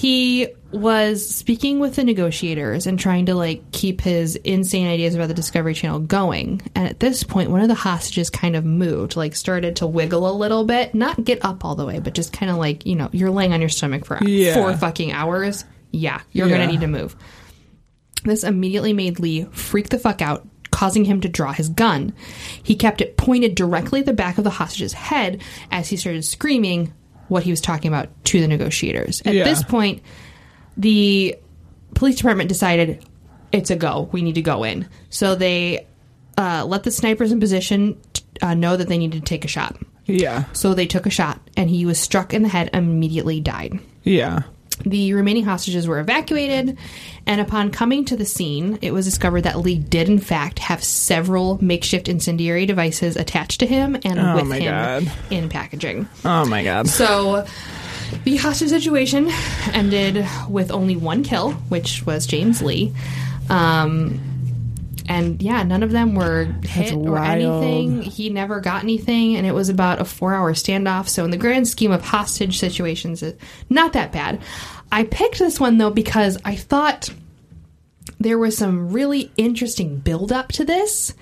He 0.00 0.48
was 0.72 1.28
speaking 1.28 1.78
with 1.78 1.96
the 1.96 2.04
negotiators 2.04 2.86
and 2.86 2.98
trying 2.98 3.26
to 3.26 3.34
like 3.34 3.70
keep 3.70 4.00
his 4.00 4.34
insane 4.36 4.86
ideas 4.86 5.14
about 5.14 5.28
the 5.28 5.34
Discovery 5.34 5.74
Channel 5.74 5.98
going. 5.98 6.62
And 6.74 6.88
at 6.88 7.00
this 7.00 7.22
point, 7.22 7.50
one 7.50 7.60
of 7.60 7.68
the 7.68 7.74
hostages 7.74 8.30
kind 8.30 8.56
of 8.56 8.64
moved, 8.64 9.14
like 9.14 9.36
started 9.36 9.76
to 9.76 9.86
wiggle 9.86 10.26
a 10.26 10.32
little 10.32 10.64
bit, 10.64 10.94
not 10.94 11.22
get 11.22 11.44
up 11.44 11.66
all 11.66 11.74
the 11.74 11.84
way, 11.84 11.98
but 11.98 12.14
just 12.14 12.32
kind 12.32 12.50
of 12.50 12.56
like, 12.56 12.86
you 12.86 12.96
know, 12.96 13.10
you're 13.12 13.30
laying 13.30 13.52
on 13.52 13.60
your 13.60 13.68
stomach 13.68 14.06
for 14.06 14.18
Yeah. 14.24 14.54
four 14.54 14.74
fucking 14.74 15.12
hours. 15.12 15.66
Yeah, 15.90 16.22
you're 16.32 16.48
Yeah. 16.48 16.56
going 16.56 16.66
to 16.66 16.72
need 16.72 16.80
to 16.80 16.86
move. 16.86 17.14
This 18.24 18.42
immediately 18.42 18.94
made 18.94 19.20
Lee 19.20 19.48
freak 19.50 19.90
the 19.90 19.98
fuck 19.98 20.22
out, 20.22 20.48
causing 20.70 21.04
him 21.04 21.20
to 21.20 21.28
draw 21.28 21.52
his 21.52 21.68
gun. 21.68 22.14
He 22.62 22.74
kept 22.74 23.02
it 23.02 23.18
pointed 23.18 23.54
directly 23.54 24.00
at 24.00 24.06
the 24.06 24.14
back 24.14 24.38
of 24.38 24.44
the 24.44 24.50
hostage's 24.50 24.94
head 24.94 25.42
as 25.70 25.88
he 25.88 25.98
started 25.98 26.24
screaming 26.24 26.94
what 27.30 27.42
he 27.42 27.50
was 27.50 27.60
talking 27.60 27.88
about 27.88 28.08
to 28.26 28.40
the 28.40 28.46
negotiators. 28.48 29.22
At 29.24 29.34
Yeah. 29.34 29.44
this 29.44 29.62
point, 29.62 30.02
the 30.76 31.36
police 31.94 32.16
department 32.16 32.48
decided 32.48 33.04
it's 33.52 33.70
a 33.70 33.76
go. 33.76 34.08
We 34.12 34.20
need 34.22 34.34
to 34.34 34.42
go 34.42 34.64
in. 34.64 34.86
So 35.08 35.34
they 35.34 35.86
uh, 36.36 36.64
let 36.66 36.82
the 36.84 36.90
snipers 36.90 37.32
in 37.32 37.40
position 37.40 37.98
uh, 38.42 38.54
know 38.54 38.76
that 38.76 38.88
they 38.88 38.98
needed 38.98 39.20
to 39.20 39.24
take 39.26 39.44
a 39.44 39.48
shot. 39.48 39.76
Yeah. 40.06 40.44
So 40.52 40.74
they 40.74 40.86
took 40.86 41.06
a 41.06 41.10
shot, 41.10 41.40
and 41.56 41.68
he 41.70 41.86
was 41.86 41.98
struck 41.98 42.32
in 42.34 42.42
the 42.42 42.48
head, 42.48 42.70
and 42.72 42.86
immediately 42.86 43.40
died. 43.40 43.78
Yeah. 44.02 44.42
The 44.84 45.12
remaining 45.14 45.44
hostages 45.44 45.86
were 45.86 46.00
evacuated, 46.00 46.78
and 47.26 47.40
upon 47.40 47.70
coming 47.70 48.04
to 48.06 48.16
the 48.16 48.24
scene, 48.24 48.78
it 48.82 48.92
was 48.92 49.04
discovered 49.04 49.42
that 49.42 49.58
Lee 49.58 49.78
did, 49.78 50.08
in 50.08 50.18
fact, 50.18 50.58
have 50.60 50.82
several 50.82 51.62
makeshift 51.62 52.08
incendiary 52.08 52.66
devices 52.66 53.16
attached 53.16 53.60
to 53.60 53.66
him 53.66 53.94
and 54.04 54.18
Oh 54.18 54.36
with 54.36 54.46
my 54.46 54.58
him 54.58 55.04
God. 55.06 55.12
in 55.30 55.48
packaging. 55.48 56.08
Oh 56.24 56.44
my 56.46 56.64
god. 56.64 56.88
So 56.88 57.46
the 58.24 58.36
hostage 58.38 58.70
situation 58.70 59.30
ended 59.72 60.26
with 60.48 60.70
only 60.70 60.96
one 60.96 61.22
kill, 61.22 61.52
which 61.68 62.04
was 62.06 62.26
James 62.26 62.62
Lee. 62.62 62.92
Um, 63.48 64.20
and 65.10 65.42
yeah, 65.42 65.64
none 65.64 65.82
of 65.82 65.90
them 65.90 66.14
were 66.14 66.44
hit 66.62 66.94
or 66.94 67.18
anything. 67.18 68.00
He 68.00 68.30
never 68.30 68.60
got 68.60 68.84
anything, 68.84 69.34
and 69.34 69.44
it 69.44 69.52
was 69.52 69.68
about 69.68 70.00
a 70.00 70.04
four 70.04 70.32
hour 70.32 70.52
standoff. 70.52 71.08
So, 71.08 71.24
in 71.24 71.32
the 71.32 71.36
grand 71.36 71.66
scheme 71.66 71.90
of 71.90 72.00
hostage 72.00 72.60
situations, 72.60 73.20
it's 73.20 73.42
not 73.68 73.92
that 73.94 74.12
bad. 74.12 74.40
I 74.92 75.02
picked 75.02 75.40
this 75.40 75.58
one 75.58 75.78
though 75.78 75.90
because 75.90 76.38
I 76.44 76.54
thought 76.54 77.10
there 78.20 78.38
was 78.38 78.56
some 78.56 78.92
really 78.92 79.32
interesting 79.36 79.96
build 79.96 80.30
up 80.30 80.52
to 80.52 80.64
this. 80.64 81.12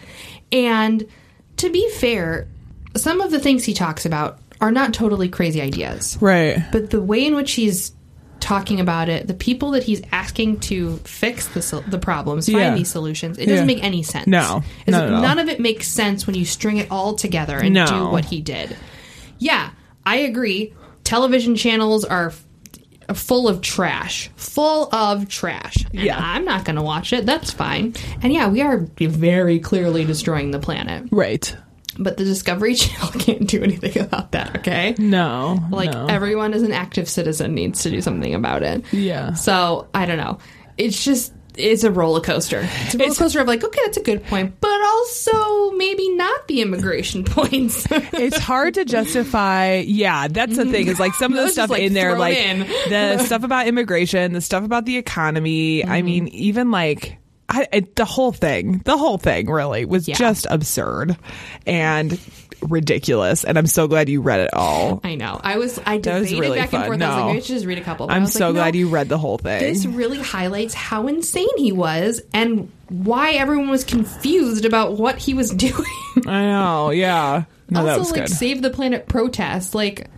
And 0.53 1.09
to 1.57 1.70
be 1.70 1.89
fair, 1.93 2.47
some 2.95 3.22
of 3.22 3.30
the 3.30 3.41
things 3.41 3.64
he 3.64 3.72
talks 3.72 4.05
about 4.05 4.39
are 4.61 4.70
not 4.70 4.93
totally 4.93 5.30
crazy 5.30 5.62
ideas. 5.62 6.18
Right. 6.20 6.62
But 6.72 6.91
the 6.91 7.01
way 7.01 7.24
in 7.24 7.34
which 7.34 7.53
he's 7.53 7.93
talking 8.41 8.80
about 8.80 9.09
it, 9.09 9.26
the 9.26 9.34
people 9.34 9.72
that 9.72 9.82
he's 9.82 10.01
asking 10.12 10.61
to 10.61 10.97
fix 10.99 11.49
the, 11.49 11.61
sol- 11.62 11.82
the 11.89 11.99
problems, 11.99 12.47
find 12.47 12.59
Yeah. 12.59 12.74
these 12.74 12.89
solutions, 12.91 13.39
it 13.39 13.47
doesn't 13.47 13.68
Yeah. 13.68 13.74
make 13.74 13.84
any 13.84 14.03
sense. 14.03 14.26
No, 14.26 14.62
It's- 14.86 14.93
not 14.93 15.05
at 15.07 15.12
all. 15.12 15.22
None 15.22 15.39
of 15.39 15.49
it 15.49 15.61
makes 15.61 15.89
sense 15.89 16.26
when 16.26 16.36
you 16.36 16.45
string 16.45 16.76
it 16.78 16.89
all 16.91 17.14
together 17.14 17.57
and 17.59 17.74
No. 17.74 17.86
do 17.86 18.07
what 18.09 18.24
he 18.26 18.41
did. 18.41 18.76
Yeah, 19.39 19.70
I 20.07 20.16
agree. 20.18 20.72
Television 21.05 21.55
channels 21.57 22.05
are 22.05 22.32
f- 23.09 23.16
full 23.16 23.49
of 23.49 23.61
trash, 23.62 24.30
full 24.37 24.88
of 24.95 25.29
trash. 25.29 25.76
And 25.92 26.03
Yeah. 26.03 26.18
I'm 26.18 26.45
not 26.45 26.64
going 26.64 26.76
to 26.76 26.83
watch 26.83 27.12
it. 27.12 27.25
That's 27.26 27.50
fine. 27.50 27.95
And 28.22 28.33
yeah, 28.33 28.49
we 28.49 28.61
are 28.62 28.87
very 28.99 29.58
clearly 29.58 30.04
destroying 30.04 30.50
the 30.50 30.58
planet. 30.58 31.04
Right. 31.11 31.54
But 31.99 32.16
the 32.16 32.25
Discovery 32.25 32.75
Channel 32.76 33.08
can't 33.20 33.46
do 33.46 33.62
anything 33.62 33.99
about 34.03 34.33
that, 34.33 34.58
okay? 34.58 34.95
No. 34.99 35.58
Like 35.70 35.92
no. 35.92 36.07
everyone 36.07 36.54
as 36.54 36.62
an 36.62 36.72
active 36.72 37.08
citizen 37.08 37.54
needs 37.54 37.83
to 37.83 37.91
do 37.91 38.00
something 38.00 38.34
about 38.34 38.62
it. 38.62 38.84
Yeah. 38.92 39.34
So 39.34 39.88
I 39.95 40.07
don't 40.07 40.18
know. 40.18 40.38
It's 40.76 41.04
just 41.04 41.33
it's 41.57 41.83
a 41.83 41.91
roller 41.91 42.20
coaster. 42.20 42.61
It's 42.62 42.95
a 42.95 42.99
roller 42.99 43.07
It's- 43.11 43.18
coaster 43.18 43.41
of 43.41 43.49
like, 43.49 43.64
okay, 43.64 43.80
that's 43.84 43.96
a 43.96 44.03
good 44.03 44.22
point, 44.26 44.61
but 44.61 44.80
also 44.80 45.72
maybe 45.72 46.08
not 46.11 46.46
the 46.46 46.61
immigration 46.62 47.25
points. 47.25 47.84
it's 47.91 48.38
hard 48.38 48.75
to 48.75 48.84
justify. 48.84 49.83
Yeah, 49.84 50.29
that's 50.29 50.57
the 50.57 50.66
thing. 50.66 50.87
Is 50.87 51.00
like 51.00 51.14
some 51.14 51.33
of 51.33 51.38
the 51.45 51.49
stuff 51.50 51.68
like, 51.70 51.83
in 51.83 51.95
there, 51.95 52.16
like 52.16 52.37
in. 52.37 52.61
the 52.61 53.18
stuff 53.25 53.42
about 53.42 53.66
immigration, 53.66 54.34
the 54.34 54.41
stuff 54.41 54.62
about 54.62 54.84
the 54.84 54.96
economy. 54.99 55.83
I 55.84 55.99
Mm-hmm. 55.99 56.07
mean, 56.07 56.29
even 56.29 56.70
like 56.70 57.17
I, 57.49 57.66
it, 57.72 57.96
the 57.96 58.04
whole 58.04 58.33
thing, 58.33 58.83
the 58.84 58.96
whole 58.99 59.16
thing 59.18 59.49
really 59.50 59.84
was 59.87 60.07
Yeah. 60.07 60.16
just 60.16 60.46
absurd 60.50 61.16
and 61.66 62.18
ridiculous. 62.61 63.45
And 63.45 63.57
I'm 63.57 63.66
so 63.66 63.87
glad 63.88 64.08
you 64.08 64.20
read 64.20 64.41
it 64.41 64.50
all. 64.53 65.00
I 65.04 65.14
know. 65.14 65.41
I 65.42 65.57
was 65.58 65.79
I 65.87 65.99
That 65.99 66.20
was 66.20 66.29
debated 66.29 66.41
really 66.41 66.58
back 66.58 66.70
fun. 66.70 66.83
and 66.83 66.88
forth. 66.88 67.03
I 67.03 67.07
was 67.07 67.14
like, 67.14 67.18
No. 67.20 67.26
maybe 67.29 67.38
I 67.38 67.41
should 67.41 67.54
just 67.54 67.66
read 67.66 67.79
a 67.79 67.83
couple. 67.83 68.07
But 68.08 68.14
I'm 68.14 68.26
so 68.26 68.46
like, 68.46 68.54
glad 68.54 68.75
no, 68.75 68.80
you 68.80 68.88
read 68.88 69.08
the 69.08 69.18
whole 69.18 69.38
thing. 69.38 69.61
This 69.61 69.87
really 69.87 70.18
highlights 70.20 70.75
how 70.75 71.07
insane 71.07 71.46
he 71.57 71.72
was 71.72 72.20
and 72.34 72.70
why 72.88 73.33
everyone 73.33 73.70
was 73.70 73.84
confused 73.84 74.64
about 74.64 74.99
what 74.99 75.16
he 75.18 75.34
was 75.34 75.50
doing. 75.54 75.72
I 76.26 76.46
know. 76.46 76.91
Yeah. 76.91 77.45
No, 77.70 77.87
also, 77.87 78.12
like 78.14 78.26
good. 78.26 78.29
Save 78.30 78.61
the 78.62 78.70
Planet 78.70 79.07
protest, 79.08 79.75
like 79.75 80.08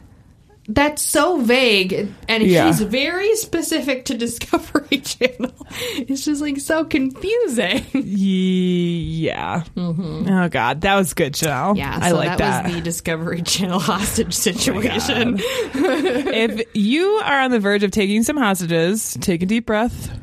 that's 0.72 1.02
so 1.02 1.40
vague, 1.40 2.08
and 2.28 2.42
Yeah. 2.44 2.66
he's 2.66 2.80
very 2.80 3.34
specific 3.36 4.04
to 4.06 4.14
Discovery 4.18 4.98
Channel. 4.98 5.52
It's 5.96 6.24
just 6.24 6.40
like 6.40 6.58
so 6.60 6.84
confusing. 6.84 7.84
Ye- 7.92 9.26
yeah. 9.26 9.64
Oh 9.76 10.48
God, 10.48 10.80
that 10.82 10.94
was 10.94 11.12
good, 11.14 11.34
Janelle. 11.34 11.70
Mm-hmm. 11.70 11.76
Yeah, 11.78 11.98
I 12.00 12.10
like 12.12 12.28
that, 12.28 12.38
that. 12.38 12.64
Oh 12.64 12.68
was 12.68 12.76
the 12.76 12.80
Discovery 12.82 13.42
Channel 13.42 13.78
hostage 13.80 14.32
situation. 14.34 15.38
if 15.42 16.62
you 16.74 17.06
are 17.24 17.40
on 17.40 17.50
the 17.50 17.58
verge 17.60 17.82
of 17.82 17.90
taking 17.90 18.22
some 18.22 18.36
hostages, 18.36 19.16
take 19.20 19.42
a 19.42 19.46
deep 19.46 19.66
breath 19.66 20.16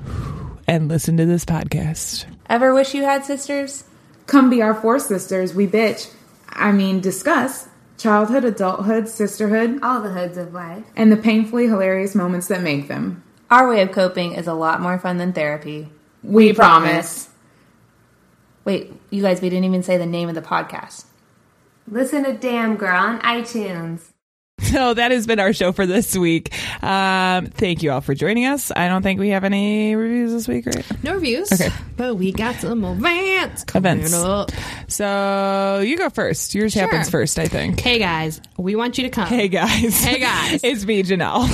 and 0.67 0.87
listen 0.87 1.17
to 1.17 1.25
this 1.25 1.45
podcast. 1.45 2.25
Ever 2.49 2.73
wish 2.73 2.93
you 2.93 3.03
had 3.03 3.25
sisters? 3.25 3.83
Come 4.25 4.49
be 4.49 4.61
our 4.61 4.73
four 4.73 4.99
sisters, 4.99 5.53
we 5.53 5.67
bitch. 5.67 6.09
I 6.49 6.71
mean, 6.71 7.01
discuss 7.01 7.67
childhood, 7.97 8.45
adulthood, 8.45 9.07
sisterhood, 9.09 9.79
All 9.81 10.01
the 10.01 10.11
hoods 10.11 10.37
of 10.37 10.53
life. 10.53 10.83
and 10.95 11.11
the 11.11 11.17
painfully 11.17 11.67
hilarious 11.67 12.15
moments 12.15 12.47
that 12.47 12.61
make 12.61 12.87
them. 12.87 13.23
Our 13.49 13.69
way 13.69 13.81
of 13.81 13.91
coping 13.91 14.33
is 14.33 14.47
a 14.47 14.53
lot 14.53 14.81
more 14.81 14.99
fun 14.99 15.17
than 15.17 15.33
therapy. 15.33 15.89
We 16.23 16.53
promise. 16.53 17.29
Wait, 18.65 18.91
you 19.09 19.21
guys, 19.21 19.41
we 19.41 19.49
didn't 19.49 19.63
even 19.65 19.83
say 19.83 19.97
the 19.97 20.05
name 20.05 20.27
of 20.29 20.35
the 20.35 20.41
podcast. 20.41 21.05
Listen 21.89 22.25
to 22.25 22.33
Damn 22.33 22.75
Girl 22.75 22.97
on 22.97 23.19
iTunes. 23.21 24.01
So 24.67 24.93
that 24.93 25.11
has 25.11 25.25
been 25.25 25.39
our 25.39 25.53
show 25.53 25.71
for 25.71 25.85
this 25.85 26.15
week. 26.17 26.51
Um, 26.83 27.45
thank 27.47 27.83
you 27.83 27.91
all 27.91 28.01
for 28.01 28.13
joining 28.13 28.45
us. 28.47 28.69
I 28.75 28.89
don't 28.89 29.01
think 29.01 29.17
we 29.19 29.29
have 29.29 29.43
any 29.45 29.95
reviews 29.95 30.31
this 30.33 30.47
week, 30.47 30.65
right? 30.65 31.03
No 31.03 31.13
reviews, 31.13 31.51
Okay. 31.53 31.69
but 31.95 32.15
we 32.15 32.31
got 32.33 32.55
some 32.55 32.83
events 32.83 33.63
coming 33.63 33.99
Events. 33.99 34.13
up. 34.13 34.51
So 34.87 35.81
you 35.85 35.95
go 35.97 36.09
first. 36.09 36.53
Yours 36.53 36.73
Sure. 36.73 36.81
happens 36.81 37.09
first, 37.09 37.39
I 37.39 37.45
think. 37.47 37.79
Hey 37.79 37.97
guys, 37.99 38.41
we 38.57 38.75
want 38.75 38.97
you 38.97 39.05
to 39.05 39.09
come. 39.09 39.27
Hey 39.27 39.47
guys. 39.47 40.03
Hey, 40.03 40.19
guys. 40.19 40.59
it's 40.63 40.83
me, 40.85 41.01
Janelle. 41.03 41.47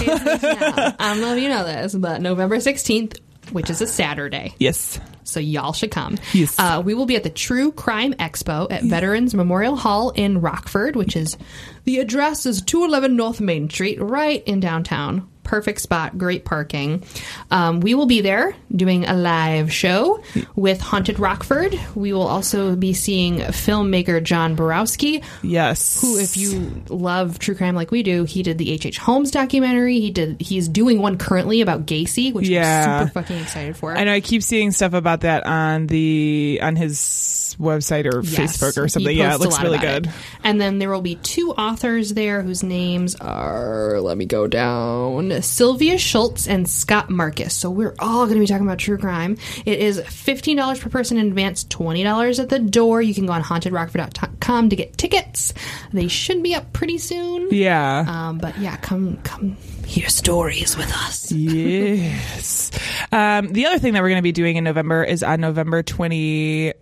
I 0.99 1.13
don't 1.13 1.21
know 1.21 1.35
if 1.35 1.41
you 1.43 1.49
know 1.49 1.65
this, 1.65 1.93
but 1.93 2.19
November 2.21 2.57
16th, 2.57 3.19
which 3.51 3.69
is 3.69 3.79
a 3.81 3.87
Saturday, 3.87 4.55
yes. 4.57 4.99
So 5.23 5.39
y'all 5.39 5.73
should 5.73 5.91
come. 5.91 6.17
Yes. 6.33 6.57
Uh, 6.57 6.81
we 6.83 6.93
will 6.93 7.05
be 7.05 7.15
at 7.15 7.23
the 7.23 7.29
True 7.29 7.71
Crime 7.71 8.13
Expo 8.13 8.71
at 8.71 8.83
Veterans 8.83 9.33
Memorial 9.33 9.75
Hall 9.75 10.11
in 10.11 10.41
Rockford, 10.41 10.95
which 10.95 11.15
is 11.15 11.37
the 11.85 11.99
address 11.99 12.45
is 12.45 12.61
211 12.61 13.15
North 13.15 13.41
Main 13.41 13.69
Street, 13.69 14.01
right 14.01 14.43
in 14.45 14.59
downtown. 14.59 15.29
Perfect 15.43 15.81
spot, 15.81 16.17
great 16.17 16.45
parking. 16.45 17.03
Um, 17.51 17.81
we 17.81 17.95
will 17.95 18.05
be 18.05 18.21
there 18.21 18.55
doing 18.73 19.03
a 19.05 19.13
live 19.13 19.73
show 19.73 20.23
with 20.55 20.79
Haunted 20.79 21.19
Rockford. 21.19 21.77
We 21.95 22.13
will 22.13 22.25
also 22.25 22.77
be 22.77 22.93
seeing 22.93 23.39
filmmaker 23.39 24.23
John 24.23 24.55
Borowski, 24.55 25.21
Yes. 25.43 25.99
who 25.99 26.17
if 26.17 26.37
you 26.37 26.81
love 26.87 27.39
true 27.39 27.55
crime 27.55 27.75
like 27.75 27.91
we 27.91 28.03
do 28.03 28.23
he 28.23 28.41
did 28.41 28.57
the 28.57 28.77
hh 28.77 28.95
holmes 28.97 29.31
documentary 29.31 29.99
he 29.99 30.11
did 30.11 30.39
he's 30.39 30.67
doing 30.69 31.01
one 31.01 31.17
currently 31.17 31.59
about 31.61 31.85
gacy 31.85 32.31
which 32.33 32.47
Yeah. 32.47 32.99
i'm 33.01 33.07
super 33.07 33.21
fucking 33.21 33.37
excited 33.41 33.75
for 33.77 33.93
I 33.95 34.05
know 34.05 34.13
I 34.13 34.21
keep 34.21 34.43
seeing 34.43 34.71
stuff 34.71 34.93
about 34.93 35.12
that 35.21 35.45
on 35.45 35.87
the 35.87 36.59
on 36.61 36.75
his 36.75 37.55
website 37.59 38.11
or 38.11 38.23
Yes, 38.23 38.57
Facebook 38.57 38.81
or 38.83 38.87
something. 38.87 39.15
Yeah, 39.15 39.35
it 39.35 39.39
looks 39.39 39.61
really 39.61 39.77
good. 39.77 40.07
it. 40.07 40.13
And 40.43 40.59
then 40.59 40.79
there 40.79 40.89
will 40.89 41.01
be 41.01 41.15
two 41.15 41.51
authors 41.51 42.13
there 42.13 42.41
whose 42.41 42.63
names 42.63 43.15
are, 43.15 43.99
let 44.01 44.17
me 44.17 44.25
go 44.25 44.47
down, 44.47 45.41
Sylvia 45.41 45.95
Shults 45.95 46.47
and 46.47 46.67
Scott 46.67 47.09
Markus. 47.09 47.53
So 47.53 47.69
we're 47.69 47.95
all 47.99 48.25
going 48.25 48.35
to 48.35 48.39
be 48.39 48.47
talking 48.47 48.65
about 48.65 48.79
true 48.79 48.97
crime. 48.97 49.37
It 49.65 49.79
is 49.79 49.99
$15 49.99 50.81
per 50.81 50.89
person 50.89 51.17
in 51.17 51.27
advance, 51.27 51.63
$20 51.65 52.39
at 52.39 52.49
the 52.49 52.59
door. 52.59 53.01
You 53.01 53.13
can 53.13 53.25
go 53.25 53.33
on 53.33 53.43
hauntedrockford.com 53.43 54.69
to 54.69 54.75
get 54.75 54.97
tickets. 54.97 55.53
They 55.91 56.07
should 56.07 56.41
be 56.41 56.55
up 56.55 56.73
pretty 56.73 56.97
soon. 56.97 57.49
Yeah. 57.51 58.05
Um, 58.07 58.37
but 58.39 58.57
yeah, 58.59 58.77
come, 58.77 59.17
come 59.23 59.57
hear 59.85 60.09
stories 60.09 60.75
with 60.77 60.91
us. 60.93 61.31
yes. 61.31 62.71
Um, 63.11 63.53
the 63.53 63.65
other 63.67 63.79
thing 63.79 63.93
that 63.93 64.01
we're 64.01 64.09
going 64.09 64.19
to 64.19 64.23
be 64.23 64.31
doing 64.31 64.55
in 64.57 64.63
November 64.63 65.03
is 65.03 65.23
on 65.23 65.41
November 65.41 65.83
twenty 65.83 66.73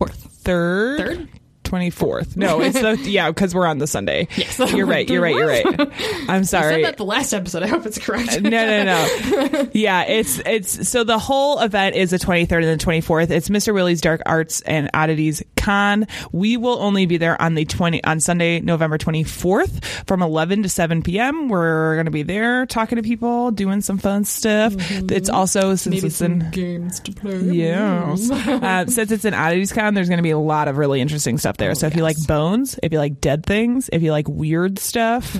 third. 0.00 0.98
Third? 0.98 1.28
24th. 1.66 2.36
No, 2.36 2.60
it's 2.62 2.80
the 2.80 2.96
yeah, 3.10 3.28
because 3.30 3.54
we're 3.54 3.66
on 3.66 3.78
the 3.78 3.86
Sunday. 3.86 4.28
Yes. 4.36 4.58
You're 4.72 4.86
right. 4.86 5.08
You're 5.08 5.20
right. 5.22 5.34
You're 5.34 5.46
right. 5.48 5.66
I'm 6.28 6.40
I 6.40 6.42
sorry. 6.42 6.74
said 6.74 6.84
that 6.84 6.96
the 6.96 7.04
last 7.04 7.32
episode. 7.32 7.62
I 7.62 7.66
hope 7.66 7.86
it's 7.86 7.98
correct. 7.98 8.40
no, 8.40 8.50
no, 8.50 8.84
no. 8.84 9.68
Yeah, 9.72 10.02
it's 10.04 10.40
it's 10.46 10.88
so 10.88 11.04
the 11.04 11.18
whole 11.18 11.60
event 11.60 11.96
is 11.96 12.10
the 12.10 12.18
23rd 12.18 12.64
and 12.70 12.80
the 12.80 12.84
24th. 12.84 13.30
It's 13.30 13.48
Mr. 13.48 13.74
Willie's 13.74 14.00
Dark 14.00 14.22
Arts 14.26 14.60
and 14.62 14.90
Oddities 14.94 15.42
Con. 15.56 16.06
We 16.32 16.56
will 16.56 16.78
only 16.80 17.06
be 17.06 17.16
there 17.16 17.40
on 17.40 17.54
the 17.54 17.64
20 17.64 18.04
on 18.04 18.20
Sunday, 18.20 18.60
November 18.60 18.98
24th 18.98 19.84
from 20.06 20.22
11 20.22 20.62
to 20.62 20.68
7 20.68 21.02
p.m. 21.02 21.48
We're 21.48 21.94
going 21.94 22.06
to 22.06 22.10
be 22.12 22.22
there 22.22 22.66
talking 22.66 22.96
to 22.96 23.02
people, 23.02 23.50
doing 23.50 23.80
some 23.80 23.98
fun 23.98 24.24
stuff. 24.24 24.74
It's 25.10 25.28
also 25.28 25.74
since 25.74 25.94
Maybe 25.96 26.06
it's 26.06 26.16
some 26.16 26.40
in 26.40 26.50
games 26.50 27.00
to 27.00 27.12
play. 27.12 27.38
Yes. 27.40 28.30
uh, 28.30 28.86
since 28.86 29.10
it's 29.10 29.24
an 29.24 29.34
oddities 29.34 29.72
con, 29.72 29.94
there's 29.94 30.08
going 30.08 30.18
to 30.18 30.22
be 30.22 30.30
a 30.30 30.38
lot 30.38 30.68
of 30.68 30.76
really 30.78 31.00
interesting 31.00 31.38
stuff 31.38 31.55
there. 31.58 31.74
so 31.74 31.86
if 31.86 31.96
you 31.96 32.02
like 32.02 32.16
bones, 32.26 32.78
if 32.82 32.92
you 32.92 32.98
like 32.98 33.20
dead 33.20 33.44
things, 33.44 33.88
if 33.92 34.02
you 34.02 34.10
like 34.12 34.28
weird 34.28 34.78
stuff, 34.78 35.36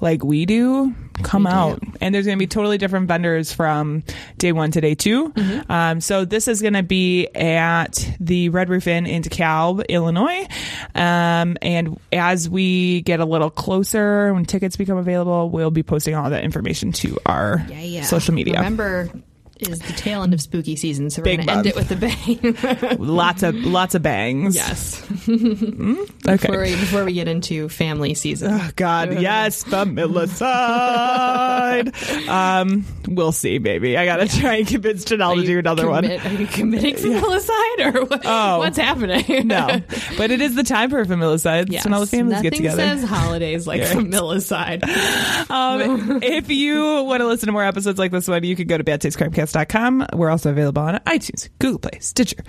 like 0.00 0.24
we 0.24 0.46
do, 0.46 0.94
come 1.22 1.46
out. 1.46 1.82
And 2.00 2.14
there's 2.14 2.26
going 2.26 2.36
to 2.38 2.42
be 2.42 2.46
totally 2.46 2.78
different 2.78 3.08
vendors 3.08 3.52
from 3.52 4.02
day 4.38 4.52
one 4.52 4.70
to 4.72 4.80
day 4.80 4.94
2 4.94 5.32
Um, 5.68 6.00
so 6.00 6.24
this 6.24 6.48
is 6.48 6.60
going 6.62 6.74
to 6.74 6.82
be 6.82 7.26
at 7.34 8.08
the 8.20 8.48
Red 8.50 8.68
Roof 8.68 8.86
Inn 8.86 9.06
in 9.06 9.22
DeKalb, 9.22 9.86
Illinois. 9.88 10.46
Um, 10.94 11.56
and 11.62 11.98
as 12.12 12.48
we 12.48 13.00
get 13.02 13.20
a 13.20 13.24
little 13.24 13.50
closer, 13.50 14.32
when 14.34 14.44
tickets 14.44 14.76
become 14.76 14.98
available, 14.98 15.50
we'll 15.50 15.70
be 15.70 15.82
posting 15.82 16.14
all 16.14 16.30
that 16.30 16.44
information 16.44 16.92
to 16.92 17.18
our 17.26 17.64
Yeah, 17.68 17.80
yeah. 17.80 18.02
social 18.02 18.34
media. 18.34 18.54
November 18.56 19.10
is 19.58 19.78
the 19.80 19.92
tail 19.94 20.22
end 20.22 20.32
of 20.34 20.40
spooky 20.40 20.76
season, 20.76 21.10
so 21.10 21.22
we're 21.22 21.36
going 21.36 21.46
to 21.46 21.52
end 21.52 21.66
it 21.66 21.74
with 21.76 21.90
a 21.90 21.96
bang. 21.96 22.96
lots 23.04 23.42
of 23.42 23.54
lots 23.54 23.94
of 23.94 24.02
bangs. 24.02 24.54
yes. 24.54 25.02
Okay. 26.28 26.48
Before 26.48 26.62
we, 26.62 26.70
before 26.72 27.04
we 27.04 27.12
get 27.12 27.28
into 27.28 27.68
family 27.68 28.14
season. 28.14 28.52
Oh, 28.52 28.70
God, 28.74 29.20
yes, 29.20 29.62
familicide. 29.62 30.46
um, 32.28 32.84
we'll 33.08 33.30
see, 33.32 33.58
baby. 33.58 33.96
I 33.96 34.04
gotta 34.06 34.26
try 34.28 34.56
and 34.56 34.66
convince 34.66 35.04
Janelle 35.04 35.36
to 35.36 35.46
do 35.46 35.58
another 35.60 35.88
one. 35.88 36.04
Are 36.04 36.32
you 36.32 36.46
committing 36.48 36.96
familicide 36.96 37.94
or 37.94 38.04
what, 38.06 38.22
Oh. 38.24 38.58
what's 38.58 38.76
happening? 38.78 39.46
No, 39.46 39.80
but 40.16 40.30
it 40.32 40.40
is 40.40 40.54
the 40.56 40.62
time 40.64 40.90
for 40.90 41.04
familicide. 41.04 41.70
Yes. 41.70 41.84
when 41.84 41.92
all 41.94 42.00
the 42.00 42.06
families 42.06 42.32
Nothing 42.36 42.50
get 42.50 42.56
together. 42.56 42.82
says 42.82 43.04
holidays 43.04 43.66
like 43.66 43.82
Yeah. 43.82 43.92
familicide. 43.92 44.82
Um, 45.50 46.22
if 46.22 46.50
you 46.50 47.04
want 47.04 47.20
to 47.20 47.26
listen 47.26 47.46
to 47.46 47.52
more 47.52 47.64
episodes 47.64 47.98
like 47.98 48.10
this 48.10 48.26
one, 48.28 48.42
you 48.44 48.56
can 48.56 48.66
go 48.66 48.78
to 48.78 48.84
badtastecrimecast.com. 49.46 50.06
We're 50.14 50.30
also 50.30 50.50
available 50.50 50.82
on 50.82 50.96
iTunes, 51.06 51.48
Google 51.58 51.78
Play, 51.78 51.98
Stitcher, 52.00 52.42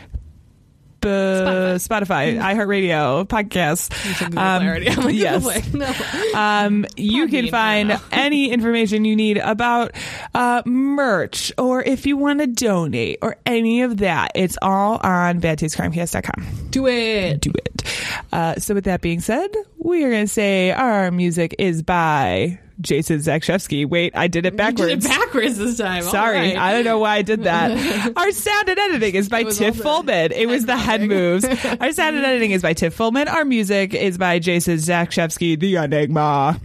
B- 0.99 1.07
Spotify, 1.09 2.39
iHeartRadio, 2.39 3.27
podcasts. 3.27 3.91
Um, 4.35 5.03
like, 5.05 5.15
yes. 5.15 5.73
No. 5.73 5.93
Um, 6.39 6.85
you 6.95 7.27
can 7.27 7.47
find 7.49 7.99
any 8.11 8.49
information 8.51 9.05
you 9.05 9.15
need 9.15 9.37
about 9.37 9.91
uh, 10.33 10.63
merch 10.65 11.51
or 11.57 11.83
if 11.83 12.05
you 12.05 12.17
want 12.17 12.39
to 12.39 12.47
donate 12.47 13.19
or 13.21 13.37
any 13.45 13.83
of 13.83 13.97
that. 13.97 14.31
It's 14.35 14.57
all 14.61 14.99
on 15.03 15.39
badtastecrimecast.com. 15.39 16.69
Do 16.71 16.87
it. 16.87 17.41
Do 17.41 17.51
it. 17.55 17.83
Uh, 18.31 18.55
so, 18.55 18.73
with 18.73 18.85
that 18.85 19.01
being 19.01 19.21
said, 19.21 19.49
we 19.77 20.03
are 20.03 20.09
going 20.09 20.25
to 20.25 20.31
say 20.31 20.71
our 20.71 21.11
music 21.11 21.55
is 21.59 21.83
by 21.83 22.59
Jason 22.79 23.17
Zakshevsky. 23.17 23.85
Wait, 23.87 24.15
I 24.15 24.27
did 24.27 24.45
it 24.45 24.53
You 24.53 24.57
backwards. 24.57 24.93
did 24.93 25.05
it 25.05 25.07
backwards 25.09 25.57
this 25.57 25.77
time. 25.77 26.03
Sorry, 26.03 26.37
right. 26.37 26.57
I 26.57 26.71
don't 26.73 26.83
know 26.85 26.99
why 26.99 27.15
I 27.15 27.21
did 27.21 27.43
that. 27.43 28.13
Our 28.17 28.31
sound 28.31 28.69
and 28.69 28.79
editing 28.79 29.15
is 29.15 29.29
by 29.29 29.43
Tiff 29.43 29.83
also 29.85 30.03
Fullman. 30.03 30.31
It 30.31 30.47
was 30.47 30.65
the 30.65 30.77
head 30.77 31.01
moves. 31.01 31.43
Our 31.79 31.91
sound 31.91 32.15
and 32.15 32.25
editing 32.25 32.51
is 32.51 32.61
by 32.61 32.73
Tiff 32.73 32.95
Fullman. 32.97 33.27
Our 33.27 33.45
music 33.45 33.93
is 33.93 34.17
by 34.17 34.39
Jason 34.39 34.75
Zakshevsky, 34.77 35.59
the 35.59 35.75
Enigma. 35.75 36.59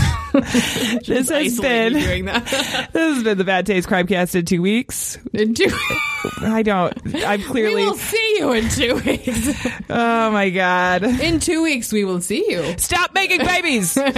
this 1.06 1.28
has 1.28 1.60
been 1.60 1.92
doing 1.92 2.24
that. 2.26 2.44
this 2.92 3.14
has 3.14 3.24
been 3.24 3.38
the 3.38 3.44
Bad 3.44 3.66
Taste 3.66 3.88
Crimecast 3.88 4.34
in 4.34 4.44
two 4.44 4.62
weeks. 4.62 5.18
In 5.32 5.54
two, 5.54 5.68
I 6.42 6.62
don't. 6.62 6.94
I'm 7.24 7.42
clearly. 7.42 7.76
We 7.76 7.84
will 7.86 7.96
see 7.96 8.36
you 8.38 8.52
in 8.52 8.68
two 8.68 8.94
weeks. 8.96 9.66
Oh 9.88 10.30
my 10.30 10.50
god! 10.50 11.02
In 11.02 11.40
two 11.40 11.62
weeks, 11.62 11.92
we 11.92 12.04
will 12.04 12.20
see 12.20 12.44
you. 12.48 12.78
Stop 12.78 13.14
making 13.14 13.40
babies. 13.40 13.90
Save 13.92 14.14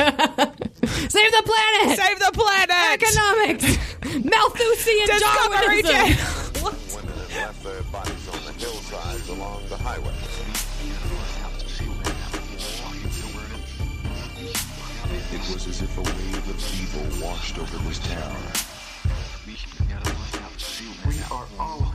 Save 1.23 1.33
the 1.33 1.43
planet. 1.45 1.99
Save 1.99 2.19
the 2.19 2.31
planet. 2.35 3.03
Economics. 3.03 3.79
Malthusian 4.25 5.07
Discovery 5.07 5.83
Darwinism. 5.83 5.93
Channel. 5.93 6.73
Women 6.95 7.17
had 7.17 7.37
left 7.37 7.65
their 7.65 7.83
bodies 7.85 8.29
on 8.29 8.45
the 8.45 8.53
hillsides 8.53 9.29
along 9.29 9.63
the 9.69 9.77
highway. 9.77 10.12
Was 15.53 15.67
as 15.67 15.83
if 15.83 15.99
a 15.99 16.01
wave 16.01 16.49
of 16.49 16.57
evil 16.81 17.27
washed 17.27 17.59
over 17.59 17.77
this 17.89 17.99
town. 17.99 18.37
We 21.07 21.17
are 21.31 21.47
all 21.59 21.92